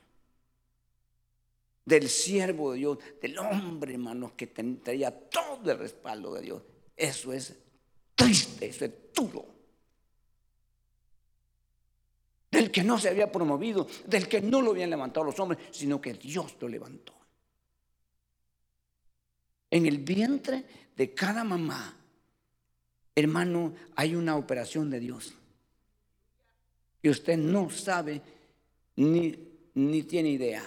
Del 1.86 2.09
siervo 2.09 2.71
de 2.71 2.79
Dios, 2.79 2.97
del 3.21 3.38
hombre, 3.38 3.93
hermanos, 3.93 4.31
que 4.36 4.47
tendría 4.47 5.11
todo 5.11 5.71
el 5.71 5.77
respaldo 5.77 6.33
de 6.33 6.41
Dios. 6.41 6.61
Eso 6.95 7.31
es 7.31 7.55
triste, 8.15 8.67
eso 8.67 8.86
es 8.86 8.91
duro. 9.13 9.45
Del 12.49 12.71
que 12.71 12.83
no 12.83 12.97
se 12.97 13.09
había 13.09 13.31
promovido, 13.31 13.88
del 14.05 14.27
que 14.27 14.41
no 14.41 14.61
lo 14.61 14.71
habían 14.71 14.89
levantado 14.89 15.25
los 15.25 15.39
hombres, 15.39 15.59
sino 15.71 16.01
que 16.01 16.13
Dios 16.13 16.55
lo 16.59 16.67
levantó. 16.67 17.13
En 19.69 19.86
el 19.86 19.99
vientre 19.99 20.63
de 20.95 21.13
cada 21.13 21.43
mamá 21.43 22.05
Hermano, 23.16 23.74
hay 23.95 24.16
una 24.16 24.36
operación 24.36 24.89
de 24.89 24.99
Dios. 24.99 25.34
Y 27.01 27.09
usted 27.09 27.38
no 27.38 27.70
sabe 27.70 28.22
ni, 28.97 29.36
ni 29.74 30.03
tiene 30.03 30.30
idea. 30.30 30.63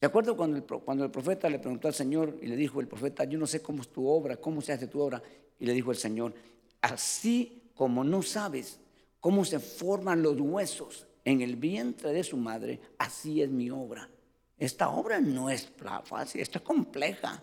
¿De 0.00 0.06
acuerdo 0.06 0.36
cuando 0.36 0.58
el, 0.58 0.64
cuando 0.64 1.04
el 1.04 1.10
profeta 1.10 1.48
le 1.48 1.58
preguntó 1.58 1.88
al 1.88 1.94
Señor 1.94 2.36
y 2.40 2.46
le 2.46 2.56
dijo 2.56 2.80
el 2.80 2.86
profeta, 2.86 3.24
yo 3.24 3.38
no 3.38 3.46
sé 3.46 3.62
cómo 3.62 3.82
es 3.82 3.88
tu 3.88 4.06
obra, 4.06 4.36
cómo 4.36 4.60
se 4.60 4.72
hace 4.72 4.86
tu 4.86 5.00
obra? 5.00 5.22
Y 5.58 5.66
le 5.66 5.72
dijo 5.72 5.90
el 5.90 5.96
Señor, 5.96 6.34
así 6.82 7.70
como 7.74 8.04
no 8.04 8.22
sabes 8.22 8.78
cómo 9.18 9.44
se 9.44 9.58
forman 9.58 10.22
los 10.22 10.38
huesos 10.40 11.06
en 11.24 11.40
el 11.40 11.56
vientre 11.56 12.12
de 12.12 12.22
su 12.22 12.36
madre, 12.36 12.80
así 12.98 13.42
es 13.42 13.50
mi 13.50 13.70
obra. 13.70 14.08
Esta 14.56 14.88
obra 14.88 15.20
no 15.20 15.50
es 15.50 15.70
fácil, 16.04 16.40
está 16.40 16.60
compleja. 16.60 17.42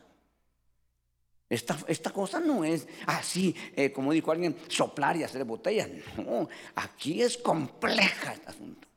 Esta, 1.48 2.12
cosa 2.12 2.40
no 2.40 2.64
es 2.64 2.88
así, 3.06 3.56
eh, 3.76 3.92
como 3.92 4.12
dijo 4.12 4.32
alguien, 4.32 4.58
soplar 4.68 5.16
y 5.16 5.24
hacer 5.24 5.44
botellas. 5.44 5.90
No, 6.18 6.50
aquí 6.76 7.22
es 7.22 7.38
compleja 7.38 8.34
este 8.34 8.50
asunto. 8.50 8.88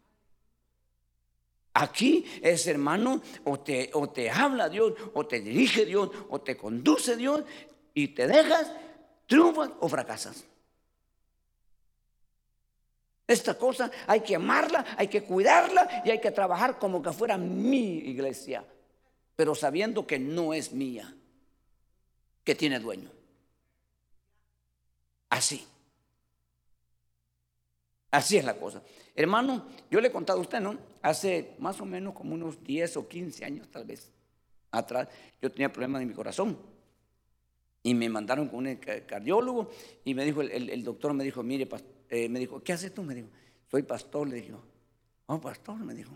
Aquí 1.75 2.25
es, 2.43 2.67
hermano, 2.67 3.21
o 3.45 3.61
te, 3.61 3.91
o 3.93 4.09
te 4.09 4.31
habla 4.31 4.69
Dios, 4.69 4.95
o 5.13 5.27
te 5.27 5.41
dirige 5.41 5.85
Dios, 5.85 6.11
o 6.31 6.41
te 6.41 6.57
conduce 6.57 7.17
Dios, 7.17 7.43
y 7.93 8.09
te 8.09 8.27
dejas, 8.27 8.73
triunfas 9.27 9.71
o 9.81 9.89
fracasas. 9.89 10.45
Esta 13.27 13.59
cosa 13.59 13.91
hay 14.07 14.21
que 14.21 14.37
amarla, 14.37 14.87
hay 14.97 15.09
que 15.09 15.23
cuidarla 15.23 16.03
y 16.05 16.11
hay 16.11 16.21
que 16.21 16.31
trabajar 16.31 16.79
como 16.79 17.03
que 17.03 17.13
fuera 17.13 17.37
mi 17.37 17.99
iglesia, 17.99 18.65
pero 19.37 19.55
sabiendo 19.55 20.07
que 20.07 20.19
no 20.19 20.55
es 20.55 20.73
mía 20.73 21.15
que 22.49 22.55
tiene 22.55 22.81
dueño. 22.81 23.11
Así. 25.29 25.67
Así 28.11 28.39
es 28.39 28.45
la 28.47 28.57
cosa. 28.57 28.83
Hermano, 29.15 29.67
yo 29.91 30.01
le 30.01 30.09
he 30.09 30.11
contado 30.11 30.39
a 30.39 30.41
usted, 30.41 30.59
¿no? 30.59 30.79
Hace 31.03 31.57
más 31.59 31.79
o 31.83 31.85
menos 31.85 32.15
como 32.15 32.33
unos 32.33 32.65
10 32.65 32.97
o 32.97 33.07
15 33.07 33.45
años 33.45 33.69
tal 33.71 33.85
vez 33.85 34.11
atrás, 34.71 35.09
yo 35.43 35.53
tenía 35.53 35.71
problemas 35.71 36.01
de 36.01 36.07
mi 36.07 36.15
corazón. 36.15 36.57
Y 37.83 37.93
me 37.93 38.09
mandaron 38.09 38.49
con 38.49 38.67
un 38.67 38.77
cardiólogo 38.77 39.69
y 40.07 40.15
me 40.15 40.25
dijo, 40.25 40.41
el, 40.41 40.83
doctor 40.83 41.13
me 41.13 41.25
dijo, 41.25 41.43
mire, 41.43 41.69
eh, 42.09 42.31
me 42.31 42.39
dijo, 42.39 42.63
¿qué 42.63 42.73
haces 42.73 42.95
tú? 42.95 43.03
Me 43.03 43.15
dijo, 43.15 43.29
soy 43.71 43.83
pastor, 43.83 44.27
le 44.27 44.37
dijo. 44.37 44.59
Oh, 45.27 45.39
pastor, 45.39 45.77
me 45.81 45.93
dijo. 45.93 46.13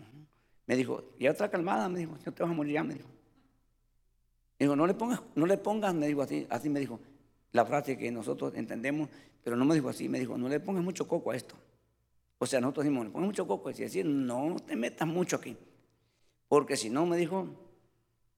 Me 0.65 0.75
dijo, 0.75 1.11
y 1.19 1.27
otra 1.27 1.51
calmada, 1.51 1.87
me 1.89 1.99
dijo, 1.99 2.17
no 2.25 2.31
te 2.31 2.41
vas 2.41 2.51
a 2.51 2.55
morir 2.55 2.73
ya, 2.73 2.83
me 2.83 2.95
dijo. 2.95 3.12
Digo, 4.59 4.75
no 4.75 4.87
le 4.87 4.93
pongas, 4.93 5.21
no 5.35 5.45
le 5.45 5.57
pongas, 5.57 5.93
me 5.93 6.07
dijo 6.07 6.21
así, 6.21 6.47
así 6.49 6.69
me 6.69 6.79
dijo, 6.79 6.99
la 7.51 7.65
frase 7.65 7.97
que 7.97 8.11
nosotros 8.11 8.53
entendemos, 8.55 9.09
pero 9.43 9.55
no 9.55 9.65
me 9.65 9.75
dijo 9.75 9.89
así, 9.89 10.07
me 10.07 10.19
dijo, 10.19 10.37
no 10.37 10.47
le 10.47 10.59
pongas 10.59 10.83
mucho 10.83 11.07
coco 11.07 11.31
a 11.31 11.35
esto. 11.35 11.55
O 12.37 12.45
sea, 12.45 12.59
nosotros 12.61 12.85
decimos, 12.85 13.05
le 13.05 13.11
pongas 13.11 13.27
mucho 13.27 13.47
coco, 13.47 13.69
y 13.69 13.73
decir, 13.73 14.05
no 14.05 14.55
te 14.65 14.75
metas 14.75 15.07
mucho 15.07 15.37
aquí. 15.37 15.55
Porque 16.47 16.77
si 16.77 16.89
no, 16.89 17.05
me 17.05 17.17
dijo, 17.17 17.47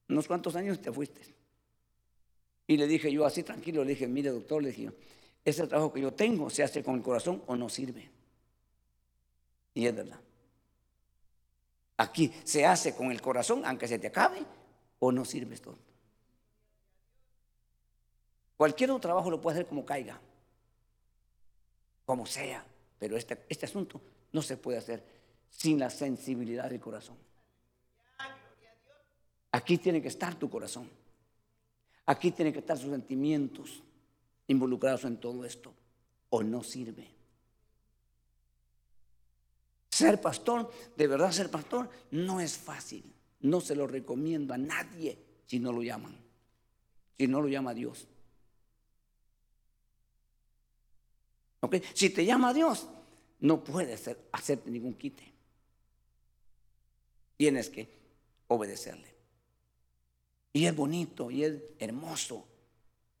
unos 0.08 0.26
cuantos 0.26 0.56
años 0.56 0.80
te 0.80 0.92
fuiste. 0.92 1.20
Y 2.66 2.76
le 2.76 2.86
dije 2.86 3.12
yo 3.12 3.24
así 3.24 3.42
tranquilo, 3.42 3.84
le 3.84 3.90
dije, 3.90 4.08
mire 4.08 4.30
doctor, 4.30 4.62
le 4.62 4.70
dije, 4.70 4.90
ese 5.44 5.66
trabajo 5.66 5.92
que 5.92 6.00
yo 6.00 6.12
tengo 6.12 6.50
se 6.50 6.62
hace 6.62 6.82
con 6.82 6.96
el 6.96 7.02
corazón 7.02 7.42
o 7.46 7.56
no 7.56 7.68
sirve. 7.68 8.08
Y 9.74 9.86
es 9.86 9.94
verdad. 9.94 10.18
Aquí 11.98 12.32
se 12.44 12.66
hace 12.66 12.94
con 12.94 13.10
el 13.10 13.20
corazón, 13.22 13.64
aunque 13.64 13.86
se 13.86 13.98
te 13.98 14.08
acabe, 14.08 14.42
o 14.98 15.12
no 15.12 15.24
sirve 15.24 15.56
todo. 15.58 15.78
Cualquier 18.56 18.90
otro 18.90 19.00
trabajo 19.00 19.30
lo 19.30 19.40
puede 19.40 19.58
hacer 19.58 19.68
como 19.68 19.84
caiga, 19.84 20.20
como 22.04 22.24
sea, 22.24 22.64
pero 22.98 23.16
este, 23.16 23.44
este 23.48 23.66
asunto 23.66 24.00
no 24.32 24.42
se 24.42 24.56
puede 24.56 24.78
hacer 24.78 25.04
sin 25.50 25.78
la 25.78 25.90
sensibilidad 25.90 26.70
del 26.70 26.80
corazón. 26.80 27.16
Aquí 29.52 29.78
tiene 29.78 30.02
que 30.02 30.08
estar 30.08 30.34
tu 30.34 30.50
corazón. 30.50 30.88
Aquí 32.06 32.30
tienen 32.30 32.52
que 32.52 32.60
estar 32.60 32.78
sus 32.78 32.90
sentimientos 32.90 33.82
involucrados 34.46 35.04
en 35.04 35.18
todo 35.18 35.44
esto, 35.44 35.74
o 36.30 36.42
no 36.42 36.62
sirve. 36.62 37.08
Ser 39.90 40.20
pastor, 40.20 40.70
de 40.94 41.06
verdad 41.06 41.32
ser 41.32 41.50
pastor, 41.50 41.88
no 42.10 42.40
es 42.40 42.56
fácil. 42.56 43.12
No 43.40 43.60
se 43.60 43.74
lo 43.74 43.86
recomiendo 43.86 44.54
a 44.54 44.58
nadie 44.58 45.18
si 45.46 45.58
no 45.58 45.72
lo 45.72 45.82
llaman, 45.82 46.16
si 47.18 47.26
no 47.26 47.40
lo 47.40 47.48
llama 47.48 47.74
Dios. 47.74 48.06
Si 51.94 52.10
te 52.10 52.24
llama 52.24 52.52
Dios, 52.52 52.88
no 53.40 53.62
puedes 53.62 54.08
hacerte 54.32 54.70
ningún 54.70 54.94
quite. 54.94 55.32
Tienes 57.36 57.70
que 57.70 57.88
obedecerle. 58.48 59.14
Y 60.52 60.66
es 60.66 60.74
bonito 60.74 61.30
y 61.30 61.44
es 61.44 61.54
hermoso, 61.78 62.46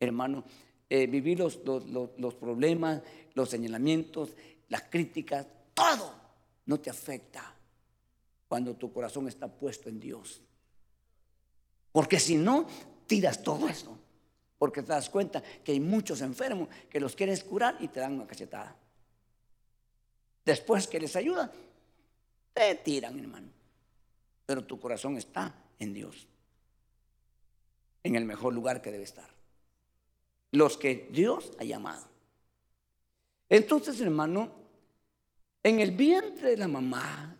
hermano, 0.00 0.44
eh, 0.88 1.06
vivir 1.06 1.38
los 1.40 2.34
problemas, 2.34 3.02
los 3.34 3.50
señalamientos, 3.50 4.30
las 4.68 4.82
críticas, 4.84 5.46
todo 5.74 6.14
no 6.64 6.80
te 6.80 6.90
afecta 6.90 7.54
cuando 8.48 8.74
tu 8.74 8.92
corazón 8.92 9.28
está 9.28 9.48
puesto 9.48 9.88
en 9.88 10.00
Dios. 10.00 10.40
Porque 11.92 12.18
si 12.20 12.36
no, 12.36 12.66
tiras 13.06 13.42
todo 13.42 13.68
eso. 13.68 13.98
Porque 14.58 14.82
te 14.82 14.88
das 14.88 15.10
cuenta 15.10 15.42
que 15.42 15.72
hay 15.72 15.80
muchos 15.80 16.20
enfermos 16.22 16.68
que 16.88 17.00
los 17.00 17.14
quieres 17.14 17.44
curar 17.44 17.76
y 17.80 17.88
te 17.88 18.00
dan 18.00 18.14
una 18.14 18.26
cachetada. 18.26 18.74
Después 20.44 20.86
que 20.86 21.00
les 21.00 21.14
ayuda, 21.16 21.52
te 22.54 22.74
tiran, 22.76 23.18
hermano. 23.18 23.48
Pero 24.46 24.64
tu 24.64 24.80
corazón 24.80 25.16
está 25.16 25.54
en 25.78 25.92
Dios. 25.92 26.26
En 28.02 28.14
el 28.14 28.24
mejor 28.24 28.54
lugar 28.54 28.80
que 28.80 28.92
debe 28.92 29.04
estar. 29.04 29.28
Los 30.52 30.76
que 30.78 31.08
Dios 31.10 31.52
ha 31.58 31.64
llamado. 31.64 32.06
Entonces, 33.48 34.00
hermano, 34.00 34.52
en 35.62 35.80
el 35.80 35.90
vientre 35.90 36.50
de 36.50 36.56
la 36.56 36.68
mamá 36.68 37.36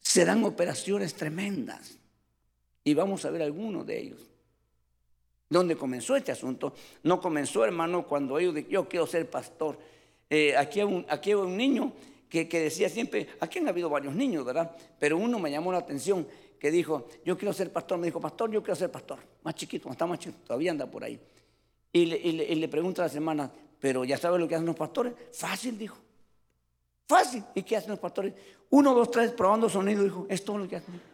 serán 0.00 0.44
operaciones 0.44 1.14
tremendas. 1.14 1.98
Y 2.82 2.94
vamos 2.94 3.24
a 3.24 3.30
ver 3.30 3.42
algunos 3.42 3.86
de 3.86 4.00
ellos. 4.00 4.33
¿Dónde 5.54 5.76
comenzó 5.76 6.16
este 6.16 6.32
asunto? 6.32 6.74
No 7.04 7.20
comenzó, 7.20 7.64
hermano, 7.64 8.08
cuando 8.08 8.40
ellos 8.40 8.56
dijeron, 8.56 8.72
yo 8.72 8.88
quiero 8.88 9.06
ser 9.06 9.30
pastor. 9.30 9.78
Eh, 10.28 10.56
aquí, 10.56 10.80
hay 10.80 10.86
un, 10.86 11.06
aquí 11.08 11.32
un 11.32 11.56
niño 11.56 11.92
que, 12.28 12.44
decía 12.44 12.88
siempre, 12.88 13.28
aquí 13.38 13.60
han 13.60 13.68
habido 13.68 13.88
varios 13.88 14.16
niños, 14.16 14.44
¿verdad? 14.44 14.76
Pero 14.98 15.16
uno 15.16 15.38
me 15.38 15.52
llamó 15.52 15.70
la 15.70 15.78
atención, 15.78 16.26
que 16.58 16.72
dijo, 16.72 17.06
yo 17.24 17.38
quiero 17.38 17.52
ser 17.52 17.72
pastor. 17.72 17.98
Me 17.98 18.06
dijo, 18.06 18.20
pastor, 18.20 18.50
yo 18.50 18.64
quiero 18.64 18.74
ser 18.74 18.90
pastor. 18.90 19.20
Más 19.44 19.54
chiquito, 19.54 19.88
está 19.92 20.06
más 20.06 20.18
chiquito, 20.18 20.40
todavía 20.44 20.72
anda 20.72 20.90
por 20.90 21.04
ahí. 21.04 21.20
Y 21.92 22.06
le, 22.06 22.16
y 22.16 22.54
le 22.56 22.66
pregunta 22.66 23.02
a 23.02 23.04
las 23.04 23.14
hermanas, 23.14 23.48
pero 23.78 24.04
ya 24.04 24.18
sabes 24.18 24.40
lo 24.40 24.48
que 24.48 24.56
hacen 24.56 24.66
los 24.66 24.74
pastores. 24.74 25.12
Fácil, 25.30 25.78
dijo. 25.78 25.96
Fácil. 27.06 27.44
¿Y 27.54 27.62
qué 27.62 27.76
hacen 27.76 27.90
los 27.90 28.00
pastores? 28.00 28.34
Uno, 28.70 28.92
dos, 28.92 29.08
tres, 29.08 29.30
probando 29.30 29.68
sonido, 29.68 30.02
dijo, 30.02 30.26
es 30.28 30.44
todo 30.44 30.58
lo 30.58 30.66
que 30.66 30.74
hacen 30.74 31.13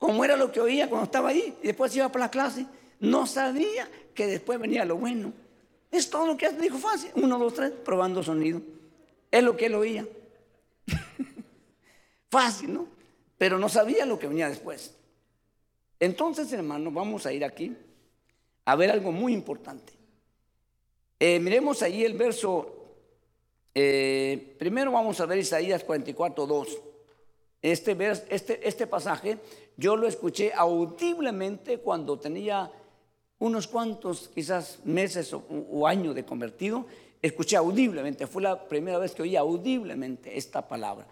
como 0.00 0.24
era 0.24 0.34
lo 0.34 0.50
que 0.50 0.62
oía 0.62 0.88
cuando 0.88 1.04
estaba 1.04 1.28
ahí 1.28 1.54
y 1.62 1.66
después 1.66 1.94
iba 1.94 2.10
para 2.10 2.24
la 2.24 2.30
clase, 2.30 2.64
no 3.00 3.26
sabía 3.26 3.86
que 4.14 4.26
después 4.26 4.58
venía 4.58 4.86
lo 4.86 4.96
bueno. 4.96 5.30
Es 5.90 6.08
todo 6.08 6.26
lo 6.26 6.38
que 6.38 6.48
dijo 6.52 6.78
fácil, 6.78 7.10
uno, 7.16 7.38
dos, 7.38 7.52
tres, 7.52 7.70
probando 7.70 8.22
sonido. 8.22 8.62
Es 9.30 9.44
lo 9.44 9.54
que 9.58 9.66
él 9.66 9.74
oía. 9.74 10.08
fácil, 12.30 12.72
¿no? 12.72 12.88
Pero 13.36 13.58
no 13.58 13.68
sabía 13.68 14.06
lo 14.06 14.18
que 14.18 14.26
venía 14.26 14.48
después. 14.48 14.96
Entonces, 15.98 16.50
hermano, 16.50 16.90
vamos 16.90 17.26
a 17.26 17.32
ir 17.34 17.44
aquí 17.44 17.76
a 18.64 18.76
ver 18.76 18.90
algo 18.90 19.12
muy 19.12 19.34
importante. 19.34 19.92
Eh, 21.18 21.38
miremos 21.40 21.82
ahí 21.82 22.04
el 22.06 22.14
verso, 22.14 22.86
eh, 23.74 24.56
primero 24.58 24.92
vamos 24.92 25.20
a 25.20 25.26
ver 25.26 25.40
Isaías 25.40 25.84
44, 25.84 26.46
2. 26.46 26.80
Este, 27.62 27.96
este, 28.30 28.66
este 28.66 28.86
pasaje 28.86 29.38
yo 29.76 29.96
lo 29.96 30.06
escuché 30.06 30.52
audiblemente 30.54 31.78
cuando 31.78 32.18
tenía 32.18 32.70
unos 33.38 33.66
cuantos, 33.66 34.28
quizás 34.34 34.80
meses 34.84 35.32
o, 35.32 35.86
años 35.86 36.14
de 36.14 36.24
convertido. 36.24 36.86
Escuché 37.22 37.56
audiblemente, 37.56 38.26
fue 38.26 38.42
la 38.42 38.68
primera 38.68 38.98
vez 38.98 39.14
que 39.14 39.22
oí 39.22 39.36
audiblemente 39.36 40.36
esta 40.36 40.68
palabra. 40.68 41.06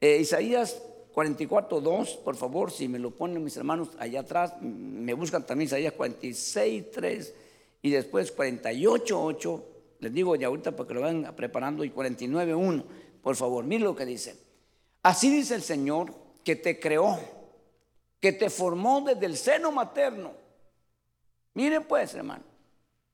Eh, 0.00 0.18
Isaías 0.20 0.80
44, 1.12 1.80
2, 1.80 2.16
por 2.24 2.36
favor, 2.36 2.70
si 2.72 2.88
me 2.88 2.98
lo 2.98 3.12
ponen 3.12 3.42
mis 3.42 3.56
hermanos 3.56 3.90
allá 3.98 4.20
atrás, 4.20 4.54
me 4.60 5.14
buscan 5.14 5.46
también 5.46 5.66
Isaías 5.66 5.92
46, 5.92 6.90
3 6.90 7.34
y 7.82 7.90
después 7.90 8.32
48, 8.32 9.22
8. 9.22 9.64
Les 10.00 10.12
digo 10.12 10.36
ya 10.36 10.48
ahorita 10.48 10.76
para 10.76 10.88
que 10.88 10.94
lo 10.94 11.00
vayan 11.00 11.34
preparando 11.36 11.84
y 11.84 11.90
49, 11.90 12.54
1. 12.54 12.84
Por 13.22 13.36
favor, 13.36 13.64
miren 13.64 13.84
lo 13.84 13.96
que 13.96 14.04
dice. 14.04 14.43
Así 15.04 15.30
dice 15.30 15.54
el 15.54 15.62
Señor 15.62 16.12
que 16.42 16.56
te 16.56 16.80
creó 16.80 17.20
que 18.24 18.32
te 18.32 18.48
formó 18.48 19.02
desde 19.02 19.26
el 19.26 19.36
seno 19.36 19.70
materno. 19.70 20.32
Miren 21.52 21.84
pues, 21.84 22.14
hermano, 22.14 22.42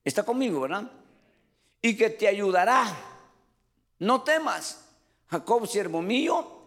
está 0.05 0.23
conmigo, 0.23 0.61
¿verdad? 0.61 0.89
Y 1.81 1.97
que 1.97 2.09
te 2.09 2.29
ayudará. 2.29 2.85
No 3.99 4.21
temas, 4.21 4.85
Jacob, 5.27 5.67
siervo 5.67 6.01
mío, 6.01 6.61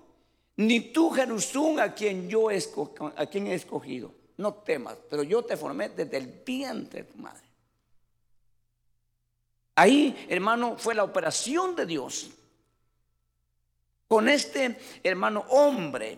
ni 0.56 0.92
tú, 0.92 1.08
Jerusalén, 1.08 1.80
a 1.80 1.94
quien 1.94 2.28
yo 2.28 2.48
a 2.50 3.26
quien 3.26 3.46
he 3.46 3.54
escogido. 3.54 4.12
No 4.36 4.52
temas, 4.52 4.98
pero 5.08 5.22
yo 5.22 5.42
te 5.42 5.56
formé 5.56 5.88
desde 5.88 6.18
el 6.18 6.26
vientre 6.26 7.04
de 7.04 7.08
tu 7.10 7.16
madre. 7.16 7.48
Ahí, 9.74 10.26
hermano, 10.28 10.76
fue 10.76 10.94
la 10.94 11.02
operación 11.02 11.74
de 11.74 11.86
Dios. 11.86 12.28
Con 14.14 14.28
este 14.28 14.76
hermano 15.02 15.44
hombre 15.48 16.16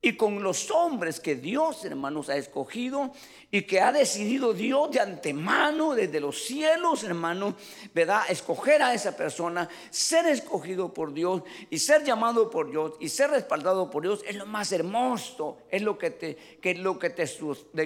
y 0.00 0.16
con 0.16 0.42
los 0.42 0.70
hombres 0.70 1.20
que 1.20 1.34
Dios, 1.34 1.84
hermanos, 1.84 2.30
ha 2.30 2.36
escogido 2.38 3.12
y 3.50 3.64
que 3.64 3.82
ha 3.82 3.92
decidido 3.92 4.54
Dios 4.54 4.92
de 4.92 5.00
antemano 5.00 5.92
desde 5.92 6.20
los 6.20 6.42
cielos, 6.42 7.04
hermanos, 7.04 7.52
¿verdad? 7.92 8.22
Escoger 8.30 8.82
a 8.82 8.94
esa 8.94 9.14
persona, 9.14 9.68
ser 9.90 10.24
escogido 10.24 10.94
por 10.94 11.12
Dios 11.12 11.42
y 11.68 11.78
ser 11.80 12.02
llamado 12.02 12.48
por 12.48 12.70
Dios 12.70 12.94
y 12.98 13.10
ser 13.10 13.28
respaldado 13.28 13.90
por 13.90 14.04
Dios 14.04 14.24
es 14.26 14.34
lo 14.34 14.46
más 14.46 14.72
hermoso, 14.72 15.58
es 15.68 15.82
lo 15.82 15.98
que 15.98 16.12
te, 16.12 16.34
que 16.34 16.76
lo 16.76 16.98
que 16.98 17.10
te, 17.10 17.26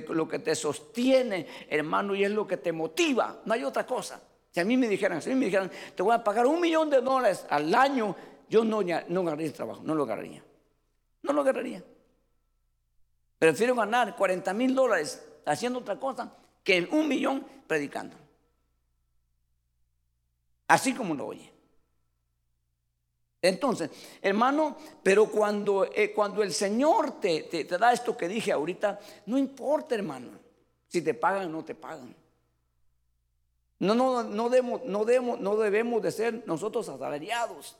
lo 0.09 0.28
que 0.28 0.38
te 0.38 0.55
sostiene, 0.55 1.49
hermano, 1.68 2.14
y 2.14 2.22
es 2.22 2.30
lo 2.30 2.47
que 2.47 2.59
te 2.59 2.70
motiva. 2.70 3.40
No 3.45 3.55
hay 3.55 3.64
otra 3.64 3.84
cosa. 3.84 4.22
Si 4.53 4.61
a 4.61 4.64
mí 4.64 4.76
me 4.76 4.86
dijeran, 4.86 5.22
si 5.22 5.30
a 5.30 5.34
mí 5.34 5.40
me 5.40 5.47
dijeran, 5.47 5.70
te 5.97 6.03
voy 6.03 6.14
a 6.14 6.22
pagar 6.22 6.47
un 6.47 6.61
millón 6.61 6.90
de 6.90 7.01
dólares 7.01 7.47
al 7.49 7.74
año, 7.74 8.14
yo 8.53 8.64
no, 8.64 8.82
no 8.82 9.20
agarraría 9.22 9.46
el 9.46 9.55
trabajo, 9.55 9.80
no 9.82 9.94
lo 9.94 10.03
agarraría. 10.03 10.44
No 11.22 11.32
lo 11.32 11.40
agarraría. 11.40 11.82
Prefiero 13.38 13.74
ganar 13.74 14.14
40 14.14 14.53
mil 14.53 14.74
dólares 14.74 15.26
haciendo 15.46 15.78
otra 15.78 15.98
cosa 15.98 16.36
que 16.62 16.86
un 16.92 17.09
millón 17.09 17.46
predicando. 17.66 18.14
Así 20.68 20.92
como 20.92 21.14
lo 21.14 21.28
oye. 21.28 21.50
Entonces, 23.40 23.90
hermano, 24.20 24.76
pero 25.03 25.30
cuando, 25.30 25.86
eh, 25.86 26.12
cuando 26.12 26.42
el 26.42 26.53
Señor 26.53 27.20
te, 27.22 27.44
te, 27.44 27.64
da 27.64 27.90
esto 27.94 28.14
que 28.14 28.28
dije 28.28 28.53
ahorita, 28.53 29.00
no 29.26 29.38
importa, 29.38 29.94
hermano, 29.94 30.28
si 30.88 31.00
te 31.00 31.14
pagan 31.14 31.46
o 31.46 31.48
no 31.48 31.64
te 31.64 31.74
pagan. 31.74 32.14
No, 33.78 33.94
no, 33.94 34.22
no, 34.22 34.50
debemos, 34.50 34.84
no, 34.84 35.07
debemos, 35.07 35.40
no 35.40 35.57
debemos 35.57 36.03
de 36.03 36.12
ser 36.12 36.42
nosotros 36.46 36.86
asalariados. 36.90 37.78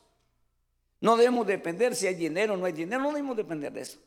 No 1.03 1.15
debemos 1.17 1.45
depender 1.45 1.95
si 1.95 2.07
hay 2.07 2.15
dinero 2.15 2.55
o 2.55 2.57
no 2.57 2.65
hay 2.65 2.73
dinero, 2.73 3.01
no 3.01 3.09
debemos 3.09 3.37
depender 3.37 3.71
de 3.71 3.81
eso. 3.81 3.99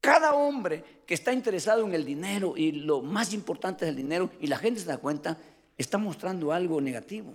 Cada 0.00 0.34
hombre 0.34 1.02
que 1.06 1.14
está 1.14 1.32
interesado 1.32 1.84
en 1.84 1.94
el 1.94 2.04
dinero 2.04 2.54
y 2.56 2.70
lo 2.70 3.00
más 3.00 3.32
importante 3.32 3.84
es 3.84 3.88
el 3.88 3.96
dinero 3.96 4.30
y 4.40 4.46
la 4.46 4.58
gente 4.58 4.80
se 4.80 4.86
da 4.86 4.98
cuenta, 4.98 5.36
está 5.76 5.98
mostrando 5.98 6.52
algo 6.52 6.80
negativo 6.80 7.34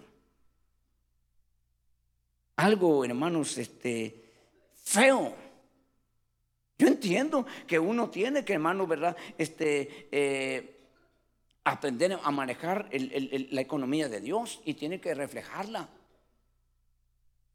algo, 2.60 3.06
hermanos, 3.06 3.58
este, 3.58 4.22
feo. 4.84 5.34
Yo 6.78 6.88
entiendo 6.88 7.46
que 7.66 7.80
uno 7.80 8.10
tiene 8.10 8.44
que, 8.44 8.54
hermano, 8.54 8.86
¿verdad? 8.86 9.16
Este, 9.38 10.10
eh, 10.12 10.78
aprender 11.64 12.20
a 12.22 12.32
manejar 12.32 12.90
la 12.92 13.62
economía 13.62 14.10
de 14.10 14.20
Dios 14.20 14.62
y 14.66 14.74
tiene 14.74 15.00
que 15.00 15.14
reflejarla. 15.14 15.88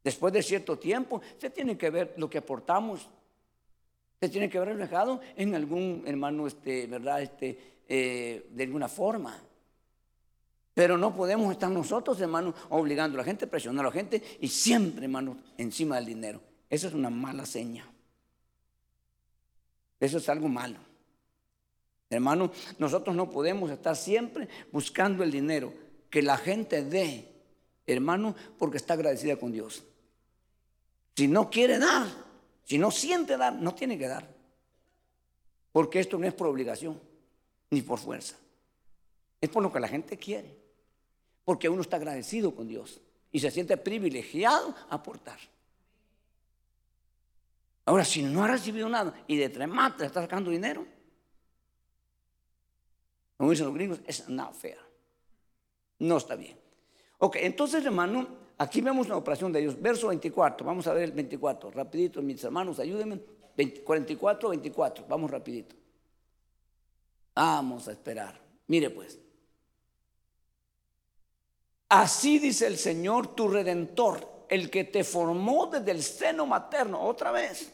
Después 0.05 0.31
de 0.31 0.43
cierto 0.43 0.77
tiempo, 0.77 1.19
se 1.39 1.49
tiene 1.49 1.75
que 1.75 1.89
ver 1.89 2.13
lo 2.17 2.29
que 2.29 2.37
aportamos. 2.37 3.09
Se 4.19 4.29
tiene 4.29 4.47
que 4.51 4.59
ver 4.59 4.67
reflejado 4.67 5.19
en 5.35 5.55
algún 5.55 6.03
hermano, 6.05 6.45
este, 6.45 6.85
¿verdad? 6.85 7.23
Este, 7.23 7.79
eh, 7.89 8.47
de 8.51 8.63
alguna 8.63 8.87
forma. 8.87 9.35
Pero 10.75 10.95
no 10.95 11.15
podemos 11.15 11.51
estar 11.51 11.71
nosotros, 11.71 12.21
hermanos, 12.21 12.53
obligando 12.69 13.17
a 13.17 13.21
la 13.21 13.23
gente, 13.23 13.47
presionando 13.47 13.81
a 13.81 13.85
la 13.85 13.91
gente 13.91 14.21
y 14.41 14.47
siempre, 14.47 15.05
hermanos, 15.05 15.37
encima 15.57 15.95
del 15.95 16.05
dinero. 16.05 16.39
Eso 16.69 16.87
es 16.87 16.93
una 16.93 17.09
mala 17.09 17.47
seña. 17.47 17.91
Eso 19.99 20.19
es 20.19 20.29
algo 20.29 20.47
malo. 20.47 20.77
Hermano, 22.11 22.51
nosotros 22.77 23.15
no 23.15 23.31
podemos 23.31 23.71
estar 23.71 23.95
siempre 23.95 24.49
buscando 24.71 25.23
el 25.23 25.31
dinero 25.31 25.73
que 26.11 26.21
la 26.21 26.37
gente 26.37 26.83
dé, 26.83 27.27
hermano, 27.87 28.35
porque 28.59 28.77
está 28.77 28.93
agradecida 28.93 29.37
con 29.37 29.51
Dios. 29.51 29.83
Si 31.15 31.27
no 31.27 31.49
quiere 31.49 31.79
dar, 31.79 32.07
si 32.63 32.77
no 32.77 32.91
siente 32.91 33.37
dar, 33.37 33.53
no 33.53 33.73
tiene 33.73 33.97
que 33.97 34.07
dar. 34.07 34.27
Porque 35.71 35.99
esto 35.99 36.17
no 36.17 36.27
es 36.27 36.33
por 36.33 36.47
obligación, 36.47 36.99
ni 37.69 37.81
por 37.81 37.99
fuerza. 37.99 38.35
Es 39.39 39.49
por 39.49 39.63
lo 39.63 39.71
que 39.71 39.79
la 39.79 39.87
gente 39.87 40.17
quiere. 40.17 40.57
Porque 41.43 41.69
uno 41.69 41.81
está 41.81 41.97
agradecido 41.97 42.55
con 42.55 42.67
Dios 42.67 42.99
y 43.31 43.39
se 43.39 43.51
siente 43.51 43.77
privilegiado 43.77 44.75
a 44.89 44.95
aportar. 44.95 45.39
Ahora, 47.85 48.03
si 48.03 48.23
no 48.23 48.43
ha 48.43 48.47
recibido 48.47 48.89
nada 48.89 49.13
y 49.27 49.37
de 49.37 49.49
tres 49.49 49.67
matas 49.67 50.07
está 50.07 50.21
sacando 50.21 50.49
dinero, 50.49 50.85
como 53.37 53.51
dicen 53.51 53.67
los 53.67 53.75
gringos, 53.75 53.99
es 54.07 54.27
not 54.27 54.53
fair. 54.53 54.79
No 55.99 56.17
está 56.17 56.35
bien. 56.35 56.57
Ok, 57.19 57.37
entonces, 57.39 57.85
hermano, 57.85 58.44
aquí 58.57 58.81
vemos 58.81 59.07
una 59.07 59.17
operación 59.17 59.51
de 59.51 59.61
Dios. 59.61 59.81
Verso 59.81 60.07
24, 60.07 60.65
vamos 60.65 60.87
a 60.87 60.93
ver 60.93 61.03
el 61.03 61.11
24. 61.11 61.71
Rapidito, 61.71 62.21
mis 62.21 62.43
hermanos, 62.43 62.79
ayúdenme. 62.79 63.19
44, 63.83 64.49
24, 64.49 65.05
vamos 65.07 65.31
rapidito. 65.31 65.75
Vamos 67.33 67.87
a 67.87 67.91
esperar. 67.91 68.39
Mire 68.67 68.89
pues. 68.89 69.19
Así 71.89 72.39
dice 72.39 72.67
el 72.67 72.77
Señor 72.77 73.35
tu 73.35 73.47
redentor, 73.47 74.45
el 74.49 74.69
que 74.69 74.83
te 74.83 75.03
formó 75.03 75.67
desde 75.67 75.91
el 75.91 76.03
seno 76.03 76.45
materno, 76.45 77.01
otra 77.01 77.31
vez. 77.31 77.71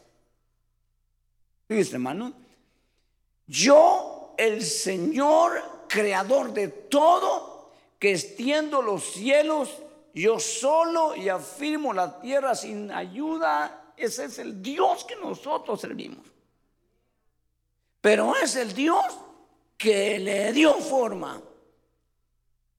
Fíjese, 1.66 1.94
hermano, 1.94 2.34
yo, 3.46 4.34
el 4.36 4.62
Señor, 4.62 5.86
creador 5.88 6.52
de 6.52 6.68
todo, 6.68 7.72
que 7.98 8.12
extiendo 8.12 8.82
los 8.82 9.04
cielos, 9.04 9.70
yo 10.14 10.38
solo 10.38 11.16
y 11.16 11.28
afirmo 11.28 11.92
la 11.92 12.20
tierra 12.20 12.54
sin 12.54 12.90
ayuda, 12.90 13.92
ese 13.96 14.26
es 14.26 14.38
el 14.38 14.62
Dios 14.62 15.04
que 15.04 15.16
nosotros 15.16 15.80
servimos. 15.80 16.26
Pero 18.00 18.34
es 18.36 18.56
el 18.56 18.74
Dios 18.74 19.04
que 19.76 20.18
le 20.18 20.52
dio 20.52 20.74
forma 20.74 21.40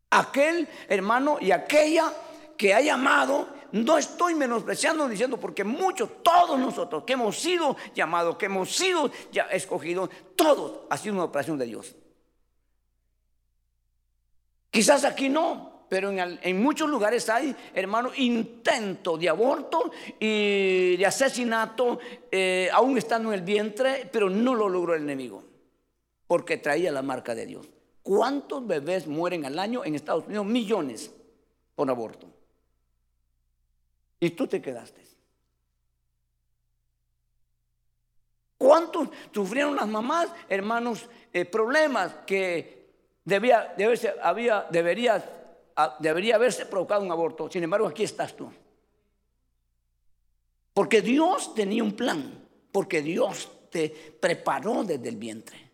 aquel 0.09 0.67
hermano 0.87 1.37
y 1.41 1.51
aquella 1.51 2.13
que 2.57 2.73
ha 2.73 2.81
llamado, 2.81 3.47
no 3.71 3.97
estoy 3.97 4.35
menospreciando 4.35 5.07
diciendo 5.07 5.39
porque 5.39 5.63
muchos, 5.63 6.21
todos 6.21 6.59
nosotros 6.59 7.03
que 7.03 7.13
hemos 7.13 7.39
sido 7.39 7.75
llamados, 7.95 8.37
que 8.37 8.45
hemos 8.45 8.75
sido 8.75 9.09
ya 9.31 9.43
escogidos, 9.43 10.09
todos 10.35 10.81
ha 10.89 10.97
sido 10.97 11.15
una 11.15 11.23
operación 11.23 11.57
de 11.57 11.65
Dios. 11.65 11.95
Quizás 14.69 15.03
aquí 15.03 15.29
no, 15.29 15.72
pero 15.93 16.09
en, 16.09 16.59
muchos 16.59 16.89
lugares 16.89 17.29
hay, 17.29 17.55
hermano, 17.71 18.09
intento 18.15 19.15
de 19.15 19.29
aborto 19.29 19.91
y 20.19 20.97
de 20.97 21.05
asesinato, 21.05 21.99
eh, 22.31 22.67
aún 22.73 22.97
estando 22.97 23.31
en 23.31 23.35
el 23.37 23.45
vientre, 23.45 24.09
pero 24.11 24.27
no 24.27 24.55
lo 24.55 24.67
logró 24.67 24.95
el 24.95 25.03
enemigo, 25.03 25.43
porque 26.25 26.57
traía 26.57 26.91
la 26.91 27.03
marca 27.03 27.35
de 27.35 27.45
Dios. 27.45 27.69
¿Cuántos 28.01 28.65
bebés 28.65 29.05
mueren 29.05 29.45
al 29.45 29.59
año 29.59 29.85
en 29.85 29.93
Estados 29.93 30.25
Unidos? 30.25 30.47
Millones 30.47 31.13
por 31.75 31.87
aborto. 31.87 32.25
Y 34.19 34.31
tú 34.31 34.47
te 34.47 34.63
quedaste. 34.63 35.03
¿Cuántos 38.57 39.09
sufrieron 39.31 39.75
las 39.75 39.87
mamás, 39.87 40.29
hermanos, 40.49 41.07
eh, 41.31 41.45
problemas 41.45 42.15
que 42.25 42.89
debía, 43.25 43.75
había, 44.23 44.65
debería, 44.71 45.42
debería 45.99 46.35
haberse 46.35 46.65
provocado 46.65 47.03
un 47.03 47.11
aborto? 47.11 47.49
Sin 47.49 47.63
embargo, 47.63 47.87
aquí 47.87 48.03
estás 48.03 48.35
tú. 48.35 48.51
Porque 50.73 51.01
Dios 51.01 51.53
tenía 51.53 51.83
un 51.83 51.93
plan, 51.93 52.47
porque 52.71 53.01
Dios 53.01 53.69
te 53.69 53.89
preparó 53.89 54.83
desde 54.83 55.09
el 55.09 55.17
vientre. 55.17 55.71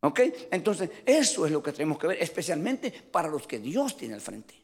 ¿Ok? 0.00 0.20
Entonces, 0.50 0.90
eso 1.06 1.46
es 1.46 1.52
lo 1.52 1.62
que 1.62 1.72
tenemos 1.72 1.98
que 1.98 2.08
ver, 2.08 2.22
especialmente 2.22 2.90
para 2.90 3.28
los 3.28 3.46
que 3.46 3.58
Dios 3.58 3.96
tiene 3.96 4.14
al 4.14 4.20
frente. 4.20 4.54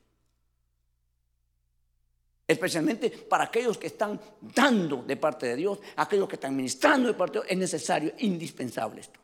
Especialmente 2.46 3.08
para 3.10 3.44
aquellos 3.44 3.78
que 3.78 3.86
están 3.86 4.20
dando 4.40 5.02
de 5.02 5.16
parte 5.16 5.46
de 5.46 5.56
Dios, 5.56 5.78
aquellos 5.96 6.28
que 6.28 6.34
están 6.34 6.54
ministrando 6.54 7.08
de 7.08 7.14
parte 7.14 7.38
de 7.38 7.44
Dios, 7.44 7.52
es 7.52 7.58
necesario, 7.58 8.12
indispensable 8.18 9.00
esto. 9.00 9.18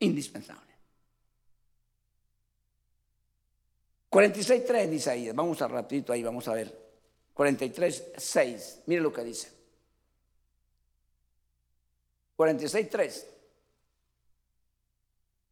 Indispensable. 0.00 0.71
46.3 4.12 4.88
dice 4.90 5.10
ahí, 5.10 5.32
vamos 5.32 5.62
a 5.62 5.68
rapidito 5.68 6.12
ahí, 6.12 6.22
vamos 6.22 6.46
a 6.46 6.52
ver. 6.52 6.78
43.6, 7.34 8.82
mire 8.84 9.00
lo 9.00 9.10
que 9.10 9.24
dice. 9.24 9.50
46.3. 12.36 13.24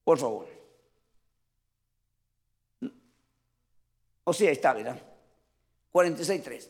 Por 0.05 0.19
favor. 0.19 0.47
O 4.25 4.33
sea, 4.35 4.51
está, 4.51 4.75
¿verdad? 4.75 5.01
46.3. 5.91 6.69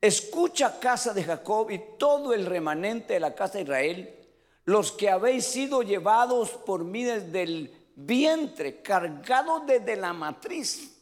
Escucha 0.00 0.80
casa 0.80 1.12
de 1.12 1.24
Jacob 1.24 1.70
y 1.70 1.78
todo 1.98 2.32
el 2.32 2.46
remanente 2.46 3.12
de 3.12 3.20
la 3.20 3.34
casa 3.34 3.58
de 3.58 3.64
Israel, 3.64 4.28
los 4.64 4.92
que 4.92 5.10
habéis 5.10 5.44
sido 5.44 5.82
llevados 5.82 6.52
por 6.52 6.84
mí 6.84 7.04
desde 7.04 7.42
el 7.42 7.90
vientre, 7.96 8.80
cargados 8.80 9.66
desde 9.66 9.94
la 9.94 10.14
matriz. 10.14 10.94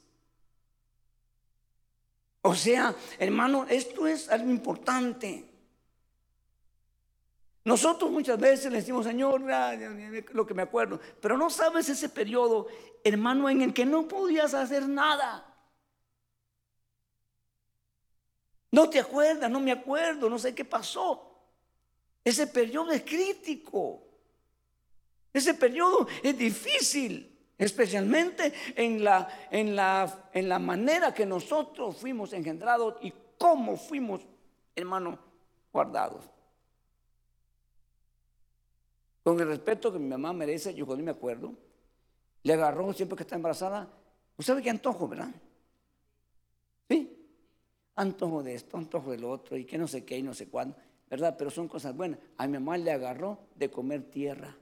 O 2.47 2.55
sea, 2.55 2.95
hermano, 3.19 3.67
esto 3.69 4.07
es 4.07 4.29
algo 4.29 4.51
importante. 4.51 5.51
Nosotros 7.65 8.09
muchas 8.09 8.39
veces 8.39 8.71
le 8.71 8.79
decimos, 8.79 9.05
Señor, 9.05 9.43
lo 10.33 10.47
que 10.47 10.55
me 10.55 10.63
acuerdo, 10.63 11.01
pero 11.21 11.37
no 11.37 11.51
sabes 11.51 11.89
ese 11.89 12.09
periodo, 12.09 12.69
hermano, 13.03 13.51
en 13.51 13.63
el 13.63 13.75
que 13.75 13.85
no 13.85 14.07
podías 14.07 14.55
hacer 14.55 14.89
nada. 14.89 15.45
No 18.71 18.89
te 18.89 19.01
acuerdas, 19.01 19.51
no 19.51 19.59
me 19.59 19.73
acuerdo, 19.73 20.31
no 20.31 20.39
sé 20.39 20.55
qué 20.55 20.65
pasó. 20.65 21.37
Ese 22.23 22.47
periodo 22.47 22.93
es 22.93 23.03
crítico. 23.03 24.07
Ese 25.33 25.53
periodo 25.55 26.07
es 26.23 26.39
difícil, 26.39 27.36
especialmente 27.59 28.53
en 28.75 29.03
la, 29.03 29.29
en 29.51 29.75
la, 29.75 30.31
en 30.33 30.49
la 30.49 30.59
manera 30.59 31.13
que 31.15 31.27
nosotros 31.27 31.97
fuimos 31.97 32.33
engendrados 32.33 32.97
y 33.03 33.13
cómo 33.39 33.77
fuimos, 33.77 34.21
hermano, 34.75 35.19
guardados. 35.73 36.25
con 39.27 39.41
el 39.41 39.49
respeto 39.49 39.93
que 39.93 39.99
mi 39.99 40.07
mamá 40.07 40.33
merece, 40.33 40.73
yo 40.73 40.87
cuando 40.87 41.03
me 41.05 41.11
acuerdo, 41.11 41.53
le 42.45 42.53
agarró 42.53 42.93
siempre 42.93 43.17
que 43.17 43.25
está 43.25 43.35
embarazada. 43.35 43.89
¿Usted 44.37 44.53
sabe 44.53 44.63
qué 44.63 44.71
antojo, 44.71 45.09
verdad? 45.09 45.31
¿Sí? 46.89 47.27
Antojo 47.97 48.45
de 48.45 48.55
esto, 48.55 48.77
antojo 48.77 49.11
del 49.11 49.25
otro, 49.25 49.57
y 49.57 49.65
que 49.65 49.79
no 49.79 49.89
sé 49.89 50.05
qué 50.05 50.17
y 50.17 50.23
no 50.23 50.33
sé 50.33 50.49
cuándo, 50.49 50.77
¿verdad? 51.11 51.35
Pero 51.37 51.51
son 51.51 51.67
cosas 51.67 51.97
buenas. 51.97 52.21
A 52.37 52.47
mi 52.47 52.53
mamá 52.53 52.79
le 52.79 52.93
agarró 52.93 53.41
de 53.57 53.69
comer 53.69 54.05
tierra, 54.05 54.57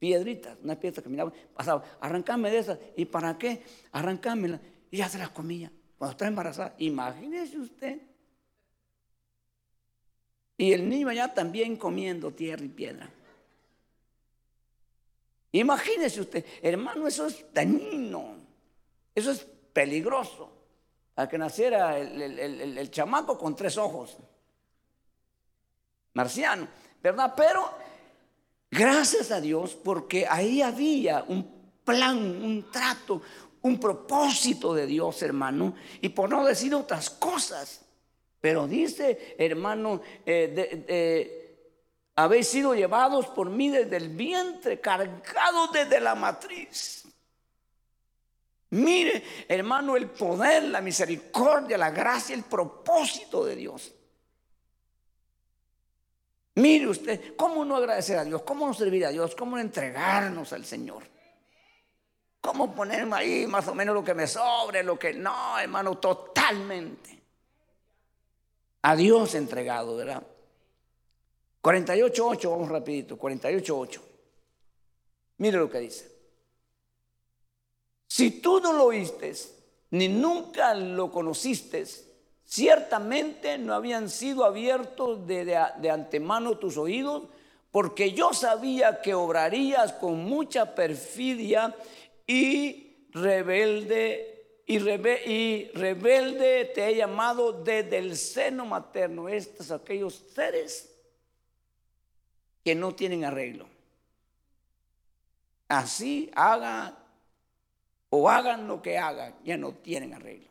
piedritas, 0.00 0.58
una 0.64 0.80
piedra 0.80 1.02
que 1.02 1.08
miraba, 1.08 1.32
pasaba, 1.54 1.84
arrancame 2.00 2.50
de 2.50 2.58
esas. 2.58 2.78
¿Y 2.96 3.04
para 3.04 3.38
qué? 3.38 3.62
Arrancámela. 3.92 4.60
Y 4.90 4.96
ya 4.96 5.08
se 5.08 5.18
las 5.18 5.28
comía. 5.28 5.70
Cuando 5.96 6.12
está 6.12 6.26
embarazada, 6.26 6.74
imagínese 6.78 7.58
usted. 7.58 8.00
Y 10.56 10.72
el 10.72 10.88
niño 10.88 11.12
ya 11.12 11.32
también 11.32 11.76
comiendo 11.76 12.32
tierra 12.32 12.64
y 12.64 12.68
piedra. 12.68 13.08
Imagínese 15.52 16.20
usted, 16.20 16.44
hermano, 16.62 17.06
eso 17.08 17.26
es 17.26 17.44
dañino, 17.52 18.36
eso 19.14 19.32
es 19.32 19.40
peligroso. 19.72 20.52
Al 21.16 21.28
que 21.28 21.36
naciera 21.36 21.98
el, 21.98 22.90
chamaco 22.90 23.36
con 23.36 23.56
tres 23.56 23.76
ojos, 23.76 24.16
marciano, 26.14 26.68
¿verdad? 27.02 27.34
Pero 27.36 27.68
gracias 28.70 29.30
a 29.30 29.40
Dios, 29.40 29.74
porque 29.74 30.26
ahí 30.28 30.62
había 30.62 31.24
un 31.26 31.60
plan, 31.84 32.18
un 32.18 32.70
trato, 32.70 33.22
un 33.62 33.78
propósito 33.78 34.74
de 34.74 34.86
Dios, 34.86 35.22
hermano, 35.22 35.74
y 36.00 36.08
por 36.10 36.30
no 36.30 36.44
decir 36.44 36.74
otras 36.74 37.10
cosas. 37.10 37.84
Pero 38.40 38.66
dice, 38.66 39.34
hermano, 39.38 40.00
eh, 40.24 41.40
habéis 42.16 42.48
sido 42.48 42.74
llevados 42.74 43.26
por 43.26 43.50
mí 43.50 43.68
desde 43.68 43.96
el 43.96 44.08
vientre, 44.08 44.80
cargados 44.80 45.72
desde 45.72 46.00
la 46.00 46.14
matriz. 46.14 47.04
Mire, 48.70 49.24
hermano, 49.48 49.96
el 49.96 50.08
poder, 50.08 50.62
la 50.64 50.80
misericordia, 50.80 51.76
la 51.76 51.90
gracia, 51.90 52.34
el 52.34 52.44
propósito 52.44 53.44
de 53.44 53.56
Dios. 53.56 53.92
Mire 56.56 56.88
usted, 56.88 57.36
¿cómo 57.36 57.64
no 57.64 57.76
agradecer 57.76 58.18
a 58.18 58.24
Dios? 58.24 58.42
¿Cómo 58.42 58.66
no 58.66 58.74
servir 58.74 59.06
a 59.06 59.10
Dios? 59.10 59.34
¿Cómo 59.34 59.56
no 59.56 59.62
entregarnos 59.62 60.52
al 60.52 60.64
Señor? 60.64 61.02
¿Cómo 62.40 62.74
ponerme 62.74 63.16
ahí 63.16 63.46
más 63.46 63.68
o 63.68 63.74
menos 63.74 63.94
lo 63.94 64.02
que 64.02 64.14
me 64.14 64.26
sobre, 64.26 64.82
lo 64.82 64.98
que 64.98 65.12
no, 65.12 65.58
hermano, 65.58 65.98
totalmente? 65.98 67.20
a 68.82 68.96
Dios 68.96 69.34
entregado, 69.34 69.96
¿verdad? 69.96 70.22
48.8, 71.62 72.50
vamos 72.50 72.68
rapidito, 72.68 73.18
48.8. 73.18 74.00
Mire 75.38 75.58
lo 75.58 75.70
que 75.70 75.78
dice. 75.78 76.10
Si 78.06 78.40
tú 78.40 78.60
no 78.60 78.72
lo 78.72 78.84
oíste, 78.86 79.34
ni 79.90 80.08
nunca 80.08 80.74
lo 80.74 81.10
conociste, 81.10 81.84
ciertamente 82.50 83.58
no 83.58 83.74
habían 83.74 84.10
sido 84.10 84.44
abiertos 84.44 85.24
de, 85.26 85.56
de 85.78 85.90
antemano 85.90 86.58
tus 86.58 86.76
oídos, 86.76 87.28
porque 87.70 88.12
yo 88.12 88.34
sabía 88.34 89.00
que 89.00 89.14
obrarías 89.14 89.92
con 89.92 90.24
mucha 90.24 90.74
perfidia 90.74 91.76
y 92.26 93.06
rebelde 93.12 94.30
y, 94.66 94.78
rebelde 95.74 96.64
te 96.66 96.86
he 96.86 96.94
llamado 96.94 97.52
desde 97.52 97.98
el 97.98 98.16
seno 98.16 98.66
materno. 98.66 99.28
Estos 99.28 99.70
aquellos 99.72 100.14
seres 100.32 100.88
que 102.64 102.74
no 102.76 102.94
tienen 102.94 103.24
arreglo. 103.24 103.66
Así 105.66 106.30
hagan 106.34 106.96
o 108.10 108.28
hagan 108.28 108.68
lo 108.68 108.80
que 108.82 108.96
hagan, 108.98 109.34
ya 109.44 109.56
no 109.56 109.72
tienen 109.72 110.14
arreglo. 110.14 110.49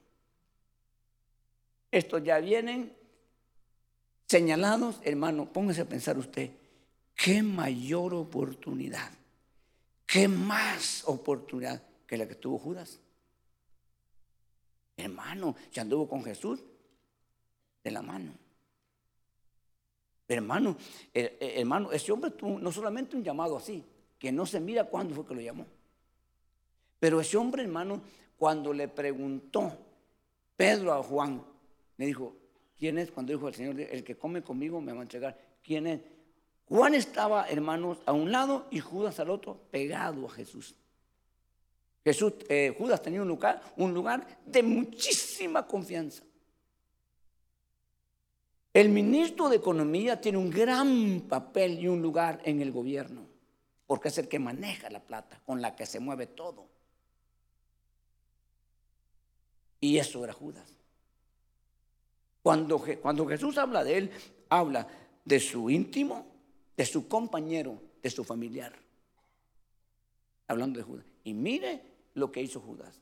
Estos 1.92 2.24
ya 2.24 2.40
vienen 2.40 2.96
señalados, 4.28 5.00
hermano, 5.04 5.52
póngase 5.52 5.82
a 5.82 5.90
pensar 5.90 6.18
usted, 6.18 6.52
qué 7.16 7.42
mayor 7.42 8.14
oportunidad, 8.14 9.12
qué 10.06 10.28
más 10.28 11.04
oportunidad 11.08 11.82
que 12.06 12.18
la 12.18 12.28
que 12.28 12.36
tuvo 12.36 12.60
Judas. 12.60 13.00
Hermano, 14.96 15.56
se 15.72 15.80
anduvo 15.80 16.08
con 16.08 16.24
Jesús 16.24 16.64
de 17.84 17.92
la 17.92 18.02
mano. 18.02 18.34
Hermano, 20.28 20.78
hermano, 21.14 21.92
ese 21.92 22.12
hombre 22.12 22.30
tuvo 22.32 22.60
no 22.60 22.72
solamente 22.72 23.16
un 23.16 23.24
llamado 23.24 23.58
así, 23.58 23.84
que 24.20 24.32
no 24.32 24.46
se 24.46 24.60
mira 24.60 24.84
cuándo 24.84 25.16
fue 25.16 25.26
que 25.26 25.34
lo 25.34 25.42
llamó. 25.42 25.66
Pero 27.00 27.20
ese 27.20 27.38
hombre, 27.38 27.64
hermano, 27.64 28.02
cuando 28.38 28.74
le 28.74 28.88
preguntó 28.88 29.76
Pedro 30.56 30.94
a 30.94 31.02
Juan, 31.02 31.44
le 32.00 32.06
dijo, 32.06 32.34
¿quién 32.78 32.97
es? 32.97 33.12
Cuando 33.12 33.34
dijo 33.34 33.50
el 33.50 33.54
Señor, 33.54 33.80
el 33.80 34.06
que 34.06 34.16
come 34.16 34.41
conmigo 34.41 34.80
me 34.80 34.93
va 34.93 35.00
a 35.00 35.02
entregar. 35.02 35.38
¿Quién 35.62 35.86
es? 35.86 36.00
Juan 36.70 36.95
estaba, 36.95 37.50
hermanos, 37.50 37.97
a 38.06 38.14
un 38.14 38.32
lado 38.32 38.68
y 38.72 38.80
Judas 38.80 39.20
al 39.20 39.30
otro, 39.30 39.60
pegado 39.70 40.26
a 40.26 40.30
Jesús. 40.30 40.76
Jesús, 42.06 42.36
eh, 42.47 42.74
Judas 42.78 43.02
tenía 43.02 43.22
un 43.22 43.28
lugar, 43.28 43.62
un 43.76 43.93
lugar 43.93 44.39
de 44.45 44.64
muchísima 44.64 45.68
confianza. 45.68 46.24
El 48.74 48.88
ministro 48.88 49.50
de 49.50 49.58
Economía 49.58 50.22
tiene 50.22 50.38
un 50.38 50.50
gran 50.50 51.26
papel 51.28 51.80
y 51.80 51.88
un 51.89 52.02
lugar 52.02 52.39
en 52.45 52.62
el 52.62 52.72
gobierno, 52.72 53.28
porque 53.88 54.08
es 54.08 54.18
el 54.20 54.30
que 54.30 54.39
maneja 54.39 54.89
la 54.89 55.02
plata, 55.02 55.41
con 55.45 55.62
la 55.62 55.76
que 55.76 55.86
se 55.86 56.00
mueve 56.00 56.28
todo. 56.28 56.66
Y 59.82 59.97
eso 59.97 60.24
era 60.24 60.32
Judas. 60.32 60.78
Cuando, 62.42 62.80
Jesús 63.28 63.58
habla 63.58 63.84
de 63.84 63.98
él, 63.98 64.12
habla 64.50 64.88
de 65.26 65.40
su 65.40 65.70
íntimo, 65.70 66.26
de 66.76 66.86
su 66.86 67.08
compañero, 67.08 67.82
de 68.02 68.10
su 68.10 68.24
familiar. 68.24 68.74
Hablando 70.48 70.80
de 70.80 70.84
Judas. 70.84 71.06
Y 71.24 71.34
mire 71.34 71.82
lo 72.16 72.32
que 72.32 72.42
hizo 72.42 72.60
Judas. 72.60 73.00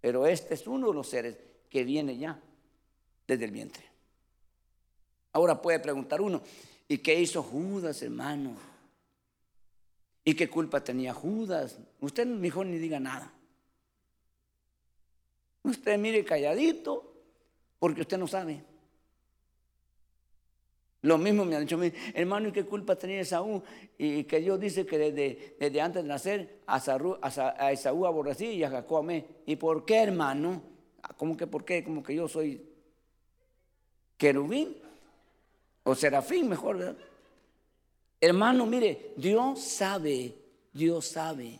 Pero 0.00 0.26
este 0.26 0.54
es 0.54 0.66
uno 0.66 0.88
de 0.88 0.94
los 0.94 1.08
seres 1.08 1.38
que 1.68 1.84
viene 1.84 2.16
ya 2.16 2.40
desde 3.26 3.44
el 3.44 3.50
vientre. 3.50 3.84
Ahora 5.32 5.60
puede 5.60 5.80
preguntar 5.80 6.20
uno, 6.20 6.42
¿y 6.88 6.98
qué 6.98 7.18
hizo 7.20 7.42
Judas, 7.42 8.02
hermano? 8.02 8.56
¿Y 10.24 10.34
qué 10.34 10.48
culpa 10.48 10.82
tenía 10.82 11.12
Judas? 11.12 11.78
Usted 12.00 12.26
mejor 12.26 12.66
ni 12.66 12.78
diga 12.78 13.00
nada. 13.00 13.32
Usted 15.64 15.98
mire 15.98 16.24
calladito 16.24 17.11
porque 17.82 18.02
usted 18.02 18.16
no 18.16 18.28
sabe. 18.28 18.62
Lo 21.00 21.18
mismo 21.18 21.44
me 21.44 21.56
han 21.56 21.66
dicho, 21.66 21.76
hermano, 22.14 22.46
¿y 22.46 22.52
qué 22.52 22.64
culpa 22.64 22.94
tenía 22.94 23.20
Esaú? 23.20 23.60
Y 23.98 24.22
que 24.22 24.38
Dios 24.38 24.60
dice 24.60 24.86
que 24.86 24.98
desde, 25.58 25.80
antes 25.80 26.04
de 26.04 26.08
nacer 26.08 26.60
a, 26.64 26.76
a, 27.20 27.72
Esaú 27.72 28.06
aborrecí 28.06 28.50
y 28.50 28.62
a 28.62 28.70
Jacob 28.70 28.98
amé. 28.98 29.26
¿Y 29.46 29.56
por 29.56 29.84
qué, 29.84 29.96
hermano? 29.96 30.62
¿Cómo 31.16 31.36
que 31.36 31.48
por 31.48 31.64
qué? 31.64 31.82
Como 31.82 32.04
que 32.04 32.14
yo 32.14 32.28
soy 32.28 32.64
querubín 34.16 34.76
o 35.82 35.96
serafín, 35.96 36.48
mejor. 36.48 36.96
Hermano, 38.20 38.64
mire, 38.64 39.12
Dios 39.16 39.60
sabe, 39.60 40.36
Dios 40.72 41.04
sabe. 41.04 41.58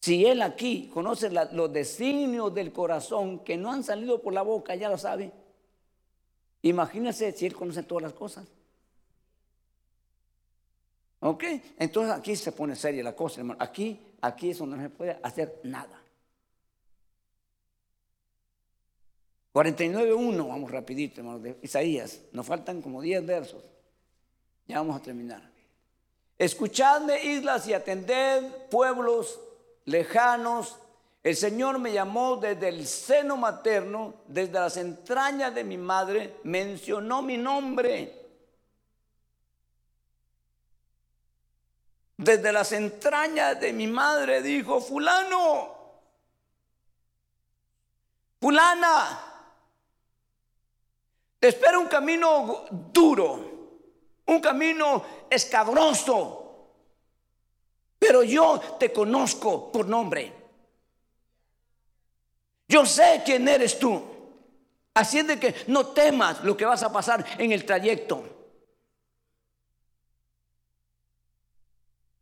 Si 0.00 0.24
Él 0.24 0.40
aquí 0.40 0.90
conoce 0.92 1.30
los 1.30 1.72
designios 1.72 2.54
del 2.54 2.72
corazón 2.72 3.40
que 3.40 3.58
no 3.58 3.70
han 3.70 3.84
salido 3.84 4.22
por 4.22 4.32
la 4.32 4.40
boca, 4.40 4.74
ya 4.74 4.88
lo 4.88 4.96
sabe. 4.96 5.30
Imagínense 6.62 7.32
si 7.32 7.44
Él 7.44 7.54
conoce 7.54 7.82
todas 7.82 8.02
las 8.04 8.14
cosas. 8.14 8.46
¿Ok? 11.20 11.44
Entonces 11.78 12.14
aquí 12.14 12.34
se 12.34 12.52
pone 12.52 12.74
seria 12.76 13.02
la 13.04 13.14
cosa, 13.14 13.40
hermano. 13.40 13.62
Aquí, 13.62 14.00
aquí 14.22 14.50
es 14.50 14.58
donde 14.58 14.78
no 14.78 14.82
se 14.84 14.88
puede 14.88 15.18
hacer 15.22 15.60
nada. 15.64 16.02
49.1, 19.52 20.48
vamos 20.48 20.70
rapidito, 20.70 21.20
hermano, 21.20 21.40
de 21.40 21.58
Isaías. 21.60 22.20
Nos 22.32 22.46
faltan 22.46 22.80
como 22.80 23.02
10 23.02 23.26
versos. 23.26 23.62
Ya 24.66 24.78
vamos 24.78 24.96
a 24.96 25.02
terminar. 25.02 25.50
Escuchadme, 26.38 27.22
islas, 27.22 27.68
y 27.68 27.74
atended, 27.74 28.44
pueblos 28.70 29.38
lejanos, 29.84 30.78
el 31.22 31.36
Señor 31.36 31.78
me 31.78 31.92
llamó 31.92 32.36
desde 32.36 32.68
el 32.68 32.86
seno 32.86 33.36
materno, 33.36 34.14
desde 34.26 34.52
las 34.52 34.76
entrañas 34.78 35.54
de 35.54 35.64
mi 35.64 35.76
madre, 35.76 36.38
mencionó 36.44 37.20
mi 37.20 37.36
nombre. 37.36 38.16
Desde 42.16 42.52
las 42.52 42.72
entrañas 42.72 43.60
de 43.60 43.72
mi 43.72 43.86
madre 43.86 44.42
dijo, 44.42 44.80
fulano, 44.80 45.74
fulana, 48.40 49.30
te 51.38 51.48
espera 51.48 51.78
un 51.78 51.86
camino 51.86 52.64
duro, 52.70 53.78
un 54.26 54.40
camino 54.40 55.02
escabroso, 55.30 56.39
pero 58.00 58.22
yo 58.22 58.58
te 58.78 58.90
conozco 58.90 59.70
por 59.70 59.86
nombre. 59.86 60.32
Yo 62.66 62.86
sé 62.86 63.20
quién 63.24 63.46
eres 63.46 63.78
tú. 63.78 64.02
Así 64.94 65.18
es 65.18 65.26
de 65.26 65.38
que 65.38 65.54
no 65.66 65.88
temas 65.88 66.42
lo 66.42 66.56
que 66.56 66.64
vas 66.64 66.82
a 66.82 66.90
pasar 66.90 67.24
en 67.38 67.52
el 67.52 67.64
trayecto. 67.66 68.24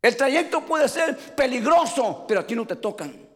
El 0.01 0.17
trayecto 0.17 0.65
puede 0.65 0.89
ser 0.89 1.17
peligroso, 1.35 2.25
pero 2.27 2.41
a 2.41 2.47
ti 2.47 2.55
no 2.55 2.67
te 2.67 2.75
tocan. 2.75 3.28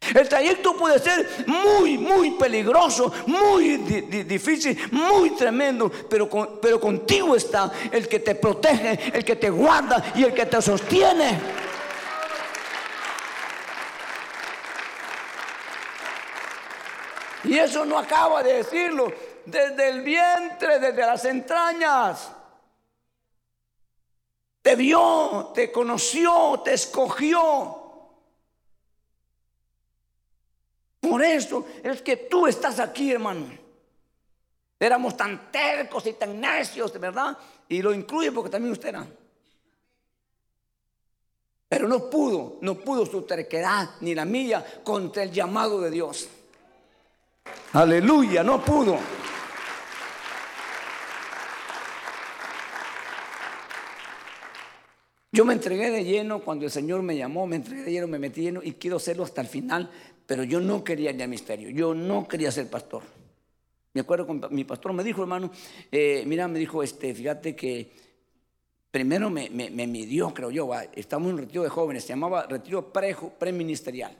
El 0.00 0.28
trayecto 0.28 0.76
puede 0.76 0.98
ser 0.98 1.44
muy, 1.46 1.98
muy 1.98 2.32
peligroso, 2.32 3.12
muy 3.26 3.76
difícil, 3.76 4.76
muy 4.90 5.30
tremendo, 5.30 5.90
pero, 6.08 6.28
pero 6.60 6.80
contigo 6.80 7.36
está 7.36 7.70
el 7.92 8.08
que 8.08 8.18
te 8.20 8.34
protege, 8.34 9.16
el 9.16 9.24
que 9.24 9.36
te 9.36 9.50
guarda 9.50 10.12
y 10.16 10.24
el 10.24 10.34
que 10.34 10.46
te 10.46 10.60
sostiene. 10.60 11.38
Y 17.44 17.58
eso 17.58 17.84
no 17.84 17.98
acaba 17.98 18.42
de 18.42 18.54
decirlo 18.54 19.12
desde 19.44 19.88
el 19.88 20.02
vientre, 20.02 20.78
desde 20.78 21.06
las 21.06 21.24
entrañas. 21.24 22.32
Te 24.62 24.76
vio, 24.76 25.52
te 25.54 25.72
conoció, 25.72 26.60
te 26.64 26.74
escogió. 26.74 27.79
Por 31.00 31.22
eso 31.22 31.66
es 31.82 32.02
que 32.02 32.16
tú 32.16 32.46
estás 32.46 32.78
aquí, 32.78 33.12
hermano. 33.12 33.46
Éramos 34.78 35.16
tan 35.16 35.50
tercos 35.50 36.06
y 36.06 36.12
tan 36.12 36.40
necios, 36.40 36.92
de 36.92 36.98
verdad. 36.98 37.36
Y 37.68 37.82
lo 37.82 37.92
incluye 37.92 38.32
porque 38.32 38.50
también 38.50 38.72
usted 38.72 38.90
era. 38.90 39.06
Pero 41.68 41.86
no 41.86 42.10
pudo, 42.10 42.58
no 42.62 42.74
pudo 42.76 43.06
su 43.06 43.22
terquedad 43.22 43.90
ni 44.00 44.14
la 44.14 44.24
mía 44.24 44.64
contra 44.82 45.22
el 45.22 45.30
llamado 45.30 45.80
de 45.80 45.90
Dios. 45.90 46.28
Aleluya, 47.72 48.42
no 48.42 48.64
pudo. 48.64 48.98
Yo 55.32 55.44
me 55.44 55.52
entregué 55.52 55.90
de 55.90 56.04
lleno 56.04 56.40
cuando 56.40 56.64
el 56.64 56.72
Señor 56.72 57.02
me 57.02 57.16
llamó, 57.16 57.46
me 57.46 57.56
entregué 57.56 57.84
de 57.84 57.92
lleno, 57.92 58.08
me 58.08 58.18
metí 58.18 58.42
lleno 58.42 58.60
y 58.64 58.72
quiero 58.72 58.96
hacerlo 58.96 59.22
hasta 59.22 59.40
el 59.40 59.46
final, 59.46 59.88
pero 60.30 60.44
yo 60.44 60.60
no 60.60 60.84
quería 60.84 61.10
ir 61.10 61.20
al 61.20 61.28
misterio, 61.28 61.70
yo 61.70 61.92
no 61.92 62.28
quería 62.28 62.52
ser 62.52 62.70
pastor. 62.70 63.02
Me 63.92 64.02
acuerdo 64.02 64.28
con 64.28 64.40
mi 64.50 64.62
pastor 64.62 64.92
me 64.92 65.02
dijo, 65.02 65.22
hermano, 65.22 65.50
eh, 65.90 66.22
mira, 66.24 66.46
me 66.46 66.60
dijo, 66.60 66.84
este, 66.84 67.12
fíjate 67.12 67.56
que 67.56 67.90
primero 68.92 69.28
me, 69.28 69.50
midió, 69.50 70.32
creo 70.32 70.52
yo, 70.52 70.70
estamos 70.92 71.30
en 71.30 71.34
un 71.34 71.40
retiro 71.40 71.64
de 71.64 71.68
jóvenes, 71.68 72.04
se 72.04 72.10
llamaba 72.10 72.46
retiro 72.46 72.92
preministerial. 72.92 74.16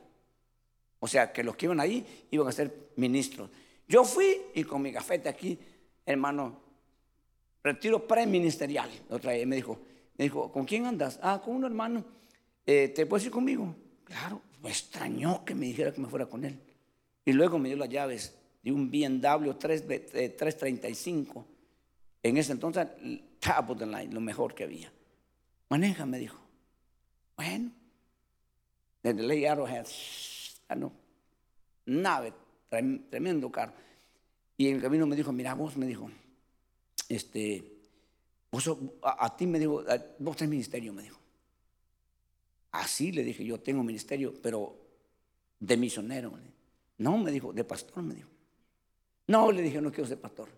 O 0.99 1.07
sea, 1.07 1.33
que 1.33 1.45
los 1.45 1.55
que 1.55 1.67
iban 1.67 1.79
ahí 1.79 2.05
iban 2.33 2.49
a 2.49 2.51
ser 2.51 2.91
ministros. 2.97 3.49
Yo 3.87 4.03
fui 4.03 4.37
y 4.57 4.65
con 4.65 4.83
mi 4.83 4.91
gafete 4.91 5.29
aquí, 5.29 5.57
hermano, 6.05 6.61
retiro 7.63 8.05
preministerial. 8.05 8.91
Otra 9.11 9.31
me 9.47 9.55
dijo, 9.55 9.79
me 10.19 10.25
dijo, 10.25 10.51
¿con 10.51 10.65
quién 10.65 10.87
andas? 10.87 11.21
Ah, 11.23 11.41
con 11.41 11.55
un 11.55 11.67
hermano. 11.67 12.05
Eh, 12.67 12.89
¿Te 12.89 13.07
puedes 13.07 13.27
ir 13.27 13.31
conmigo? 13.31 13.73
Claro, 14.03 14.43
me 14.63 14.71
extrañó 14.71 15.45
que 15.45 15.55
me 15.55 15.67
dijera 15.67 15.93
que 15.93 16.01
me 16.01 16.09
fuera 16.09 16.27
con 16.27 16.45
él. 16.45 16.59
Y 17.25 17.33
luego 17.33 17.59
me 17.59 17.69
dio 17.69 17.79
las 17.79 17.89
llaves 17.89 18.35
de 18.63 18.73
un 18.73 18.91
BMW 18.91 19.53
3, 19.53 19.87
335. 20.37 21.47
En 22.23 22.37
ese 22.37 22.53
entonces, 22.53 22.87
top 23.39 23.71
of 23.71 23.79
the 23.79 23.87
line, 23.87 24.13
lo 24.13 24.21
mejor 24.21 24.55
que 24.55 24.65
había. 24.65 24.93
Maneja, 25.69 26.05
me 26.05 26.19
dijo. 26.19 26.39
Bueno, 27.37 27.71
desde 29.03 29.23
ley 29.23 29.47
Arrowhead, 29.47 29.87
ah, 30.69 30.75
no, 30.75 30.93
nave, 31.87 32.35
tremendo 32.69 33.51
carro. 33.51 33.73
Y 34.57 34.69
en 34.69 34.77
el 34.77 34.83
camino 34.83 35.07
me 35.07 35.17
dijo, 35.17 35.33
mira, 35.33 35.55
vos 35.55 35.77
me 35.77 35.87
dijo, 35.87 36.11
este, 37.09 37.81
a, 39.03 39.37
ti 39.37 39.47
me 39.47 39.59
dijo, 39.59 39.83
vos 40.19 40.37
tenés 40.37 40.51
ministerio, 40.51 40.93
me 40.93 41.03
dijo. 41.03 41.20
Así 42.73 43.13
le 43.13 43.25
dije, 43.25 43.45
yo 43.45 43.59
tengo 43.59 43.83
ministerio, 43.83 44.35
pero 44.41 44.77
de 45.59 45.77
misionero. 45.77 46.33
No, 46.99 47.19
me 47.19 47.31
dijo, 47.31 47.53
de 47.53 47.65
pastor, 47.65 48.03
me 48.03 48.15
dijo. 48.15 48.29
No, 49.27 49.51
le 49.51 49.63
dije, 49.63 49.81
no 49.81 49.91
quiero 49.91 50.09
ser 50.09 50.21
pastor. 50.21 50.49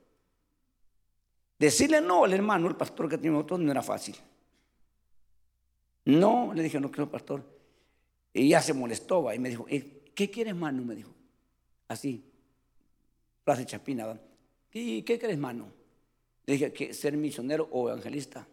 Decirle 1.58 2.00
no 2.00 2.24
al 2.24 2.32
hermano, 2.32 2.68
el 2.68 2.76
pastor 2.76 3.08
que 3.08 3.16
tenía 3.16 3.32
nosotros, 3.32 3.60
no 3.60 3.70
era 3.70 3.82
fácil. 3.82 4.16
No, 6.04 6.52
le 6.52 6.62
dije, 6.62 6.80
no 6.80 6.90
quiero 6.90 7.10
pastor. 7.10 7.44
Y 8.32 8.48
ya 8.48 8.60
se 8.60 8.72
molestó, 8.72 9.32
y 9.32 9.38
me 9.38 9.50
dijo, 9.50 9.66
eh, 9.68 10.02
¿qué 10.14 10.30
quieres, 10.30 10.52
hermano? 10.52 10.82
Me 10.82 10.94
dijo, 10.94 11.10
así, 11.88 12.24
Plaza 13.44 13.64
Chapina. 13.64 14.18
¿Y 14.72 15.02
qué 15.02 15.18
quieres, 15.18 15.36
hermano? 15.36 15.72
Le 16.46 16.54
dije 16.54 16.94
ser 16.94 17.16
misionero 17.16 17.68
o 17.70 17.88
evangelista. 17.88 18.46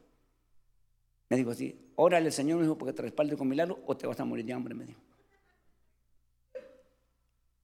Me 1.30 1.38
dijo 1.38 1.52
así, 1.52 1.80
órale 1.96 2.28
el 2.28 2.34
Señor, 2.34 2.58
me 2.58 2.64
dijo, 2.64 2.78
porque 2.78 2.94
te 2.94 3.04
respalde 3.04 3.38
con 3.38 3.48
milagro 3.48 3.80
o 3.86 3.96
te 3.96 4.08
vas 4.08 4.20
a 4.20 4.26
morir 4.26 4.46
de 4.46 4.54
hambre, 4.54 4.74
me 4.74 4.86
dijo. 4.86 5.00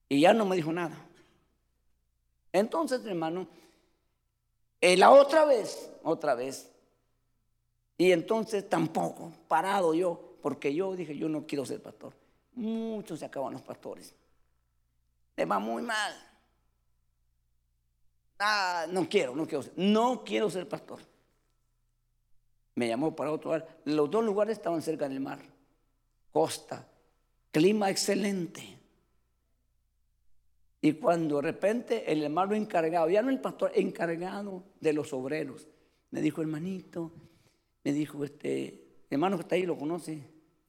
Y 0.08 0.22
ya 0.22 0.34
no 0.34 0.46
me 0.46 0.56
dijo 0.56 0.72
nada. 0.72 0.96
Entonces, 2.54 3.04
hermano, 3.06 3.48
eh, 4.80 4.96
la 4.96 5.12
otra 5.12 5.46
vez, 5.46 5.92
otra 6.04 6.36
vez, 6.36 6.70
y 7.98 8.12
entonces 8.12 8.70
tampoco, 8.70 9.32
parado 9.48 9.94
yo, 9.94 10.38
porque 10.42 10.74
yo 10.74 10.96
dije, 10.96 11.18
yo 11.18 11.28
no 11.28 11.48
quiero 11.48 11.66
ser 11.66 11.82
pastor. 11.82 12.14
Muchos 12.54 13.20
se 13.20 13.26
acaban 13.26 13.54
los 13.54 13.64
pastores. 13.64 14.14
Le 15.36 15.46
va 15.46 15.60
muy 15.60 15.82
mal. 15.82 16.14
Ah, 18.38 18.86
no 18.90 19.10
quiero, 19.10 19.36
no 19.36 19.48
quiero 19.48 19.64
ser, 19.64 19.74
no 19.76 20.24
quiero 20.24 20.50
ser 20.50 20.68
pastor. 20.68 21.00
Me 22.76 22.88
llamó 22.88 23.16
para 23.16 23.32
otro 23.32 23.52
lugar. 23.52 23.80
Los 23.86 24.12
dos 24.12 24.24
lugares 24.24 24.58
estaban 24.58 24.82
cerca 24.82 25.10
del 25.10 25.20
mar, 25.20 25.40
costa, 26.32 26.88
clima 27.52 27.90
excelente. 27.90 28.78
Y 30.82 30.94
cuando 30.94 31.38
de 31.38 31.42
repente 31.42 32.12
el 32.12 32.24
hermano 32.24 32.54
encargado, 32.54 33.10
ya 33.10 33.22
no 33.22 33.30
el 33.30 33.40
pastor, 33.40 33.72
encargado 33.74 34.64
de 34.80 34.94
los 34.94 35.12
obreros, 35.14 35.68
me 36.12 36.22
dijo, 36.22 36.42
hermanito, 36.42 37.12
me 37.84 37.92
dijo, 37.92 38.24
este, 38.24 38.86
hermano 39.10 39.38
que 39.38 39.42
está 39.42 39.56
ahí 39.56 39.64
lo 39.64 39.78
conoce, 39.78 40.22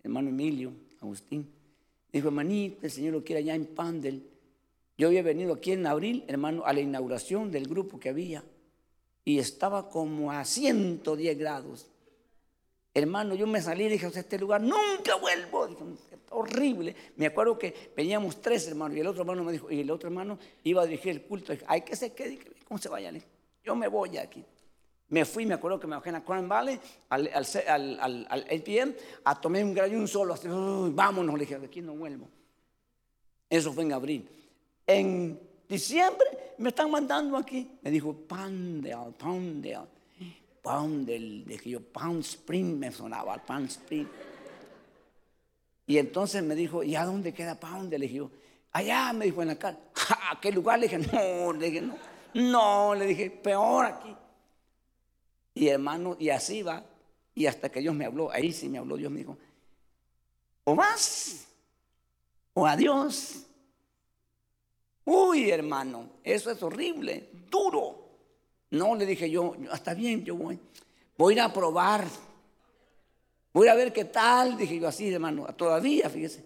hermano 0.02 0.30
Emilio, 0.30 0.72
Agustín, 1.00 1.40
me 1.40 2.18
dijo, 2.18 2.28
hermanito, 2.28 2.78
el 2.82 2.90
Señor 2.90 3.12
lo 3.12 3.24
quiere 3.24 3.40
allá 3.40 3.54
en 3.54 3.66
Pandel 3.66 4.36
yo 4.98 5.08
había 5.08 5.22
venido 5.22 5.54
aquí 5.54 5.72
en 5.72 5.86
abril, 5.86 6.24
hermano, 6.26 6.64
a 6.64 6.72
la 6.72 6.80
inauguración 6.80 7.50
del 7.50 7.68
grupo 7.68 8.00
que 8.00 8.08
había 8.08 8.44
y 9.24 9.38
estaba 9.38 9.90
como 9.90 10.32
a 10.32 10.44
110 10.44 11.38
grados. 11.38 11.86
Hermano, 12.98 13.34
yo 13.34 13.46
me 13.46 13.60
salí 13.60 13.84
y 13.84 13.88
dije, 13.90 14.06
a 14.06 14.08
este 14.08 14.38
lugar 14.38 14.60
nunca 14.60 15.16
vuelvo. 15.16 15.66
Dije, 15.66 15.84
horrible. 16.30 16.96
Me 17.16 17.26
acuerdo 17.26 17.58
que 17.58 17.92
veníamos 17.94 18.40
tres 18.40 18.66
hermanos 18.68 18.96
y 18.96 19.00
el 19.00 19.06
otro 19.06 19.22
hermano 19.22 19.44
me 19.44 19.52
dijo, 19.52 19.70
y 19.70 19.80
el 19.80 19.90
otro 19.90 20.08
hermano 20.08 20.38
iba 20.64 20.82
a 20.82 20.86
dirigir 20.86 21.12
el 21.12 21.22
culto. 21.22 21.52
Dije, 21.52 21.64
hay 21.68 21.82
que 21.82 21.94
se 21.94 22.12
quede, 22.12 22.38
¿cómo 22.66 22.78
se 22.78 22.88
vaya? 22.88 23.12
Yo 23.62 23.76
me 23.76 23.88
voy 23.88 24.16
aquí. 24.16 24.44
Me 25.08 25.24
fui, 25.24 25.46
me 25.46 25.54
acuerdo 25.54 25.78
que 25.78 25.86
me 25.86 25.94
bajé 25.94 26.08
en 26.08 26.14
la 26.14 26.24
Crown 26.24 26.48
Valley, 26.48 26.80
al, 27.10 27.30
al, 27.32 27.98
al, 28.00 28.26
al, 28.28 28.96
a 29.24 29.40
tomar 29.40 29.62
un 29.62 29.74
gran 29.74 29.94
un 29.94 30.08
solo, 30.08 30.34
así, 30.34 30.48
vámonos, 30.48 31.34
le 31.34 31.40
dije, 31.40 31.54
aquí 31.54 31.80
no 31.80 31.94
vuelvo. 31.94 32.26
Eso 33.48 33.72
fue 33.72 33.84
en 33.84 33.92
abril 33.92 34.28
en 34.86 35.38
diciembre 35.68 36.54
me 36.58 36.68
están 36.68 36.90
mandando 36.90 37.36
aquí. 37.36 37.68
Me 37.82 37.90
dijo 37.90 38.14
Poundale, 40.66 40.66
Poundale, 40.66 41.42
Poundale. 41.42 41.44
Dije 41.46 41.70
yo, 41.70 41.80
Pound 41.80 42.24
Spring 42.24 42.78
me 42.78 42.90
sonaba, 42.90 43.36
Pound 43.38 43.68
Spring. 43.68 44.08
Y 45.86 45.98
entonces 45.98 46.42
me 46.42 46.56
dijo, 46.56 46.82
¿y 46.82 46.96
a 46.96 47.04
dónde 47.04 47.32
queda 47.32 47.54
Poundale? 47.54 47.98
Le 47.98 48.08
dije 48.08 48.28
allá, 48.72 49.12
me 49.12 49.26
dijo 49.26 49.42
en 49.42 49.48
la 49.48 49.56
cara. 49.56 49.78
¿A 50.30 50.40
qué 50.40 50.50
lugar? 50.50 50.80
Le 50.80 50.88
dije, 50.88 50.98
no, 50.98 51.52
le 51.52 51.70
dije, 51.70 51.80
no. 51.80 51.96
No, 52.34 52.94
le 52.94 53.06
dije, 53.06 53.30
peor 53.30 53.86
aquí. 53.86 54.14
Y 55.54 55.68
hermano, 55.68 56.16
y 56.18 56.30
así 56.30 56.62
va. 56.62 56.84
Y 57.34 57.46
hasta 57.46 57.70
que 57.70 57.80
Dios 57.80 57.94
me 57.94 58.04
habló, 58.04 58.30
ahí 58.30 58.52
sí 58.52 58.68
me 58.68 58.78
habló, 58.78 58.96
Dios 58.96 59.10
me 59.10 59.20
dijo, 59.20 59.38
o 60.64 60.74
más, 60.74 61.46
o 62.54 62.66
adiós. 62.66 63.42
Uy, 65.04 65.50
hermano, 65.50 66.10
eso 66.24 66.50
es 66.50 66.62
horrible, 66.62 67.30
duro. 67.48 68.05
No, 68.70 68.94
le 68.94 69.06
dije 69.06 69.30
yo, 69.30 69.54
está 69.72 69.94
bien, 69.94 70.24
yo 70.24 70.34
voy. 70.34 70.58
Voy 71.16 71.34
a 71.34 71.36
ir 71.36 71.40
a 71.42 71.52
probar. 71.52 72.06
Voy 73.52 73.68
a 73.68 73.74
ver 73.74 73.92
qué 73.92 74.04
tal, 74.04 74.56
dije 74.56 74.78
yo 74.78 74.88
así, 74.88 75.12
hermano, 75.12 75.46
todavía, 75.54 76.10
fíjese. 76.10 76.44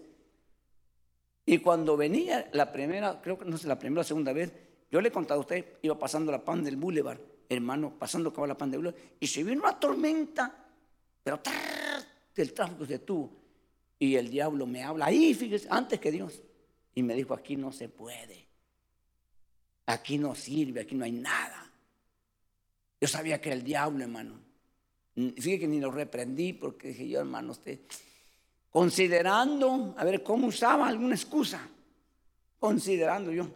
Y 1.45 1.57
cuando 1.57 1.97
venía 1.97 2.49
la 2.53 2.71
primera, 2.71 3.19
creo 3.21 3.37
que 3.37 3.45
no 3.45 3.57
sé, 3.57 3.67
la 3.67 3.77
primera 3.77 4.01
o 4.01 4.03
segunda 4.03 4.31
vez, 4.31 4.53
yo 4.89 5.01
le 5.01 5.09
he 5.09 5.11
contado 5.11 5.39
a 5.39 5.41
usted, 5.41 5.65
iba 5.81 5.97
pasando 5.97 6.31
la 6.31 6.43
pan 6.43 6.63
del 6.63 6.77
Boulevard, 6.77 7.19
hermano, 7.49 7.93
pasando 7.97 8.29
acá 8.29 8.47
la 8.47 8.57
pandemia, 8.57 8.93
y 9.19 9.27
se 9.27 9.43
vino 9.43 9.61
una 9.61 9.77
tormenta, 9.77 10.53
pero 11.23 11.41
del 12.33 12.53
tráfico 12.53 12.85
se 12.85 12.99
tuvo. 12.99 13.29
Y 13.99 14.15
el 14.15 14.29
diablo 14.29 14.65
me 14.65 14.83
habla 14.83 15.07
ahí, 15.07 15.33
fíjese, 15.33 15.67
antes 15.69 15.99
que 15.99 16.11
Dios. 16.11 16.41
Y 16.95 17.03
me 17.03 17.13
dijo, 17.13 17.33
aquí 17.33 17.55
no 17.55 17.71
se 17.71 17.89
puede. 17.89 18.47
Aquí 19.85 20.17
no 20.17 20.33
sirve, 20.33 20.81
aquí 20.81 20.95
no 20.95 21.05
hay 21.05 21.11
nada. 21.11 21.60
Yo 23.01 23.07
sabía 23.07 23.41
que 23.41 23.49
era 23.49 23.55
el 23.55 23.63
diablo, 23.63 24.03
hermano. 24.03 24.39
Fíjese 25.15 25.59
que 25.59 25.67
ni 25.67 25.79
lo 25.79 25.91
reprendí 25.91 26.53
porque 26.53 26.89
dije 26.89 27.09
yo, 27.09 27.19
hermano, 27.19 27.51
usted, 27.51 27.79
considerando, 28.69 29.95
a 29.97 30.03
ver, 30.03 30.21
cómo 30.21 30.47
usaba 30.47 30.87
alguna 30.87 31.15
excusa, 31.15 31.67
considerando 32.59 33.31
yo. 33.31 33.49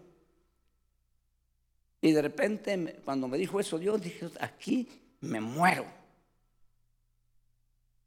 Y 2.01 2.11
de 2.11 2.21
repente, 2.21 3.01
cuando 3.05 3.27
me 3.27 3.37
dijo 3.37 3.59
eso 3.59 3.77
Dios, 3.77 4.01
dije, 4.01 4.29
aquí 4.39 4.89
me 5.21 5.39
muero. 5.39 5.85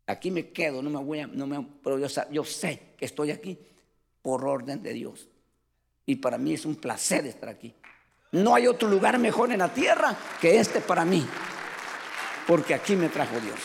Aquí 0.07 0.30
me 0.30 0.51
quedo, 0.51 0.82
no 0.82 0.91
me 0.91 0.99
voy 0.99 1.20
a, 1.20 1.26
no 1.26 1.47
me, 1.47 1.66
pero 1.82 1.99
yo, 1.99 2.09
yo 2.32 2.45
sé 2.45 2.95
que 2.97 3.05
estoy 3.05 3.30
aquí 3.30 3.59
por 4.22 4.45
orden 4.45 4.82
de 4.82 4.93
Dios. 4.93 5.28
Y 6.05 6.16
para 6.16 6.36
mí 6.36 6.55
es 6.55 6.64
un 6.64 6.76
placer 6.76 7.26
estar 7.26 7.49
aquí. 7.49 7.74
No 8.33 8.55
hay 8.55 8.66
otro 8.66 8.89
lugar 8.89 9.18
mejor 9.18 9.53
en 9.53 9.59
la 9.59 9.72
tierra 9.72 10.16
que 10.41 10.59
este 10.59 10.81
para 10.81 11.05
mí, 11.05 11.26
porque 12.47 12.74
aquí 12.74 12.95
me 12.95 13.09
trajo 13.09 13.41
Dios. 13.41 13.59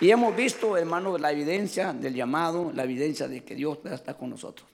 Y 0.00 0.10
hemos 0.10 0.36
visto, 0.36 0.76
hermano, 0.76 1.16
la 1.16 1.32
evidencia 1.32 1.94
del 1.94 2.14
llamado, 2.14 2.70
la 2.74 2.84
evidencia 2.84 3.28
de 3.28 3.42
que 3.42 3.54
Dios 3.54 3.78
está 3.90 4.14
con 4.14 4.28
nosotros. 4.28 4.68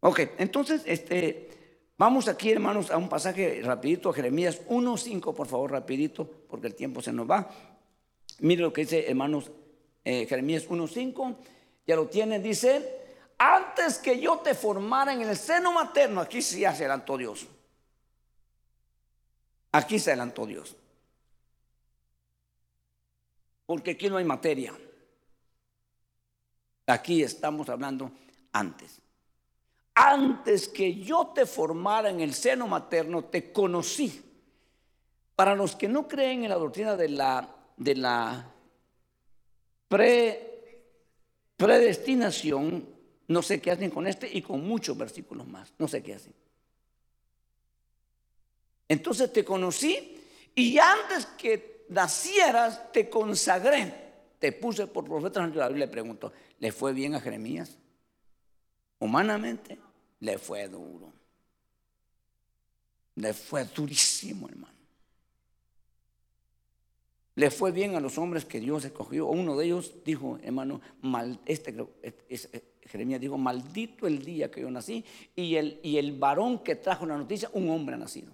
Ok, 0.00 0.20
entonces, 0.38 0.82
este, 0.86 1.48
vamos 1.96 2.26
aquí, 2.26 2.50
hermanos, 2.50 2.90
a 2.90 2.96
un 2.96 3.08
pasaje 3.08 3.60
rapidito, 3.62 4.12
Jeremías 4.12 4.60
1.5, 4.68 5.34
por 5.34 5.46
favor, 5.46 5.70
rapidito, 5.70 6.28
porque 6.48 6.66
el 6.66 6.74
tiempo 6.74 7.00
se 7.00 7.12
nos 7.12 7.30
va. 7.30 7.48
Mire 8.40 8.62
lo 8.62 8.72
que 8.72 8.80
dice, 8.80 9.08
hermanos, 9.08 9.52
eh, 10.04 10.26
Jeremías 10.26 10.68
1.5, 10.68 11.36
ya 11.86 11.94
lo 11.94 12.06
tienen, 12.08 12.42
dice, 12.42 13.07
antes 13.38 13.98
que 13.98 14.20
yo 14.20 14.38
te 14.38 14.54
formara 14.54 15.12
en 15.12 15.22
el 15.22 15.36
seno 15.36 15.72
materno, 15.72 16.20
aquí 16.20 16.42
sí 16.42 16.58
se 16.58 16.66
adelantó 16.66 17.16
Dios. 17.16 17.46
Aquí 19.70 20.00
se 20.00 20.10
adelantó 20.10 20.44
Dios. 20.44 20.76
Porque 23.64 23.92
aquí 23.92 24.08
no 24.08 24.16
hay 24.16 24.24
materia. 24.24 24.74
Aquí 26.86 27.22
estamos 27.22 27.68
hablando 27.68 28.10
antes. 28.52 29.00
Antes 29.94 30.68
que 30.68 30.96
yo 30.96 31.28
te 31.28 31.46
formara 31.46 32.10
en 32.10 32.20
el 32.20 32.34
seno 32.34 32.66
materno, 32.66 33.24
te 33.24 33.52
conocí. 33.52 34.24
Para 35.36 35.54
los 35.54 35.76
que 35.76 35.86
no 35.86 36.08
creen 36.08 36.42
en 36.42 36.50
la 36.50 36.56
doctrina 36.56 36.96
de 36.96 37.08
la, 37.10 37.48
de 37.76 37.94
la 37.94 38.50
predestinación, 41.56 42.97
no 43.28 43.42
sé 43.42 43.60
qué 43.60 43.70
hacen 43.70 43.90
con 43.90 44.06
este 44.06 44.28
y 44.32 44.42
con 44.42 44.66
muchos 44.66 44.96
versículos 44.96 45.46
más. 45.46 45.72
No 45.78 45.86
sé 45.86 46.02
qué 46.02 46.14
hacen. 46.14 46.34
Entonces 48.88 49.32
te 49.32 49.44
conocí 49.44 50.18
y 50.54 50.78
antes 50.78 51.26
que 51.26 51.84
nacieras 51.90 52.90
te 52.90 53.08
consagré. 53.10 54.08
Te 54.38 54.52
puse 54.52 54.86
por 54.86 55.04
profeta. 55.04 55.46
La 55.46 55.68
Biblia 55.68 55.86
le 55.86 55.92
preguntó, 55.92 56.32
¿le 56.58 56.72
fue 56.72 56.94
bien 56.94 57.14
a 57.14 57.20
Jeremías? 57.20 57.76
Humanamente 58.98 59.78
le 60.20 60.38
fue 60.38 60.66
duro. 60.68 61.12
Le 63.16 63.34
fue 63.34 63.64
durísimo, 63.64 64.48
hermano. 64.48 64.78
Le 67.34 67.50
fue 67.50 67.72
bien 67.72 67.94
a 67.94 68.00
los 68.00 68.16
hombres 68.16 68.44
que 68.44 68.58
Dios 68.58 68.84
escogió. 68.84 69.26
Uno 69.26 69.56
de 69.56 69.66
ellos 69.66 69.92
dijo, 70.04 70.38
hermano, 70.42 70.80
mal, 71.02 71.38
este, 71.46 71.72
Jeremías 72.88 73.20
dijo, 73.20 73.36
maldito 73.36 74.06
el 74.06 74.24
día 74.24 74.50
que 74.50 74.62
yo 74.62 74.70
nací 74.70 75.04
y 75.36 75.54
el, 75.56 75.80
y 75.82 75.98
el 75.98 76.12
varón 76.18 76.60
que 76.60 76.76
trajo 76.76 77.06
la 77.06 77.16
noticia, 77.16 77.50
un 77.52 77.68
hombre 77.70 77.94
ha 77.94 77.98
nacido. 77.98 78.32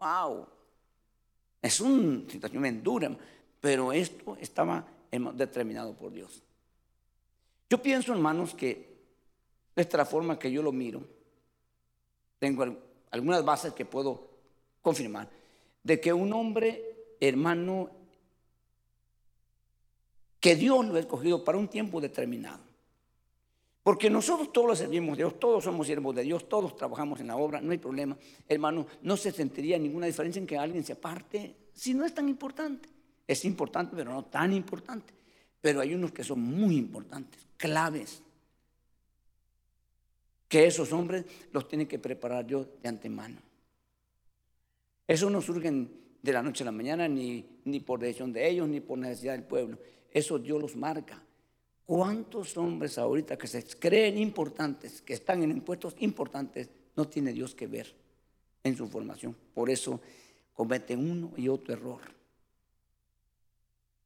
¡Wow! 0.00 0.46
Es 1.60 1.80
una 1.80 2.28
situación 2.30 2.62
bien 2.62 2.82
dura, 2.82 3.16
pero 3.60 3.92
esto 3.92 4.36
estaba 4.40 4.86
determinado 5.34 5.94
por 5.94 6.12
Dios. 6.12 6.42
Yo 7.68 7.82
pienso, 7.82 8.12
hermanos, 8.12 8.54
que 8.54 8.96
esta 9.74 9.96
es 9.96 9.98
la 9.98 10.06
forma 10.06 10.38
que 10.38 10.50
yo 10.50 10.62
lo 10.62 10.72
miro. 10.72 11.02
Tengo 12.38 12.64
algunas 13.10 13.44
bases 13.44 13.72
que 13.72 13.84
puedo 13.84 14.30
confirmar. 14.80 15.28
De 15.82 16.00
que 16.00 16.12
un 16.12 16.32
hombre, 16.32 17.16
hermano, 17.20 17.90
que 20.40 20.54
Dios 20.54 20.86
lo 20.86 20.94
ha 20.94 21.00
escogido 21.00 21.44
para 21.44 21.58
un 21.58 21.68
tiempo 21.68 22.00
determinado. 22.00 22.65
Porque 23.86 24.10
nosotros 24.10 24.52
todos 24.52 24.66
lo 24.66 24.74
servimos 24.74 25.12
a 25.12 25.16
Dios, 25.18 25.38
todos 25.38 25.62
somos 25.62 25.86
siervos 25.86 26.12
de 26.16 26.24
Dios, 26.24 26.48
todos 26.48 26.74
trabajamos 26.74 27.20
en 27.20 27.28
la 27.28 27.36
obra, 27.36 27.60
no 27.60 27.70
hay 27.70 27.78
problema. 27.78 28.18
Hermano, 28.48 28.84
no 29.02 29.16
se 29.16 29.30
sentiría 29.30 29.78
ninguna 29.78 30.06
diferencia 30.06 30.40
en 30.40 30.46
que 30.48 30.58
alguien 30.58 30.82
se 30.82 30.94
aparte 30.94 31.54
si 31.72 31.94
no 31.94 32.04
es 32.04 32.12
tan 32.12 32.28
importante. 32.28 32.88
Es 33.28 33.44
importante, 33.44 33.94
pero 33.94 34.10
no 34.10 34.24
tan 34.24 34.52
importante. 34.52 35.14
Pero 35.60 35.80
hay 35.80 35.94
unos 35.94 36.10
que 36.10 36.24
son 36.24 36.40
muy 36.40 36.76
importantes, 36.76 37.46
claves. 37.56 38.24
Que 40.48 40.66
esos 40.66 40.92
hombres 40.92 41.24
los 41.52 41.68
tiene 41.68 41.86
que 41.86 42.00
preparar 42.00 42.44
yo 42.44 42.66
de 42.82 42.88
antemano. 42.88 43.40
Eso 45.06 45.30
no 45.30 45.40
surge 45.40 45.70
de 46.22 46.32
la 46.32 46.42
noche 46.42 46.64
a 46.64 46.66
la 46.66 46.72
mañana, 46.72 47.06
ni, 47.06 47.60
ni 47.64 47.78
por 47.78 48.00
decisión 48.00 48.32
de 48.32 48.48
ellos, 48.50 48.68
ni 48.68 48.80
por 48.80 48.98
necesidad 48.98 49.34
del 49.34 49.44
pueblo. 49.44 49.78
Eso 50.10 50.40
Dios 50.40 50.60
los 50.60 50.74
marca. 50.74 51.22
¿Cuántos 51.86 52.56
hombres 52.56 52.98
ahorita 52.98 53.38
que 53.38 53.46
se 53.46 53.64
creen 53.64 54.18
importantes, 54.18 55.00
que 55.02 55.14
están 55.14 55.44
en 55.44 55.52
impuestos 55.52 55.94
importantes, 56.00 56.68
no 56.96 57.06
tiene 57.06 57.32
Dios 57.32 57.54
que 57.54 57.68
ver 57.68 57.94
en 58.64 58.76
su 58.76 58.88
formación? 58.88 59.36
Por 59.54 59.70
eso 59.70 60.00
cometen 60.52 61.08
uno 61.08 61.32
y 61.36 61.48
otro 61.48 61.72
error. 61.72 62.00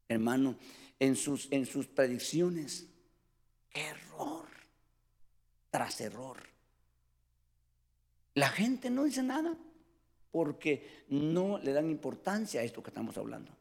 Hermano, 0.07 0.57
en 0.99 1.17
sus, 1.17 1.49
en 1.51 1.65
sus 1.65 1.87
predicciones, 1.87 2.87
error 3.73 4.47
tras 5.71 6.01
error. 6.03 6.37
La 8.35 8.51
gente 8.51 8.91
no 8.91 9.05
dice 9.05 9.23
nada 9.23 9.57
porque 10.31 11.05
no 11.09 11.59
le 11.59 11.73
dan 11.73 11.89
importancia 11.89 12.61
a 12.61 12.65
esto 12.65 12.83
que 12.83 12.91
estamos 12.91 13.17
hablando. 13.17 13.53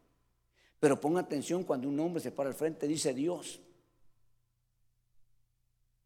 Pero 0.78 1.00
ponga 1.00 1.20
atención 1.20 1.64
cuando 1.64 1.88
un 1.88 1.98
hombre 2.00 2.22
se 2.22 2.32
para 2.32 2.50
al 2.50 2.54
frente, 2.54 2.86
dice 2.86 3.14
Dios, 3.14 3.60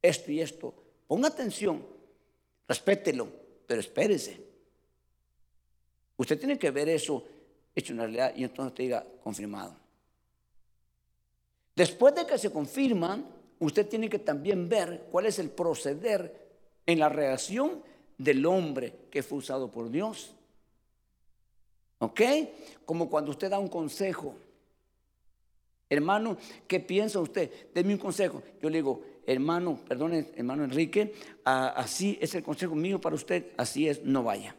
esto 0.04 0.30
y 0.30 0.40
esto. 0.40 0.74
Ponga 1.08 1.28
atención, 1.28 1.84
respételo, 2.68 3.26
pero 3.66 3.80
espérese. 3.80 4.38
Usted 6.16 6.38
tiene 6.38 6.58
que 6.58 6.70
ver 6.70 6.90
eso 6.90 7.24
hecho 7.74 7.92
en 7.94 8.00
realidad 8.00 8.34
y 8.36 8.44
entonces 8.44 8.74
te 8.74 8.82
diga 8.82 9.04
confirmado. 9.22 9.74
Después 11.74 12.14
de 12.14 12.26
que 12.26 12.38
se 12.38 12.52
confirman, 12.52 13.26
usted 13.58 13.88
tiene 13.88 14.08
que 14.08 14.18
también 14.18 14.68
ver 14.68 15.08
cuál 15.10 15.26
es 15.26 15.38
el 15.38 15.50
proceder 15.50 16.52
en 16.86 16.98
la 16.98 17.08
reacción 17.08 17.82
del 18.18 18.44
hombre 18.44 18.92
que 19.10 19.22
fue 19.22 19.38
usado 19.38 19.70
por 19.70 19.90
Dios. 19.90 20.34
¿Ok? 21.98 22.20
Como 22.84 23.08
cuando 23.08 23.30
usted 23.30 23.50
da 23.50 23.58
un 23.58 23.68
consejo. 23.68 24.36
Hermano, 25.88 26.36
¿qué 26.68 26.78
piensa 26.78 27.20
usted? 27.20 27.50
Deme 27.72 27.94
un 27.94 27.98
consejo. 27.98 28.42
Yo 28.60 28.68
le 28.68 28.78
digo, 28.78 29.02
hermano, 29.26 29.78
perdone, 29.86 30.30
hermano 30.36 30.64
Enrique, 30.64 31.14
así 31.44 32.18
es 32.20 32.34
el 32.34 32.42
consejo 32.42 32.74
mío 32.74 33.00
para 33.00 33.14
usted, 33.14 33.52
así 33.56 33.88
es, 33.88 34.02
no 34.04 34.22
vaya. 34.22 34.56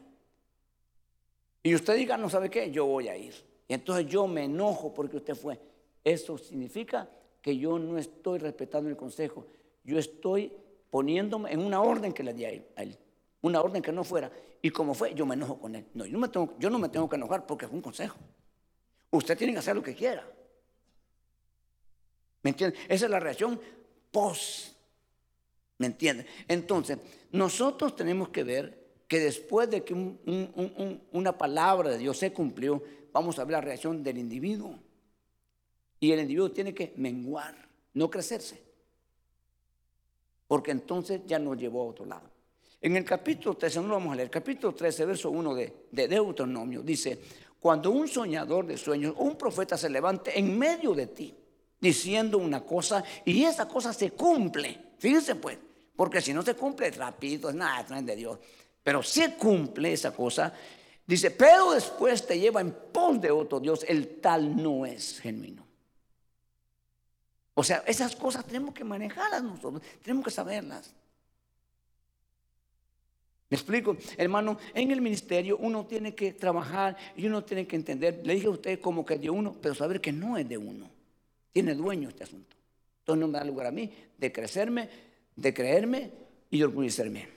Y 1.63 1.73
usted 1.73 1.95
diga, 1.95 2.17
no 2.17 2.29
sabe 2.29 2.49
qué, 2.49 2.69
yo 2.71 2.85
voy 2.85 3.07
a 3.07 3.17
ir. 3.17 3.33
Y 3.67 3.73
entonces 3.73 4.07
yo 4.07 4.27
me 4.27 4.43
enojo 4.43 4.93
porque 4.93 5.17
usted 5.17 5.35
fue. 5.35 5.59
Eso 6.03 6.37
significa 6.37 7.09
que 7.41 7.57
yo 7.57 7.79
no 7.79 7.97
estoy 7.97 8.39
respetando 8.39 8.89
el 8.89 8.95
consejo, 8.95 9.47
yo 9.83 9.97
estoy 9.97 10.51
poniéndome 10.89 11.51
en 11.51 11.59
una 11.59 11.81
orden 11.81 12.13
que 12.13 12.23
le 12.23 12.33
di 12.33 12.45
a 12.45 12.49
él, 12.49 12.97
una 13.41 13.61
orden 13.61 13.81
que 13.81 13.91
no 13.91 14.03
fuera. 14.03 14.31
Y 14.61 14.71
como 14.71 14.93
fue, 14.93 15.13
yo 15.13 15.25
me 15.25 15.35
enojo 15.35 15.59
con 15.59 15.75
él. 15.75 15.85
No, 15.93 16.05
yo 16.05 16.13
no 16.13 16.19
me 16.19 16.29
tengo, 16.29 16.55
yo 16.57 16.69
no 16.69 16.79
me 16.79 16.89
tengo 16.89 17.07
que 17.07 17.17
enojar 17.17 17.45
porque 17.45 17.67
fue 17.67 17.75
un 17.75 17.81
consejo. 17.83 18.17
Usted 19.11 19.37
tiene 19.37 19.53
que 19.53 19.59
hacer 19.59 19.75
lo 19.75 19.83
que 19.83 19.93
quiera. 19.93 20.27
¿Me 22.41 22.51
entiende? 22.51 22.77
Esa 22.87 23.05
es 23.05 23.11
la 23.11 23.19
reacción 23.19 23.59
¿Me 25.77 25.87
entiende? 25.87 26.25
Entonces, 26.47 26.97
nosotros 27.31 27.95
tenemos 27.95 28.29
que 28.29 28.43
ver 28.43 28.85
que 29.07 29.19
después 29.19 29.69
de 29.69 29.83
que 29.83 29.93
una 31.11 31.37
palabra 31.37 31.89
de 31.89 31.97
Dios 31.97 32.17
se 32.17 32.31
cumplió, 32.31 32.81
vamos 33.11 33.37
a 33.37 33.43
ver 33.43 33.53
la 33.53 33.61
reacción 33.61 34.03
del 34.03 34.17
individuo. 34.17 34.79
Y 35.99 36.11
el 36.11 36.21
individuo 36.21 36.51
tiene 36.51 36.73
que 36.73 36.93
menguar, 36.97 37.55
no 37.93 38.09
crecerse. 38.09 38.61
Porque 40.47 40.71
entonces 40.71 41.21
ya 41.25 41.39
nos 41.39 41.57
llevó 41.57 41.81
a 41.81 41.85
otro 41.85 42.05
lado. 42.05 42.29
En 42.81 42.95
el 42.95 43.03
capítulo 43.03 43.55
13, 43.55 43.81
no 43.81 43.87
lo 43.87 43.93
vamos 43.95 44.13
a 44.13 44.15
leer, 44.15 44.29
capítulo 44.29 44.73
13, 44.73 45.05
verso 45.05 45.31
1 45.31 45.55
de, 45.55 45.73
de 45.91 46.07
Deuteronomio, 46.07 46.83
dice, 46.83 47.19
cuando 47.59 47.89
un 47.89 48.07
soñador 48.07 48.67
de 48.67 48.77
sueños, 48.77 49.15
un 49.17 49.35
profeta 49.35 49.75
se 49.75 49.89
levante 49.89 50.37
en 50.37 50.57
medio 50.57 50.93
de 50.93 51.07
ti, 51.07 51.35
diciendo 51.85 52.39
una 52.39 52.61
cosa 52.61 53.03
y 53.23 53.43
esa 53.43 53.67
cosa 53.67 53.93
se 53.93 54.11
cumple. 54.11 54.93
Fíjense 54.97 55.35
pues, 55.35 55.57
porque 55.95 56.19
si 56.19 56.33
no 56.33 56.41
se 56.41 56.55
cumple 56.55 56.89
rápido, 56.91 57.49
es 57.49 57.55
nada, 57.55 57.85
no 57.89 57.95
es 57.97 58.05
de 58.05 58.15
Dios. 58.15 58.39
Pero 58.83 59.03
si 59.03 59.31
cumple 59.33 59.93
esa 59.93 60.11
cosa, 60.11 60.51
dice, 61.05 61.29
pero 61.31 61.71
después 61.71 62.25
te 62.25 62.39
lleva 62.39 62.61
en 62.61 62.75
pos 62.91 63.21
de 63.21 63.29
otro 63.29 63.59
Dios, 63.59 63.85
el 63.87 64.19
tal 64.19 64.61
no 64.61 64.85
es 64.85 65.19
genuino. 65.19 65.65
O 67.53 67.63
sea, 67.63 67.83
esas 67.85 68.15
cosas 68.15 68.45
tenemos 68.45 68.73
que 68.73 68.83
manejarlas 68.83 69.43
nosotros, 69.43 69.81
tenemos 70.01 70.25
que 70.25 70.31
saberlas. 70.31 70.91
¿Me 73.47 73.57
explico? 73.57 73.95
Hermano, 74.17 74.57
en 74.73 74.89
el 74.89 75.01
ministerio 75.01 75.55
uno 75.57 75.85
tiene 75.85 76.15
que 76.15 76.33
trabajar 76.33 76.97
y 77.15 77.27
uno 77.27 77.43
tiene 77.43 77.67
que 77.67 77.75
entender, 77.75 78.21
le 78.25 78.33
dije 78.33 78.47
a 78.47 78.49
usted 78.49 78.79
como 78.81 79.05
que 79.05 79.13
es 79.13 79.21
de 79.21 79.29
uno, 79.29 79.55
pero 79.61 79.75
saber 79.75 80.01
que 80.01 80.11
no 80.11 80.35
es 80.35 80.49
de 80.49 80.57
uno. 80.57 80.94
Tiene 81.55 81.73
dueño 81.73 82.09
este 82.09 82.25
asunto. 82.25 82.53
Entonces 82.99 83.21
no 83.21 83.29
me 83.29 83.39
da 83.39 83.45
lugar 83.45 83.67
a 83.67 83.71
mí 83.71 83.89
de 84.17 84.29
crecerme, 84.29 84.89
de 85.37 85.53
creerme 85.53 86.11
y 86.51 86.57
de 86.57 86.65
orgullecerme. 86.65 87.29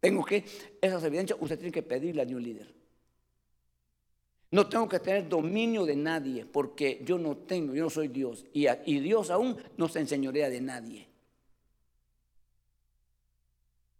Tengo 0.00 0.24
que, 0.24 0.42
esas 0.80 1.04
evidencias 1.04 1.38
usted 1.38 1.58
tiene 1.58 1.70
que 1.70 1.82
pedirle 1.82 2.22
a 2.22 2.24
un 2.24 2.42
líder. 2.42 2.74
No 4.52 4.66
tengo 4.70 4.88
que 4.88 5.00
tener 5.00 5.28
dominio 5.28 5.84
de 5.84 5.96
nadie 5.96 6.46
porque 6.46 7.02
yo 7.04 7.18
no 7.18 7.36
tengo, 7.36 7.74
yo 7.74 7.84
no 7.84 7.90
soy 7.90 8.08
Dios. 8.08 8.46
Y, 8.54 8.68
y 8.86 9.00
Dios 9.00 9.28
aún 9.28 9.58
no 9.76 9.86
se 9.86 10.00
enseñorea 10.00 10.48
de 10.48 10.62
nadie. 10.62 11.06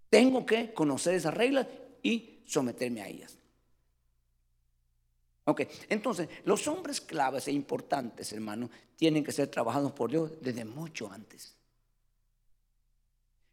Tengo 0.08 0.46
que 0.46 0.72
conocer 0.72 1.12
esas 1.12 1.34
reglas 1.34 1.66
y 2.02 2.38
someterme 2.46 3.02
a 3.02 3.08
ellas. 3.08 3.36
Ok, 5.48 5.62
entonces 5.88 6.28
los 6.44 6.68
hombres 6.68 7.00
claves 7.00 7.48
e 7.48 7.52
importantes, 7.52 8.34
hermano, 8.34 8.68
tienen 8.96 9.24
que 9.24 9.32
ser 9.32 9.48
trabajados 9.48 9.92
por 9.92 10.10
Dios 10.10 10.32
desde 10.42 10.62
mucho 10.66 11.10
antes. 11.10 11.56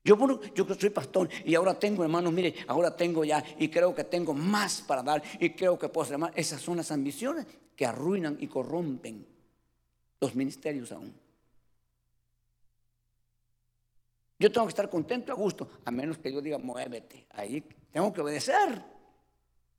Yo, 0.04 0.18
yo 0.54 0.76
soy 0.76 0.90
pastor 0.90 1.30
y 1.46 1.56
ahora 1.56 1.80
tengo, 1.80 2.04
hermanos, 2.04 2.34
mire, 2.34 2.54
ahora 2.68 2.94
tengo 2.94 3.24
ya 3.24 3.42
y 3.58 3.70
creo 3.70 3.96
que 3.96 4.04
tengo 4.04 4.34
más 4.34 4.82
para 4.82 5.04
dar 5.04 5.24
y 5.40 5.52
creo 5.52 5.80
que 5.80 5.88
puedo 5.88 6.04
hacer 6.04 6.18
más. 6.18 6.34
Esas 6.36 6.62
son 6.62 6.76
las 6.76 6.92
ambiciones 6.92 7.48
que 7.78 7.86
arruinan 7.86 8.36
y 8.42 8.48
corrompen 8.48 9.26
los 10.20 10.36
ministerios 10.36 10.92
aún. 10.92 11.14
Yo 14.38 14.52
tengo 14.52 14.68
que 14.68 14.72
estar 14.72 14.90
contento 14.90 15.32
a 15.32 15.36
gusto, 15.36 15.70
a 15.86 15.92
menos 15.92 16.18
que 16.18 16.34
yo 16.34 16.42
diga, 16.42 16.58
muévete. 16.58 17.26
Ahí 17.30 17.64
tengo 17.90 18.12
que 18.12 18.20
obedecer. 18.20 18.95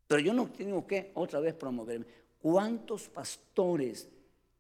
Pero 0.07 0.21
yo 0.21 0.33
no 0.33 0.47
tengo 0.49 0.87
que 0.87 1.11
otra 1.15 1.41
vez 1.41 1.55
promoverme. 1.55 2.07
¿Cuántos 2.41 3.09
pastores 3.09 4.09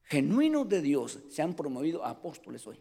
genuinos 0.04 0.68
de 0.68 0.80
Dios 0.80 1.20
se 1.30 1.42
han 1.42 1.54
promovido 1.54 2.04
apóstoles 2.04 2.66
hoy? 2.66 2.80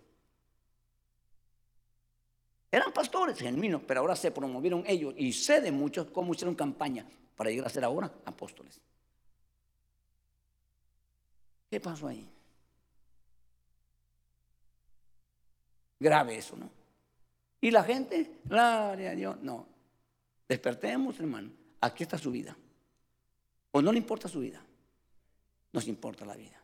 Eran 2.71 2.91
pastores 2.91 3.37
genuinos, 3.37 3.81
pero 3.87 4.01
ahora 4.01 4.15
se 4.15 4.31
promovieron 4.31 4.83
ellos 4.87 5.13
y 5.17 5.31
sé 5.31 5.61
de 5.61 5.71
muchos 5.71 6.07
cómo 6.07 6.33
hicieron 6.33 6.55
campaña 6.55 7.07
para 7.35 7.49
llegar 7.49 7.67
a 7.67 7.69
ser 7.69 7.83
ahora 7.83 8.11
apóstoles. 8.25 8.81
¿Qué 11.69 11.79
pasó 11.79 12.07
ahí? 12.07 12.27
Grave 15.99 16.37
eso, 16.37 16.57
¿no? 16.57 16.69
Y 17.61 17.71
la 17.71 17.83
gente, 17.83 18.39
gloria 18.43 19.11
a 19.11 19.15
Dios, 19.15 19.37
no. 19.41 19.67
Despertemos, 20.47 21.19
hermano. 21.19 21.51
Aquí 21.85 22.03
está 22.03 22.17
su 22.17 22.31
vida. 22.31 22.57
O 23.71 23.81
no 23.81 23.91
le 23.91 23.99
importa 23.99 24.27
su 24.27 24.39
vida. 24.39 24.59
Nos 25.71 25.87
importa 25.87 26.25
la 26.25 26.35
vida. 26.35 26.59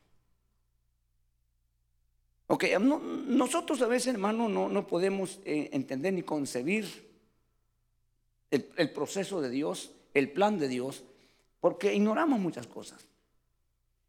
Ok, 2.47 2.65
nosotros 2.79 3.81
a 3.81 3.87
veces, 3.87 4.13
hermano, 4.15 4.49
no, 4.49 4.67
no 4.67 4.87
podemos 4.87 5.39
eh, 5.45 5.69
entender 5.73 6.13
ni 6.13 6.23
concebir 6.23 7.09
el, 8.49 8.91
proceso 8.91 9.41
de 9.41 9.49
Dios, 9.49 9.91
el 10.13 10.31
plan 10.31 10.57
de 10.57 10.67
Dios, 10.67 11.03
porque 11.59 11.93
ignoramos 11.93 12.39
muchas 12.39 12.67
cosas. 12.67 13.05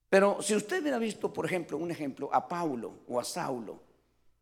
Pero 0.08 0.40
si 0.42 0.56
usted 0.56 0.80
hubiera 0.80 0.98
visto, 0.98 1.32
por 1.32 1.44
ejemplo, 1.44 1.76
un 1.76 1.90
ejemplo, 1.90 2.30
a 2.32 2.48
Paulo 2.48 3.00
o 3.06 3.20
a 3.20 3.24
Saulo, 3.24 3.80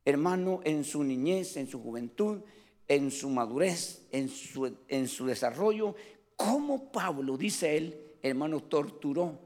hermano, 0.04 0.60
en 0.64 0.84
su 0.84 1.02
niñez, 1.02 1.56
en 1.56 1.68
su 1.68 1.82
juventud, 1.82 2.40
en 2.88 3.10
su 3.10 3.28
madurez, 3.28 4.06
en 4.12 4.28
su, 4.28 4.74
en 4.88 5.08
su 5.08 5.26
desarrollo, 5.26 5.94
cómo 6.41 6.91
Pablo, 6.91 7.36
dice 7.36 7.76
él, 7.76 8.16
hermano, 8.22 8.61
torturó 8.62 9.38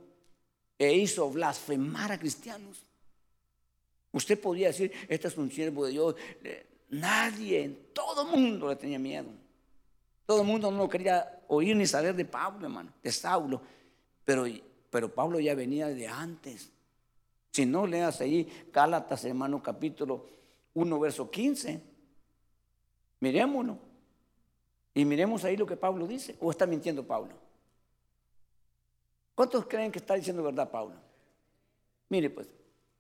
e 0.79 0.95
hizo 0.95 1.29
blasfemar 1.29 2.13
a 2.13 2.19
cristianos. 2.21 2.85
Usted 4.13 4.41
podría 4.41 4.69
decir, 4.69 4.93
este 5.09 5.27
es 5.27 5.37
un 5.37 5.51
siervo 5.51 5.87
de 5.87 5.91
Dios. 5.91 6.15
Nadie, 6.91 7.65
en 7.65 7.79
todo 7.93 8.23
el 8.23 8.41
mundo 8.41 8.69
le 8.69 8.77
tenía 8.77 9.01
miedo. 9.01 9.27
Todo 10.25 10.43
el 10.43 10.47
mundo 10.47 10.71
no 10.71 10.89
quería 10.89 11.43
oír 11.49 11.75
ni 11.75 11.85
saber 11.85 12.15
de 12.15 12.25
Pablo, 12.25 12.67
hermano, 12.67 12.93
de 13.03 13.11
Saulo. 13.11 13.61
Pero, 14.25 14.47
pero 14.89 15.13
Pablo 15.13 15.41
ya 15.41 15.57
venía 15.57 15.89
de 15.89 16.07
antes. 16.07 16.71
Si 17.51 17.67
no, 17.67 17.89
leas 17.89 18.21
ahí 18.21 18.49
Gálatas, 18.73 19.25
hermano, 19.25 19.61
capítulo 19.61 20.29
1, 20.75 21.01
verso 21.01 21.29
15. 21.29 21.81
Mirémoslo. 23.19 23.94
Y 24.95 25.05
miremos 25.05 25.45
ahí 25.45 25.57
lo 25.57 25.67
que 25.67 25.77
Pablo 25.77 26.07
dice. 26.07 26.37
¿O 26.41 26.51
está 26.51 26.67
mintiendo 26.67 27.05
Pablo? 27.05 27.35
¿Cuántos 29.35 29.67
creen 29.67 29.91
que 29.91 29.99
está 29.99 30.15
diciendo 30.15 30.43
verdad 30.43 30.71
Pablo? 30.71 30.95
Mire 32.09 32.31
pues, 32.31 32.49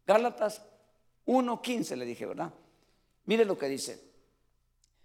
Gálatas 0.04 0.60
1.15 1.26 1.96
le 1.96 2.04
dije, 2.04 2.26
¿verdad? 2.26 2.52
Mire 3.26 3.44
lo 3.44 3.56
que 3.56 3.68
dice. 3.68 4.02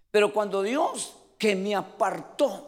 Pero 0.10 0.34
cuando 0.34 0.64
Dios 0.64 1.16
que 1.38 1.56
me 1.56 1.76
apartó 1.76 2.66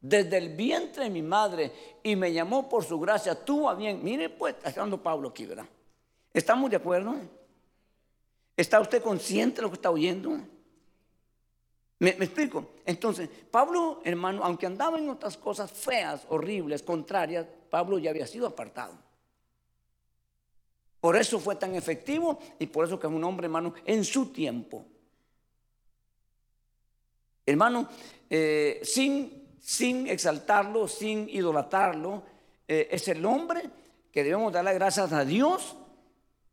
desde 0.00 0.36
el 0.36 0.50
vientre 0.50 1.04
de 1.04 1.10
mi 1.10 1.22
madre 1.22 1.72
y 2.02 2.14
me 2.14 2.30
llamó 2.32 2.68
por 2.68 2.84
su 2.84 3.00
gracia, 3.00 3.34
tuvo 3.42 3.70
a 3.70 3.74
bien. 3.74 4.04
Mire 4.04 4.28
pues, 4.28 4.54
está 4.56 4.68
hablando 4.68 5.02
Pablo 5.02 5.30
aquí, 5.30 5.46
¿verdad? 5.46 5.66
¿Estamos 6.32 6.70
de 6.70 6.76
acuerdo? 6.76 7.14
¿Está 8.56 8.80
usted 8.80 9.02
consciente 9.02 9.56
de 9.56 9.62
lo 9.62 9.70
que 9.70 9.76
está 9.76 9.90
oyendo? 9.90 10.38
¿Me, 11.98 12.14
¿Me, 12.14 12.24
explico? 12.24 12.72
Entonces, 12.84 13.28
Pablo, 13.50 14.00
hermano, 14.04 14.42
aunque 14.42 14.66
andaba 14.66 14.98
en 14.98 15.08
otras 15.08 15.36
cosas 15.36 15.70
feas, 15.70 16.26
horribles, 16.28 16.82
contrarias, 16.82 17.46
Pablo 17.70 17.98
ya 17.98 18.10
había 18.10 18.26
sido 18.26 18.46
apartado. 18.46 18.94
Por 21.00 21.16
eso 21.16 21.38
fue 21.38 21.56
tan 21.56 21.74
efectivo 21.74 22.38
y 22.58 22.66
por 22.66 22.86
eso 22.86 22.98
que 22.98 23.06
es 23.06 23.12
un 23.12 23.22
hombre, 23.24 23.44
hermano, 23.44 23.74
en 23.84 24.04
su 24.04 24.32
tiempo. 24.32 24.86
Hermano, 27.44 27.88
eh, 28.30 28.80
sin, 28.82 29.58
sin 29.60 30.06
exaltarlo, 30.06 30.88
sin 30.88 31.28
idolatarlo, 31.28 32.22
eh, 32.66 32.88
es 32.90 33.06
el 33.08 33.24
hombre 33.26 33.68
que 34.10 34.24
debemos 34.24 34.52
darle 34.52 34.72
gracias 34.74 35.12
a 35.12 35.24
Dios 35.24 35.76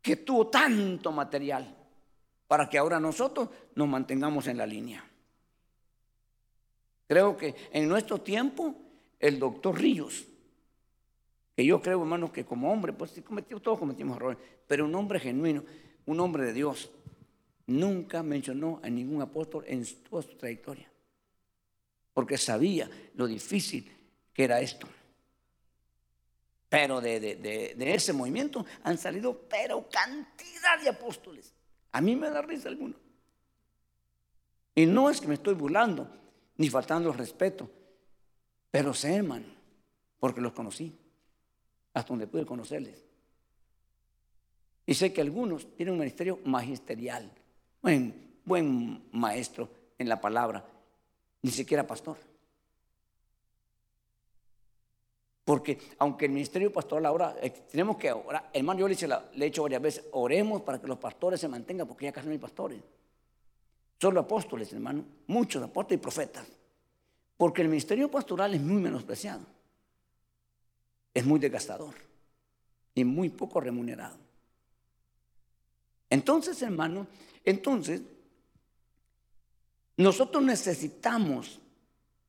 que 0.02 0.16
tuvo 0.16 0.48
tanto 0.48 1.12
material 1.12 1.74
para 2.46 2.68
que 2.68 2.76
ahora 2.76 3.00
nosotros 3.00 3.48
nos 3.74 3.88
mantengamos 3.88 4.46
en 4.48 4.58
la 4.58 4.66
línea. 4.66 5.02
Creo 7.12 7.36
que 7.36 7.54
en 7.72 7.86
nuestro 7.88 8.22
tiempo 8.22 8.74
el 9.20 9.38
doctor 9.38 9.78
Ríos 9.78 10.24
que 11.54 11.62
yo 11.62 11.82
creo, 11.82 12.00
hermanos, 12.00 12.30
que 12.30 12.46
como 12.46 12.72
hombre, 12.72 12.94
pues 12.94 13.12
todos 13.62 13.78
cometimos 13.78 14.16
errores, 14.16 14.38
pero 14.66 14.86
un 14.86 14.94
hombre 14.94 15.20
genuino, 15.20 15.62
un 16.06 16.20
hombre 16.20 16.46
de 16.46 16.54
Dios, 16.54 16.90
nunca 17.66 18.22
mencionó 18.22 18.80
a 18.82 18.88
ningún 18.88 19.20
apóstol 19.20 19.62
en 19.66 19.84
toda 20.08 20.22
su 20.22 20.38
trayectoria, 20.38 20.90
porque 22.14 22.38
sabía 22.38 22.88
lo 23.14 23.26
difícil 23.26 23.92
que 24.32 24.44
era 24.44 24.62
esto. 24.62 24.88
Pero 26.70 27.02
de, 27.02 27.20
de 27.20 27.94
ese 27.94 28.14
movimiento 28.14 28.64
han 28.84 28.96
salido, 28.96 29.38
pero 29.50 29.86
cantidad 29.90 30.80
de 30.82 30.88
apóstoles. 30.88 31.52
A 31.90 32.00
mí 32.00 32.16
me 32.16 32.30
da 32.30 32.40
risa 32.40 32.70
alguno. 32.70 32.94
Y 34.74 34.86
no 34.86 35.10
es 35.10 35.20
que 35.20 35.28
me 35.28 35.34
estoy 35.34 35.52
burlando, 35.52 36.21
ni 36.62 36.70
faltando 36.70 37.10
el 37.10 37.18
respeto, 37.18 37.68
pero 38.70 38.94
sé, 38.94 39.16
hermano, 39.16 39.46
porque 40.20 40.40
los 40.40 40.52
conocí 40.52 40.96
hasta 41.92 42.08
donde 42.08 42.28
pude 42.28 42.46
conocerles. 42.46 43.04
Y 44.86 44.94
sé 44.94 45.12
que 45.12 45.22
algunos 45.22 45.74
tienen 45.74 45.94
un 45.94 45.98
ministerio 45.98 46.38
magisterial, 46.44 47.28
buen, 47.82 48.36
buen 48.44 49.08
maestro 49.10 49.68
en 49.98 50.08
la 50.08 50.20
palabra, 50.20 50.64
ni 51.42 51.50
siquiera 51.50 51.84
pastor. 51.84 52.16
Porque 55.44 55.80
aunque 55.98 56.26
el 56.26 56.30
ministerio 56.30 56.72
pastoral 56.72 57.06
ahora, 57.06 57.34
eh, 57.42 57.50
tenemos 57.72 57.96
que 57.96 58.12
orar, 58.12 58.50
hermano, 58.52 58.78
yo 58.78 58.86
le, 58.86 58.94
he 58.94 59.44
dicho 59.46 59.64
varias 59.64 59.82
veces, 59.82 60.04
oremos 60.12 60.62
para 60.62 60.80
que 60.80 60.86
los 60.86 60.98
pastores 60.98 61.40
se 61.40 61.48
mantengan, 61.48 61.88
porque 61.88 62.04
ya 62.04 62.12
casi 62.12 62.28
no 62.28 62.32
hay 62.32 62.38
pastores. 62.38 62.80
Solo 64.02 64.18
apóstoles, 64.18 64.72
hermano, 64.72 65.04
muchos 65.28 65.62
apóstoles 65.62 66.00
y 66.00 66.02
profetas. 66.02 66.44
Porque 67.36 67.62
el 67.62 67.68
ministerio 67.68 68.10
pastoral 68.10 68.52
es 68.52 68.60
muy 68.60 68.82
menospreciado. 68.82 69.46
es 71.14 71.24
muy 71.24 71.38
desgastador 71.38 71.94
y 72.96 73.04
muy 73.04 73.28
poco 73.28 73.60
remunerado. 73.60 74.16
Entonces, 76.10 76.60
hermano, 76.62 77.06
entonces, 77.44 78.02
nosotros 79.96 80.42
necesitamos, 80.42 81.60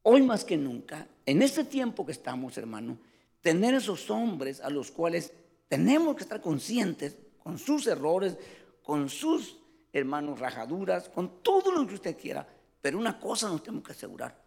hoy 0.03 0.21
más 0.21 0.45
que 0.45 0.57
nunca, 0.57 1.07
en 1.25 1.41
este 1.41 1.63
tiempo 1.63 2.05
que 2.05 2.11
estamos, 2.11 2.55
hermano, 2.55 2.99
tener 3.41 3.73
esos 3.73 4.11
hombres 4.11 4.61
a 4.61 4.69
los 4.69 4.91
cuales 4.91 5.33
tenemos 5.69 6.15
que 6.17 6.21
estar 6.21 6.39
conscientes 6.39 7.17
con 7.39 7.57
sus 7.57 7.87
errores, 7.87 8.37
con 8.83 9.09
sus 9.09 9.57
hermanos 9.93 10.39
rajaduras, 10.39 11.07
con 11.07 11.41
todo 11.43 11.71
lo 11.71 11.87
que 11.87 11.93
usted 11.95 12.17
quiera. 12.17 12.45
Pero 12.81 12.97
una 12.97 13.19
cosa 13.19 13.47
nos 13.47 13.63
tenemos 13.63 13.85
que 13.85 13.93
asegurar, 13.93 14.37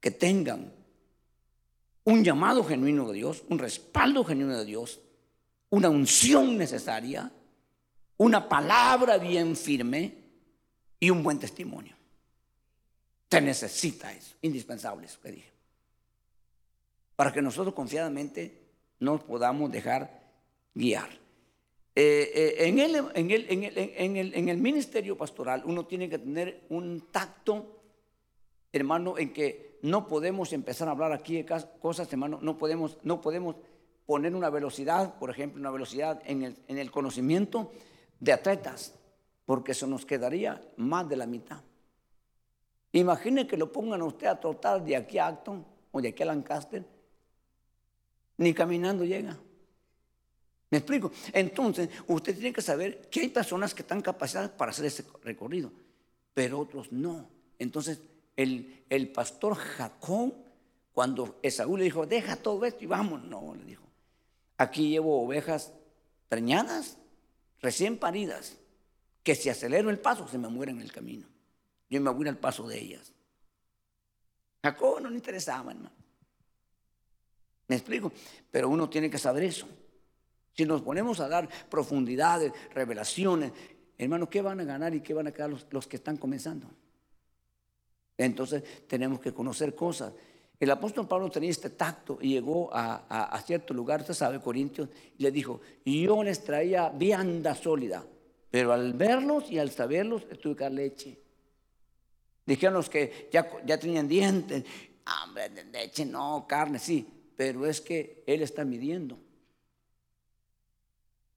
que 0.00 0.10
tengan 0.10 0.72
un 2.04 2.24
llamado 2.24 2.64
genuino 2.64 3.08
de 3.08 3.14
Dios, 3.14 3.44
un 3.48 3.58
respaldo 3.58 4.24
genuino 4.24 4.58
de 4.58 4.64
Dios, 4.64 5.00
una 5.70 5.88
unción 5.88 6.58
necesaria, 6.58 7.30
una 8.16 8.48
palabra 8.48 9.18
bien 9.18 9.56
firme 9.56 10.14
y 10.98 11.10
un 11.10 11.22
buen 11.22 11.38
testimonio. 11.38 11.94
Se 13.30 13.40
necesita 13.40 14.12
eso, 14.12 14.36
indispensable 14.42 15.06
eso 15.06 15.20
que 15.20 15.32
dije. 15.32 15.52
Para 17.14 17.32
que 17.32 17.42
nosotros 17.42 17.74
confiadamente 17.74 18.68
nos 19.00 19.22
podamos 19.22 19.70
dejar 19.70 20.32
guiar. 20.74 21.08
En, 22.00 22.78
el, 22.78 22.94
en, 23.14 23.30
el, 23.30 23.46
en, 23.48 24.16
el, 24.16 24.34
en 24.34 24.48
el 24.48 24.58
ministerio 24.58 25.16
pastoral 25.16 25.62
uno 25.64 25.84
tiene 25.86 26.08
que 26.08 26.18
tener 26.18 26.64
un 26.68 27.08
tacto, 27.10 27.80
hermano, 28.72 29.18
en 29.18 29.32
que 29.32 29.78
no 29.82 30.06
podemos 30.06 30.52
empezar 30.52 30.86
a 30.86 30.92
hablar 30.92 31.12
aquí 31.12 31.42
de 31.42 31.62
cosas, 31.80 32.12
hermano, 32.12 32.38
no 32.40 32.56
podemos, 32.56 32.98
no 33.02 33.20
podemos 33.20 33.56
poner 34.06 34.34
una 34.36 34.48
velocidad, 34.48 35.18
por 35.18 35.30
ejemplo, 35.30 35.60
una 35.60 35.72
velocidad 35.72 36.22
en 36.24 36.44
el, 36.44 36.56
en 36.68 36.78
el 36.78 36.90
conocimiento 36.92 37.72
de 38.20 38.32
atletas, 38.32 38.94
porque 39.44 39.72
eso 39.72 39.88
nos 39.88 40.06
quedaría 40.06 40.62
más 40.76 41.08
de 41.08 41.16
la 41.16 41.26
mitad. 41.26 41.62
Imagine 42.92 43.46
que 43.46 43.56
lo 43.56 43.72
pongan 43.72 44.02
a 44.02 44.04
usted 44.04 44.28
a 44.28 44.38
trotar 44.38 44.84
de 44.84 44.94
aquí 44.94 45.18
a 45.18 45.26
Acton 45.26 45.66
o 45.90 46.00
de 46.00 46.08
aquí 46.08 46.22
a 46.22 46.26
Lancaster, 46.26 46.84
ni 48.36 48.54
caminando 48.54 49.04
llega. 49.04 49.36
¿Me 50.70 50.78
explico? 50.78 51.10
Entonces, 51.32 51.88
usted 52.06 52.34
tiene 52.34 52.52
que 52.52 52.60
saber 52.60 53.08
que 53.10 53.20
hay 53.20 53.28
personas 53.28 53.74
que 53.74 53.82
están 53.82 54.02
capacitadas 54.02 54.50
para 54.50 54.70
hacer 54.70 54.84
ese 54.84 55.04
recorrido, 55.22 55.72
pero 56.34 56.58
otros 56.58 56.92
no. 56.92 57.28
Entonces, 57.58 58.00
el, 58.36 58.84
el 58.88 59.10
pastor 59.10 59.54
Jacob, 59.54 60.34
cuando 60.92 61.38
Esaú 61.42 61.76
le 61.76 61.84
dijo, 61.84 62.06
deja 62.06 62.36
todo 62.36 62.64
esto 62.66 62.84
y 62.84 62.86
vamos, 62.86 63.24
no, 63.24 63.54
le 63.54 63.64
dijo, 63.64 63.84
aquí 64.58 64.90
llevo 64.90 65.22
ovejas 65.22 65.72
preñadas, 66.28 66.98
recién 67.60 67.96
paridas, 67.96 68.56
que 69.22 69.34
si 69.34 69.48
acelero 69.48 69.88
el 69.90 69.98
paso 69.98 70.28
se 70.28 70.38
me 70.38 70.48
mueren 70.48 70.76
en 70.76 70.82
el 70.82 70.92
camino. 70.92 71.26
Yo 71.88 72.00
me 72.00 72.10
voy 72.10 72.28
al 72.28 72.36
paso 72.36 72.68
de 72.68 72.78
ellas. 72.78 73.12
Jacob 74.62 75.00
no 75.00 75.08
le 75.08 75.16
interesaba, 75.16 75.72
hermano. 75.72 75.96
¿Me 77.68 77.76
explico? 77.76 78.12
Pero 78.50 78.68
uno 78.68 78.88
tiene 78.88 79.10
que 79.10 79.18
saber 79.18 79.44
eso. 79.44 79.66
Si 80.58 80.66
nos 80.66 80.82
ponemos 80.82 81.20
a 81.20 81.28
dar 81.28 81.48
profundidades, 81.70 82.52
revelaciones, 82.74 83.52
hermano, 83.96 84.28
¿qué 84.28 84.42
van 84.42 84.58
a 84.58 84.64
ganar 84.64 84.92
y 84.92 85.00
qué 85.02 85.14
van 85.14 85.28
a 85.28 85.32
quedar 85.32 85.50
los, 85.50 85.86
que 85.86 85.94
están 85.94 86.16
comenzando? 86.16 86.66
Entonces 88.16 88.64
tenemos 88.88 89.20
que 89.20 89.32
conocer 89.32 89.76
cosas. 89.76 90.12
El 90.58 90.68
apóstol 90.72 91.06
Pablo 91.06 91.30
tenía 91.30 91.50
este 91.50 91.70
tacto 91.70 92.18
y 92.20 92.30
llegó 92.30 92.70
a, 92.72 93.40
cierto 93.46 93.72
lugar, 93.72 94.00
usted 94.00 94.14
sabe, 94.14 94.40
Corintios, 94.40 94.88
y 95.16 95.22
le 95.22 95.30
dijo, 95.30 95.60
yo 95.84 96.24
les 96.24 96.42
traía 96.42 96.88
vianda 96.88 97.54
sólida, 97.54 98.04
pero 98.50 98.72
al 98.72 98.94
verlos 98.94 99.48
y 99.52 99.60
al 99.60 99.70
saberlos, 99.70 100.26
tuve 100.42 100.56
que 100.56 100.64
dar 100.64 100.72
leche. 100.72 101.20
Dijeron 102.44 102.74
los 102.74 102.90
que 102.90 103.28
ya, 103.30 103.48
ya 103.64 103.78
tenían 103.78 104.08
dientes, 104.08 104.64
hambre 105.04 105.50
de 105.50 105.66
leche, 105.66 106.04
no, 106.04 106.46
carne, 106.48 106.80
sí, 106.80 107.06
pero 107.36 107.64
es 107.64 107.80
que 107.80 108.24
él 108.26 108.42
está 108.42 108.64
midiendo 108.64 109.27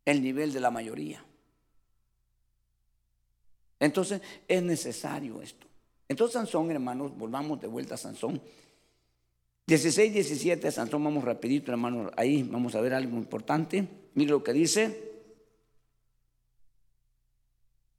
el 0.06 0.22
nivel 0.22 0.54
de 0.54 0.60
la 0.60 0.72
mayoría. 0.72 1.24
Entonces 3.80 4.22
es 4.48 4.62
necesario 4.62 5.42
esto. 5.42 5.68
Entonces 6.08 6.34
Sansón, 6.34 6.70
hermanos, 6.72 7.18
volvamos 7.18 7.60
de 7.62 7.68
vuelta 7.68 7.96
a 7.96 7.98
Sansón. 7.98 8.42
16, 9.68 10.14
17, 10.14 10.72
Sansón, 10.72 11.04
vamos 11.04 11.24
rapidito, 11.24 11.72
hermanos, 11.72 12.12
ahí 12.18 12.44
vamos 12.44 12.76
a 12.76 12.82
ver 12.82 12.94
algo 12.94 13.18
importante. 13.18 13.88
Mire 14.14 14.32
lo 14.32 14.44
que 14.44 14.54
dice. 14.54 15.12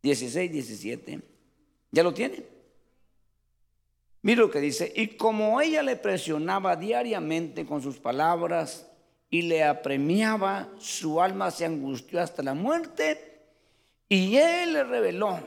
16, 0.03 0.53
17. 0.53 1.20
¿Ya 1.91 2.03
lo 2.03 2.12
tiene? 2.12 2.45
Mire 4.23 4.41
lo 4.41 4.51
que 4.51 4.61
dice. 4.61 4.93
Y 4.95 5.16
como 5.16 5.61
ella 5.61 5.83
le 5.83 5.97
presionaba 5.97 6.77
diariamente 6.77 7.66
con 7.66 7.83
sus 7.83 7.99
palabras 7.99 8.91
y 9.33 9.41
le 9.41 9.65
apremiaba, 9.65 10.69
su 10.79 11.23
alma 11.23 11.51
se 11.51 11.65
angustió 11.65 12.21
hasta 12.21 12.43
la 12.43 12.53
muerte 12.53 13.41
y 14.07 14.37
él 14.37 14.75
le 14.75 14.85
reveló 14.85 15.41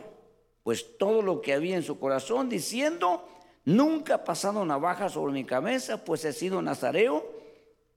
pues 0.64 0.98
todo 0.98 1.22
lo 1.22 1.40
que 1.40 1.54
había 1.54 1.76
en 1.76 1.84
su 1.84 2.00
corazón 2.00 2.50
diciendo, 2.50 3.30
nunca 3.64 4.16
ha 4.16 4.24
pasado 4.24 4.66
navaja 4.66 5.08
sobre 5.08 5.34
mi 5.34 5.46
cabeza, 5.46 6.04
pues 6.04 6.26
he 6.26 6.34
sido 6.34 6.64
nazareo 6.64 7.32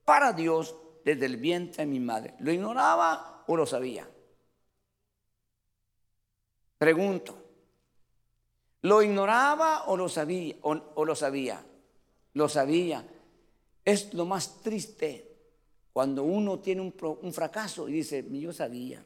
para 0.05 0.31
Dios 0.31 0.75
desde 1.03 1.25
el 1.25 1.37
vientre 1.37 1.83
de 1.83 1.91
mi 1.91 1.99
madre. 1.99 2.35
¿Lo 2.37 2.51
ignoraba 2.51 3.43
o 3.47 3.57
lo 3.57 3.65
sabía? 3.65 4.07
Pregunto, 6.77 7.35
¿lo 8.83 9.01
ignoraba 9.01 9.85
o 9.87 9.97
lo 9.97 10.07
sabía? 10.07 10.55
O, 10.61 11.03
lo 11.03 11.15
sabía? 11.15 11.65
Lo 12.33 12.47
sabía. 12.47 13.03
Es 13.83 14.13
lo 14.13 14.25
más 14.25 14.61
triste 14.61 15.28
cuando 15.93 16.23
uno 16.23 16.59
tiene 16.59 16.81
un, 16.81 17.33
fracaso 17.33 17.89
y 17.89 17.93
dice, 17.93 18.25
yo 18.29 18.53
sabía. 18.53 19.03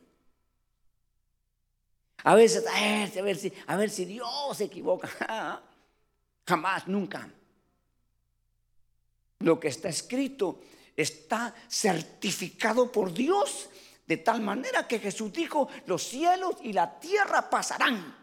A 2.23 2.35
veces, 2.35 2.65
a 2.67 3.21
ver, 3.21 3.37
si, 3.37 3.51
a 3.67 3.75
ver 3.75 3.89
si 3.89 4.05
Dios 4.05 4.29
se 4.55 4.65
equivoca. 4.65 5.09
Jamás, 6.47 6.87
nunca. 6.87 7.29
Lo 9.39 9.59
que 9.59 9.67
está 9.67 9.89
escrito 9.89 10.61
está 10.95 11.53
certificado 11.67 12.91
por 12.91 13.13
Dios 13.13 13.69
de 14.05 14.17
tal 14.17 14.41
manera 14.41 14.87
que 14.87 14.99
Jesús 14.99 15.31
dijo, 15.31 15.67
los 15.85 16.03
cielos 16.03 16.55
y 16.61 16.73
la 16.73 16.99
tierra 16.99 17.49
pasarán, 17.49 18.15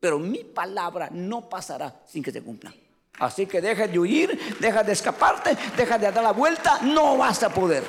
pero 0.00 0.18
mi 0.18 0.44
palabra 0.44 1.08
no 1.12 1.48
pasará 1.48 2.02
sin 2.06 2.22
que 2.22 2.32
se 2.32 2.42
cumpla. 2.42 2.74
Así 3.18 3.46
que 3.46 3.60
deja 3.60 3.86
de 3.86 3.98
huir, 3.98 4.58
deja 4.60 4.82
de 4.82 4.92
escaparte, 4.92 5.56
deja 5.76 5.98
de 5.98 6.10
dar 6.10 6.22
la 6.22 6.32
vuelta, 6.32 6.80
no 6.82 7.16
vas 7.16 7.42
a 7.42 7.50
poder. 7.50 7.84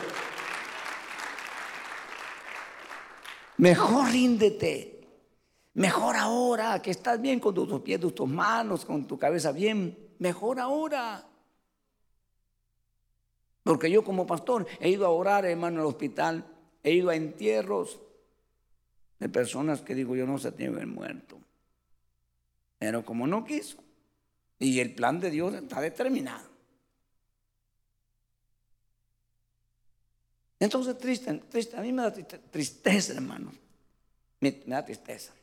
Mejor 3.58 4.12
ríndete. 4.12 4.94
Mejor 5.74 6.16
ahora 6.16 6.82
que 6.82 6.92
estás 6.92 7.22
bien 7.22 7.40
con 7.40 7.54
tus 7.54 7.82
pies, 7.82 8.00
tus 8.00 8.28
manos, 8.28 8.86
con 8.86 9.06
tu 9.06 9.18
cabeza 9.18 9.52
bien. 9.52 9.98
Mejor 10.20 10.60
ahora. 10.60 11.28
Porque 13.64 13.92
yo 13.92 14.04
como 14.04 14.26
pastor 14.26 14.66
he 14.80 14.90
ido 14.90 15.06
a 15.06 15.10
orar, 15.10 15.46
hermano, 15.46 15.82
al 15.82 15.88
hospital. 15.88 16.46
He 16.84 16.94
ido 16.94 17.10
a 17.10 17.16
entierros 17.16 18.00
de 19.20 19.30
personas 19.30 19.82
que 19.82 19.94
digo 19.94 20.16
yo 20.16 20.26
no 20.26 20.38
se 20.38 20.52
tienen 20.52 20.90
muerto. 20.90 21.38
Pero 22.80 23.04
como 23.04 23.28
no 23.28 23.44
quiso. 23.44 23.78
Y 24.60 24.80
el 24.80 24.96
plan 24.96 25.20
de 25.20 25.30
Dios 25.30 25.54
está 25.54 25.82
determinado. 25.82 26.57
Entonces, 30.60 30.98
triste, 30.98 31.34
triste, 31.50 31.78
a 31.78 31.82
mí 31.82 31.92
me 31.92 32.04
da 32.04 32.12
tristeza, 32.12 33.14
hermano. 33.14 33.52
Me, 34.40 34.52
da 34.66 34.84
tristeza. 34.84 35.34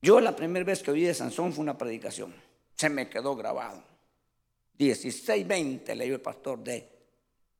Yo 0.00 0.20
la 0.20 0.36
primera 0.36 0.64
vez 0.64 0.82
que 0.82 0.90
oí 0.90 1.02
de 1.02 1.14
Sansón 1.14 1.52
fue 1.52 1.62
una 1.62 1.76
predicación. 1.76 2.34
Se 2.76 2.88
me 2.88 3.08
quedó 3.08 3.34
grabado. 3.34 3.82
16, 4.78 5.46
20 5.46 5.94
leyó 5.96 6.14
el 6.14 6.20
pastor 6.20 6.62
de, 6.62 6.88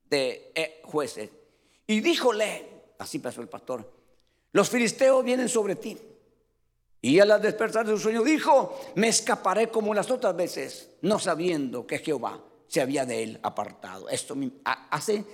de 0.08 0.52
eh, 0.54 0.80
jueces. 0.84 1.30
Y 1.86 2.00
díjole, 2.00 2.66
así 2.98 3.18
pasó 3.18 3.40
el 3.40 3.48
pastor, 3.48 3.90
los 4.52 4.68
filisteos 4.68 5.24
vienen 5.24 5.48
sobre 5.48 5.76
ti. 5.76 5.96
Y 7.00 7.18
al 7.20 7.40
despertar 7.40 7.86
de 7.86 7.92
su 7.92 7.98
sueño 7.98 8.22
dijo, 8.22 8.78
me 8.96 9.08
escaparé 9.08 9.68
como 9.68 9.94
las 9.94 10.10
otras 10.10 10.36
veces, 10.36 10.90
no 11.02 11.18
sabiendo 11.18 11.86
que 11.86 11.98
Jehová 11.98 12.42
se 12.68 12.80
había 12.80 13.04
de 13.06 13.22
él 13.22 13.40
apartado. 13.42 14.08
Esto 14.08 14.36
hace 14.64 15.24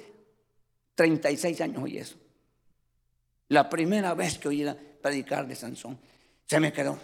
36 0.95 1.61
años 1.61 1.83
oí 1.83 1.99
eso. 1.99 2.17
La 3.49 3.69
primera 3.69 4.15
vez 4.15 4.39
que 4.39 4.49
oí 4.49 4.67
predicar 5.03 5.47
de 5.47 5.55
Sansón, 5.55 5.99
se 6.47 6.61
me 6.61 6.73
quedó. 6.73 6.99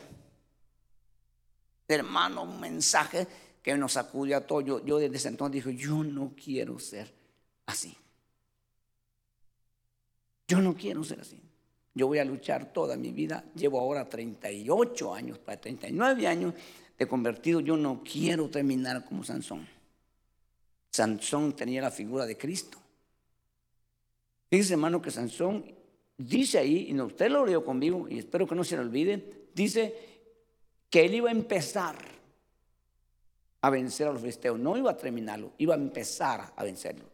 Hermano, 1.87 2.43
un 2.43 2.61
mensaje 2.61 3.27
que 3.63 3.77
nos 3.77 3.95
sacudió 3.95 4.37
a 4.37 4.41
todos. 4.43 4.65
Yo, 4.85 4.99
desde 4.99 5.17
ese 5.17 5.29
entonces 5.29 5.65
dije, 5.65 5.77
yo 5.77 6.05
no 6.05 6.33
quiero 6.43 6.79
ser 6.79 7.13
así. 7.67 7.97
Yo 10.47 10.61
no 10.61 10.75
quiero 10.75 11.05
ser 11.05 11.21
así. 11.21 11.41
Yo 11.95 12.07
voy 12.07 12.19
a 12.19 12.25
luchar 12.25 12.73
toda 12.73 12.97
mi 12.97 13.11
vida. 13.13 13.45
Llevo 13.55 13.81
ahora 13.81 14.09
38 14.09 15.15
años, 15.15 15.39
para 15.39 15.61
39 15.61 16.27
años 16.27 16.55
de 16.99 17.09
convertido. 17.09 17.61
Yo 17.61 17.77
no 17.77 18.03
quiero 18.03 18.49
terminar 18.49 19.05
como 19.05 19.25
Sansón. 19.25 19.67
Sansón 20.99 21.55
tenía 21.55 21.81
la 21.81 21.93
figura 21.93 22.27
de 22.27 22.37
Cristo. 22.37 22.77
Dice 24.51 24.73
hermano 24.73 25.01
que 25.01 25.13
Sansón 25.13 25.65
dice 26.17 26.59
ahí, 26.59 26.89
y 26.91 27.01
usted 27.01 27.31
lo 27.31 27.47
leyó 27.47 27.65
conmigo, 27.65 28.09
y 28.09 28.19
espero 28.19 28.49
que 28.49 28.57
no 28.57 28.65
se 28.65 28.75
le 28.75 28.83
olvide, 28.83 29.47
dice 29.55 29.95
que 30.91 31.05
él 31.05 31.15
iba 31.15 31.29
a 31.29 31.33
empezar 31.33 31.97
a 33.61 33.71
vencer 33.71 34.09
a 34.09 34.13
los 34.13 34.21
filisteos, 34.21 34.59
no 34.59 34.77
iba 34.77 34.91
a 34.91 34.97
terminarlo, 34.97 35.53
iba 35.59 35.77
a 35.77 35.79
empezar 35.79 36.53
a 36.57 36.65
vencerlo. 36.65 37.05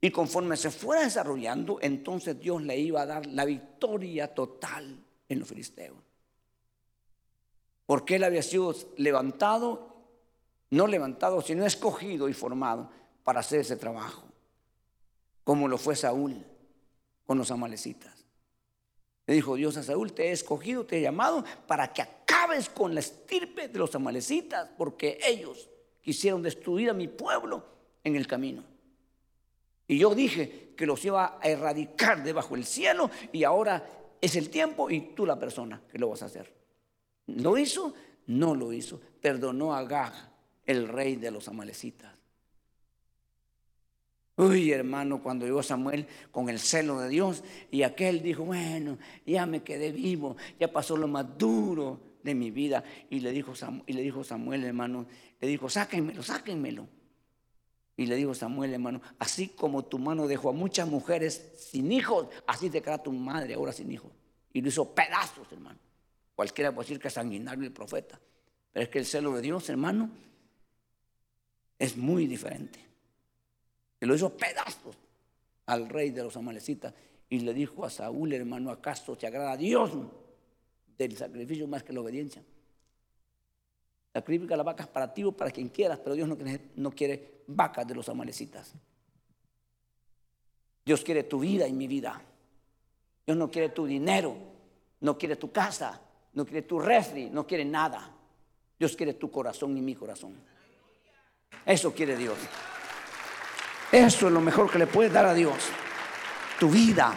Y 0.00 0.10
conforme 0.10 0.56
se 0.56 0.72
fuera 0.72 1.04
desarrollando, 1.04 1.78
entonces 1.80 2.40
Dios 2.40 2.60
le 2.60 2.76
iba 2.76 3.02
a 3.02 3.06
dar 3.06 3.26
la 3.26 3.44
victoria 3.44 4.34
total 4.34 4.98
en 5.28 5.38
los 5.38 5.46
filisteos. 5.46 5.96
Porque 7.86 8.16
él 8.16 8.24
había 8.24 8.42
sido 8.42 8.74
levantado, 8.96 9.89
no 10.70 10.86
levantado, 10.86 11.42
sino 11.42 11.66
escogido 11.66 12.28
y 12.28 12.32
formado 12.32 12.90
para 13.24 13.40
hacer 13.40 13.60
ese 13.60 13.76
trabajo, 13.76 14.24
como 15.44 15.68
lo 15.68 15.78
fue 15.78 15.96
Saúl 15.96 16.44
con 17.26 17.38
los 17.38 17.50
amalecitas. 17.50 18.24
Le 19.26 19.34
dijo 19.34 19.54
Dios 19.54 19.76
a 19.76 19.82
Saúl, 19.82 20.12
te 20.12 20.28
he 20.28 20.32
escogido, 20.32 20.84
te 20.84 20.98
he 20.98 21.02
llamado 21.02 21.44
para 21.66 21.92
que 21.92 22.02
acabes 22.02 22.68
con 22.68 22.94
la 22.94 23.00
estirpe 23.00 23.68
de 23.68 23.78
los 23.78 23.94
amalecitas, 23.94 24.68
porque 24.76 25.18
ellos 25.24 25.68
quisieron 26.00 26.42
destruir 26.42 26.90
a 26.90 26.94
mi 26.94 27.06
pueblo 27.08 27.64
en 28.02 28.16
el 28.16 28.26
camino. 28.26 28.64
Y 29.86 29.98
yo 29.98 30.14
dije 30.14 30.72
que 30.76 30.86
los 30.86 31.04
iba 31.04 31.38
a 31.40 31.48
erradicar 31.48 32.22
debajo 32.22 32.54
del 32.54 32.64
cielo 32.64 33.10
y 33.32 33.44
ahora 33.44 33.84
es 34.20 34.36
el 34.36 34.48
tiempo 34.48 34.90
y 34.90 35.00
tú 35.14 35.26
la 35.26 35.38
persona 35.38 35.82
que 35.90 35.98
lo 35.98 36.10
vas 36.10 36.22
a 36.22 36.26
hacer. 36.26 36.52
¿Lo 37.26 37.58
hizo? 37.58 37.94
No 38.26 38.54
lo 38.54 38.72
hizo. 38.72 39.00
Perdonó 39.20 39.74
a 39.74 39.82
Gag, 39.84 40.29
el 40.66 40.88
rey 40.88 41.16
de 41.16 41.30
los 41.30 41.48
amalecitas. 41.48 42.20
Uy, 44.36 44.72
hermano, 44.72 45.22
cuando 45.22 45.44
llegó 45.44 45.62
Samuel 45.62 46.06
con 46.30 46.48
el 46.48 46.58
celo 46.58 46.98
de 47.00 47.10
Dios 47.10 47.44
y 47.70 47.82
aquel 47.82 48.22
dijo, 48.22 48.44
bueno, 48.44 48.96
ya 49.26 49.44
me 49.44 49.62
quedé 49.62 49.92
vivo, 49.92 50.36
ya 50.58 50.72
pasó 50.72 50.96
lo 50.96 51.08
más 51.08 51.36
duro 51.36 52.00
de 52.22 52.34
mi 52.34 52.50
vida. 52.50 52.82
Y 53.10 53.20
le 53.20 53.32
dijo, 53.32 53.52
y 53.86 53.92
le 53.92 54.02
dijo 54.02 54.24
Samuel, 54.24 54.64
hermano, 54.64 55.06
le 55.40 55.48
dijo, 55.48 55.68
sáquenmelo, 55.68 56.22
sáquenmelo. 56.22 56.88
Y 57.98 58.06
le 58.06 58.16
dijo 58.16 58.34
Samuel, 58.34 58.72
hermano, 58.72 59.02
así 59.18 59.48
como 59.48 59.84
tu 59.84 59.98
mano 59.98 60.26
dejó 60.26 60.48
a 60.48 60.52
muchas 60.52 60.88
mujeres 60.88 61.52
sin 61.58 61.92
hijos, 61.92 62.28
así 62.46 62.70
te 62.70 62.80
queda 62.80 62.96
tu 62.96 63.12
madre 63.12 63.52
ahora 63.52 63.72
sin 63.72 63.92
hijos. 63.92 64.10
Y 64.54 64.62
lo 64.62 64.68
hizo 64.68 64.94
pedazos, 64.94 65.52
hermano. 65.52 65.78
Cualquiera 66.34 66.74
puede 66.74 66.86
decir 66.86 66.98
que 66.98 67.08
es 67.08 67.14
sanguinario 67.14 67.64
el 67.64 67.72
profeta. 67.72 68.18
Pero 68.72 68.84
es 68.84 68.88
que 68.88 69.00
el 69.00 69.04
celo 69.04 69.34
de 69.34 69.42
Dios, 69.42 69.68
hermano, 69.68 70.08
es 71.80 71.96
muy 71.96 72.26
diferente. 72.26 72.78
Y 74.00 74.06
lo 74.06 74.14
hizo 74.14 74.36
pedazos 74.36 74.96
al 75.66 75.88
rey 75.88 76.10
de 76.10 76.22
los 76.22 76.36
amalecitas. 76.36 76.92
Y 77.28 77.40
le 77.40 77.54
dijo 77.54 77.84
a 77.84 77.90
Saúl, 77.90 78.34
hermano, 78.34 78.70
¿acaso 78.70 79.16
te 79.16 79.26
agrada 79.26 79.52
a 79.52 79.56
Dios 79.56 79.90
del 80.98 81.16
sacrificio 81.16 81.66
más 81.66 81.82
que 81.82 81.94
la 81.94 82.00
obediencia? 82.00 82.42
Sacrifica 84.12 84.56
las 84.56 84.66
vacas 84.66 84.88
para 84.88 85.12
ti 85.12 85.24
o 85.24 85.32
para 85.32 85.50
quien 85.50 85.70
quieras, 85.70 85.98
pero 86.00 86.14
Dios 86.14 86.28
no 86.28 86.36
quiere, 86.36 86.60
no 86.76 86.90
quiere 86.90 87.42
vacas 87.46 87.86
de 87.86 87.94
los 87.94 88.08
amalecitas. 88.08 88.74
Dios 90.84 91.02
quiere 91.02 91.22
tu 91.22 91.40
vida 91.40 91.66
y 91.66 91.72
mi 91.72 91.86
vida. 91.86 92.20
Dios 93.24 93.38
no 93.38 93.50
quiere 93.50 93.70
tu 93.70 93.86
dinero, 93.86 94.36
no 95.00 95.16
quiere 95.16 95.36
tu 95.36 95.50
casa, 95.50 95.98
no 96.34 96.44
quiere 96.44 96.62
tu 96.62 96.78
refri, 96.78 97.30
no 97.30 97.46
quiere 97.46 97.64
nada. 97.64 98.14
Dios 98.78 98.96
quiere 98.96 99.14
tu 99.14 99.30
corazón 99.30 99.76
y 99.78 99.80
mi 99.80 99.94
corazón. 99.94 100.34
Eso 101.66 101.92
quiere 101.92 102.16
Dios. 102.16 102.36
Eso 103.92 104.26
es 104.26 104.32
lo 104.32 104.40
mejor 104.40 104.70
que 104.70 104.78
le 104.78 104.86
puedes 104.86 105.12
dar 105.12 105.26
a 105.26 105.34
Dios. 105.34 105.56
Tu 106.58 106.68
vida, 106.68 107.14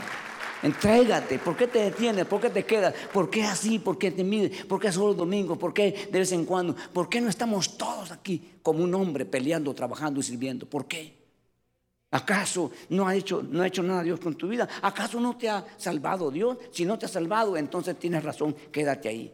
Entrégate. 0.63 1.39
¿Por 1.39 1.57
qué 1.57 1.67
te 1.67 1.79
detienes? 1.79 2.25
¿Por 2.25 2.39
qué 2.39 2.49
te 2.49 2.65
quedas? 2.65 2.93
¿Por 3.11 3.29
qué 3.29 3.43
así? 3.43 3.79
¿Por 3.79 3.97
qué 3.97 4.11
te 4.11 4.23
mides? 4.23 4.65
¿Por 4.65 4.79
qué 4.79 4.91
solo 4.93 5.13
domingo? 5.13 5.57
¿Por 5.57 5.73
qué 5.73 6.07
de 6.09 6.19
vez 6.19 6.31
en 6.31 6.45
cuando? 6.45 6.73
¿Por 6.73 7.09
qué 7.09 7.19
no 7.19 7.29
estamos 7.29 7.77
todos 7.77 8.11
aquí 8.11 8.59
como 8.61 8.81
un 8.81 8.95
hombre 8.95 9.25
peleando, 9.25 9.73
trabajando 9.73 10.21
y 10.21 10.23
sirviendo? 10.23 10.65
¿Por 10.65 10.87
qué? 10.87 11.21
¿Acaso 12.11 12.71
no 12.89 13.07
ha 13.07 13.15
hecho, 13.15 13.43
no 13.43 13.61
ha 13.61 13.67
hecho 13.67 13.83
nada 13.83 14.03
Dios 14.03 14.21
con 14.21 14.35
tu 14.35 14.47
vida? 14.47 14.69
¿Acaso 14.81 15.19
no 15.19 15.35
te 15.35 15.49
ha 15.49 15.65
salvado 15.77 16.31
Dios? 16.31 16.57
Si 16.71 16.85
no 16.85 16.97
te 16.97 17.07
ha 17.07 17.09
salvado, 17.09 17.57
entonces 17.57 17.99
tienes 17.99 18.23
razón, 18.23 18.55
quédate 18.71 19.09
ahí. 19.09 19.33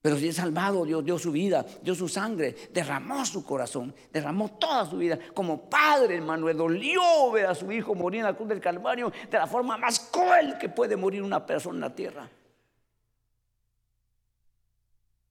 Pero 0.00 0.16
si 0.16 0.28
es 0.28 0.36
salvado, 0.36 0.84
Dios 0.84 1.04
dio 1.04 1.18
su 1.18 1.32
vida, 1.32 1.66
dio 1.82 1.94
su 1.94 2.08
sangre, 2.08 2.54
derramó 2.72 3.26
su 3.26 3.44
corazón, 3.44 3.92
derramó 4.12 4.52
toda 4.52 4.86
su 4.86 4.96
vida. 4.96 5.18
Como 5.34 5.68
padre, 5.68 6.16
hermano, 6.16 6.52
dolió 6.54 7.32
ver 7.32 7.46
a 7.46 7.54
su 7.54 7.70
hijo 7.72 7.94
morir 7.96 8.20
en 8.20 8.26
la 8.26 8.36
cruz 8.36 8.48
del 8.48 8.60
Calvario 8.60 9.12
de 9.28 9.38
la 9.38 9.46
forma 9.48 9.76
más 9.76 9.98
cruel 9.98 10.56
que 10.56 10.68
puede 10.68 10.96
morir 10.96 11.22
una 11.22 11.44
persona 11.44 11.74
en 11.74 11.80
la 11.80 11.94
tierra. 11.94 12.30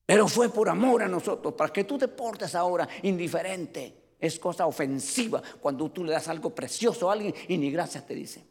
Pero 0.04 0.28
fue 0.28 0.50
por 0.50 0.68
amor 0.68 1.02
a 1.02 1.08
nosotros, 1.08 1.54
para 1.54 1.72
que 1.72 1.84
tú 1.84 1.96
te 1.96 2.08
portes 2.08 2.54
ahora 2.54 2.86
indiferente. 3.02 3.94
Es 4.20 4.38
cosa 4.38 4.66
ofensiva 4.66 5.40
cuando 5.60 5.90
tú 5.90 6.04
le 6.04 6.12
das 6.12 6.28
algo 6.28 6.54
precioso 6.54 7.08
a 7.08 7.12
alguien 7.12 7.32
y 7.46 7.56
ni 7.56 7.70
gracias 7.70 8.06
te 8.06 8.14
dice. 8.14 8.44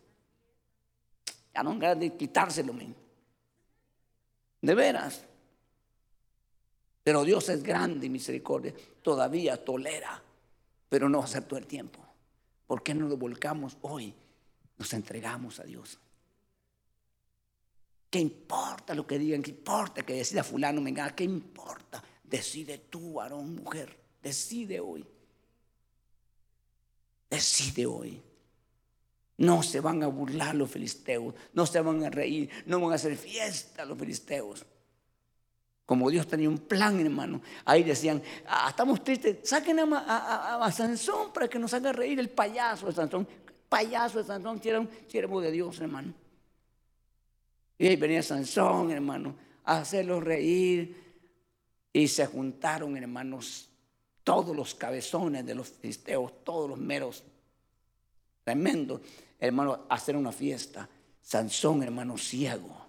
Ya 1.53 1.61
no 1.61 1.77
ganas 1.77 1.99
de 1.99 2.15
quitárselo, 2.15 2.73
men. 2.73 2.95
De 4.61 4.73
veras. 4.73 5.26
Pero 7.07 7.23
Dios 7.23 7.47
es 7.47 7.63
grande 7.63 8.07
y 8.07 8.09
misericordia. 8.09 8.73
Todavía 9.01 9.63
tolera, 9.63 10.21
pero 10.89 11.07
no 11.07 11.19
va 11.19 11.23
a 11.23 11.27
ser 11.29 11.45
todo 11.45 11.57
el 11.57 11.65
tiempo. 11.65 12.05
¿Por 12.65 12.83
qué 12.83 12.93
no 12.93 13.07
lo 13.07 13.15
volcamos 13.15 13.77
hoy? 13.83 14.13
Nos 14.77 14.91
entregamos 14.91 15.61
a 15.61 15.63
Dios. 15.63 15.97
¿Qué 18.09 18.19
importa 18.19 18.93
lo 18.93 19.07
que 19.07 19.17
digan? 19.17 19.41
¿Qué 19.41 19.51
importa 19.51 20.05
que 20.05 20.15
decida 20.15 20.43
fulano, 20.43 20.83
venga? 20.83 21.15
¿Qué 21.15 21.23
importa? 21.23 22.03
Decide 22.25 22.77
tú, 22.89 23.13
varón, 23.13 23.55
mujer. 23.55 23.97
Decide 24.21 24.81
hoy. 24.81 25.05
Decide 27.29 27.85
hoy. 27.85 28.21
No 29.37 29.63
se 29.63 29.79
van 29.79 30.03
a 30.03 30.07
burlar 30.07 30.55
los 30.55 30.69
filisteos, 30.69 31.33
no 31.53 31.65
se 31.65 31.79
van 31.79 32.03
a 32.03 32.09
reír, 32.09 32.49
no 32.65 32.81
van 32.81 32.91
a 32.91 32.95
hacer 32.95 33.15
fiesta 33.15 33.85
los 33.85 33.97
filisteos. 33.97 34.65
Como 35.87 36.09
Dios 36.09 36.27
tenía 36.27 36.49
un 36.49 36.57
plan, 36.57 36.99
hermano. 36.99 37.41
Ahí 37.63 37.81
decían, 37.81 38.21
ah, 38.45 38.67
estamos 38.69 39.01
tristes, 39.05 39.37
saquen 39.47 39.79
a, 39.79 40.69
Sansón 40.69 41.31
para 41.31 41.47
que 41.47 41.57
nos 41.57 41.73
haga 41.73 41.93
reír 41.93 42.19
el 42.19 42.29
payaso 42.29 42.87
de 42.87 42.91
Sansón. 42.91 43.25
Payaso 43.69 44.17
de 44.17 44.25
Sansón, 44.25 44.61
si 44.61 44.67
era 44.67 44.79
un 45.27 45.41
de 45.41 45.49
Dios, 45.49 45.79
hermano. 45.79 46.13
Y 47.77 47.87
ahí 47.87 47.95
venía 47.95 48.21
Sansón, 48.21 48.91
hermano, 48.91 49.33
a 49.63 49.77
hacerlos 49.77 50.21
reír. 50.21 51.05
Y 51.93 52.09
se 52.09 52.25
juntaron, 52.25 52.97
hermanos, 52.97 53.69
todos 54.25 54.53
los 54.53 54.75
cabezones 54.75 55.45
de 55.45 55.55
los 55.55 55.69
filisteos, 55.69 56.43
todos 56.43 56.69
los 56.69 56.77
meros, 56.77 57.23
tremendo, 58.43 58.99
hermano, 59.39 59.85
hacer 59.87 60.17
una 60.17 60.33
fiesta. 60.33 60.89
Sansón, 61.21 61.81
hermano, 61.81 62.17
ciego 62.17 62.86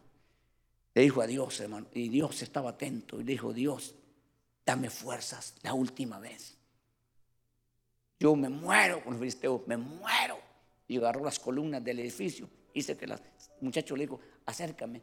le 0.99 1.05
dijo 1.05 1.23
a 1.23 1.29
Dios, 1.29 1.61
hermano, 1.61 1.87
y 1.95 2.09
Dios 2.09 2.43
estaba 2.43 2.71
atento 2.71 3.21
y 3.21 3.23
le 3.23 3.31
dijo, 3.31 3.53
Dios, 3.53 3.95
dame 4.67 4.91
fuerzas 4.91 5.55
la 5.63 5.73
última 5.73 6.19
vez. 6.19 6.59
Yo 8.19 8.35
me 8.35 8.49
muero 8.49 9.05
con 9.05 9.13
los 9.13 9.21
filisteos, 9.21 9.61
me 9.69 9.77
muero. 9.77 10.41
Y 10.89 10.97
agarró 10.97 11.25
las 11.25 11.39
columnas 11.39 11.85
del 11.85 12.01
edificio. 12.01 12.49
Dice 12.75 12.97
que 12.97 13.05
el 13.05 13.15
muchacho 13.61 13.95
le 13.95 14.07
dijo, 14.07 14.19
acércame. 14.45 15.01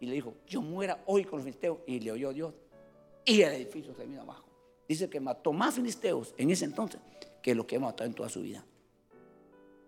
Y 0.00 0.04
le 0.04 0.12
dijo, 0.12 0.34
yo 0.46 0.60
muera 0.60 1.02
hoy 1.06 1.24
con 1.24 1.38
los 1.38 1.44
filisteos. 1.44 1.78
Y 1.86 2.00
le 2.00 2.12
oyó 2.12 2.34
Dios. 2.34 2.52
Y 3.24 3.40
el 3.40 3.54
edificio 3.54 3.94
se 3.94 4.04
vino 4.04 4.20
abajo. 4.20 4.50
Dice 4.86 5.08
que 5.08 5.18
mató 5.18 5.54
más 5.54 5.76
filisteos 5.76 6.34
en 6.36 6.50
ese 6.50 6.66
entonces 6.66 7.00
que 7.42 7.54
lo 7.54 7.66
que 7.66 7.78
mató 7.78 8.04
en 8.04 8.12
toda 8.12 8.28
su 8.28 8.42
vida. 8.42 8.66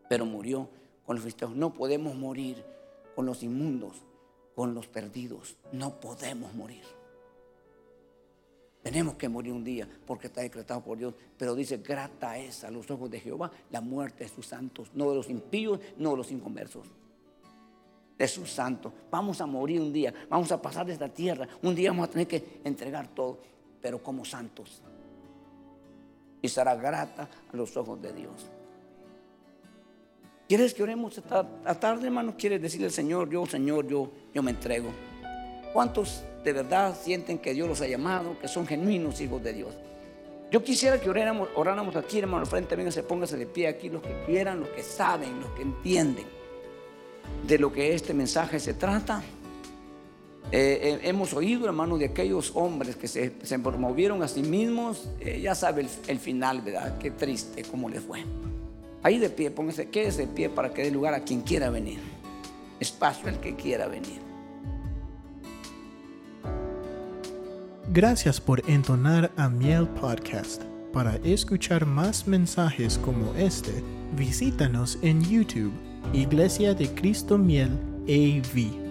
Pero 0.08 0.24
murió 0.24 0.70
con 1.04 1.16
los 1.16 1.22
filisteos. 1.22 1.54
No 1.54 1.74
podemos 1.74 2.14
morir 2.14 2.64
con 3.14 3.26
los 3.26 3.42
inmundos 3.42 4.06
con 4.54 4.74
los 4.74 4.86
perdidos. 4.86 5.56
No 5.72 6.00
podemos 6.00 6.54
morir. 6.54 6.84
Tenemos 8.82 9.14
que 9.14 9.28
morir 9.28 9.52
un 9.52 9.62
día 9.62 9.88
porque 10.06 10.26
está 10.26 10.40
decretado 10.40 10.82
por 10.82 10.98
Dios. 10.98 11.14
Pero 11.38 11.54
dice, 11.54 11.78
grata 11.78 12.36
es 12.36 12.64
a 12.64 12.70
los 12.70 12.90
ojos 12.90 13.10
de 13.10 13.20
Jehová 13.20 13.50
la 13.70 13.80
muerte 13.80 14.24
de 14.24 14.30
sus 14.30 14.46
santos, 14.46 14.90
no 14.94 15.10
de 15.10 15.16
los 15.16 15.30
impíos, 15.30 15.78
no 15.98 16.10
de 16.10 16.16
los 16.16 16.32
inconversos. 16.32 16.86
De 18.18 18.28
sus 18.28 18.50
santos. 18.50 18.92
Vamos 19.10 19.40
a 19.40 19.46
morir 19.46 19.80
un 19.80 19.92
día, 19.92 20.12
vamos 20.28 20.50
a 20.50 20.60
pasar 20.60 20.86
de 20.86 20.92
esta 20.92 21.08
tierra. 21.08 21.46
Un 21.62 21.74
día 21.74 21.90
vamos 21.90 22.08
a 22.08 22.10
tener 22.10 22.26
que 22.26 22.60
entregar 22.64 23.08
todo, 23.08 23.38
pero 23.80 24.02
como 24.02 24.24
santos. 24.24 24.82
Y 26.40 26.48
será 26.48 26.74
grata 26.74 27.28
a 27.52 27.56
los 27.56 27.76
ojos 27.76 28.02
de 28.02 28.12
Dios. 28.12 28.50
¿Quieres 30.52 30.74
que 30.74 30.82
oremos 30.82 31.16
esta 31.16 31.46
tarde, 31.80 32.08
hermano? 32.08 32.34
¿Quieres 32.36 32.60
decirle 32.60 32.84
al 32.84 32.92
Señor, 32.92 33.30
yo, 33.30 33.46
Señor, 33.46 33.88
yo, 33.88 34.10
yo 34.34 34.42
me 34.42 34.50
entrego? 34.50 34.90
¿Cuántos 35.72 36.24
de 36.44 36.52
verdad 36.52 36.94
sienten 37.02 37.38
que 37.38 37.54
Dios 37.54 37.66
los 37.66 37.80
ha 37.80 37.86
llamado, 37.86 38.38
que 38.38 38.48
son 38.48 38.66
genuinos 38.66 39.18
hijos 39.22 39.42
de 39.42 39.54
Dios? 39.54 39.74
Yo 40.50 40.62
quisiera 40.62 41.00
que 41.00 41.08
oráramos, 41.08 41.48
oráramos 41.56 41.96
aquí, 41.96 42.18
hermano, 42.18 42.44
frente, 42.44 42.76
venga, 42.76 42.90
se 42.90 43.02
póngase 43.02 43.38
de 43.38 43.46
pie 43.46 43.66
aquí, 43.66 43.88
los 43.88 44.02
que 44.02 44.14
quieran, 44.26 44.60
los 44.60 44.68
que 44.68 44.82
saben, 44.82 45.40
los 45.40 45.50
que 45.52 45.62
entienden 45.62 46.26
de 47.46 47.58
lo 47.58 47.72
que 47.72 47.94
este 47.94 48.12
mensaje 48.12 48.60
se 48.60 48.74
trata. 48.74 49.22
Eh, 50.50 50.80
eh, 50.82 51.00
hemos 51.04 51.32
oído, 51.32 51.64
hermano, 51.64 51.96
de 51.96 52.04
aquellos 52.04 52.52
hombres 52.56 52.94
que 52.96 53.08
se, 53.08 53.30
promovieron 53.58 54.22
a 54.22 54.28
sí 54.28 54.42
mismos. 54.42 55.08
Eh, 55.18 55.40
ya 55.40 55.54
sabe 55.54 55.86
el, 56.08 56.18
final, 56.18 56.60
¿verdad? 56.60 56.98
Qué 56.98 57.10
triste 57.10 57.64
cómo 57.64 57.88
les 57.88 58.02
fue. 58.02 58.22
Ahí 59.02 59.18
de 59.18 59.30
pie, 59.30 59.50
póngase, 59.50 59.88
quédese 59.88 60.26
de 60.26 60.28
pie 60.28 60.48
para 60.48 60.72
que 60.72 60.82
dé 60.82 60.90
lugar 60.90 61.14
a 61.14 61.24
quien 61.24 61.40
quiera 61.40 61.70
venir. 61.70 61.98
Espacio 62.78 63.28
al 63.28 63.40
que 63.40 63.54
quiera 63.56 63.86
venir. 63.88 64.20
Gracias 67.92 68.40
por 68.40 68.62
entonar 68.70 69.30
a 69.36 69.48
Miel 69.48 69.88
Podcast. 69.88 70.62
Para 70.92 71.16
escuchar 71.24 71.84
más 71.84 72.26
mensajes 72.26 72.98
como 72.98 73.34
este, 73.34 73.82
visítanos 74.16 74.98
en 75.02 75.22
YouTube, 75.22 75.72
Iglesia 76.12 76.74
de 76.74 76.88
Cristo 76.94 77.38
Miel 77.38 77.78
AV. 78.08 78.81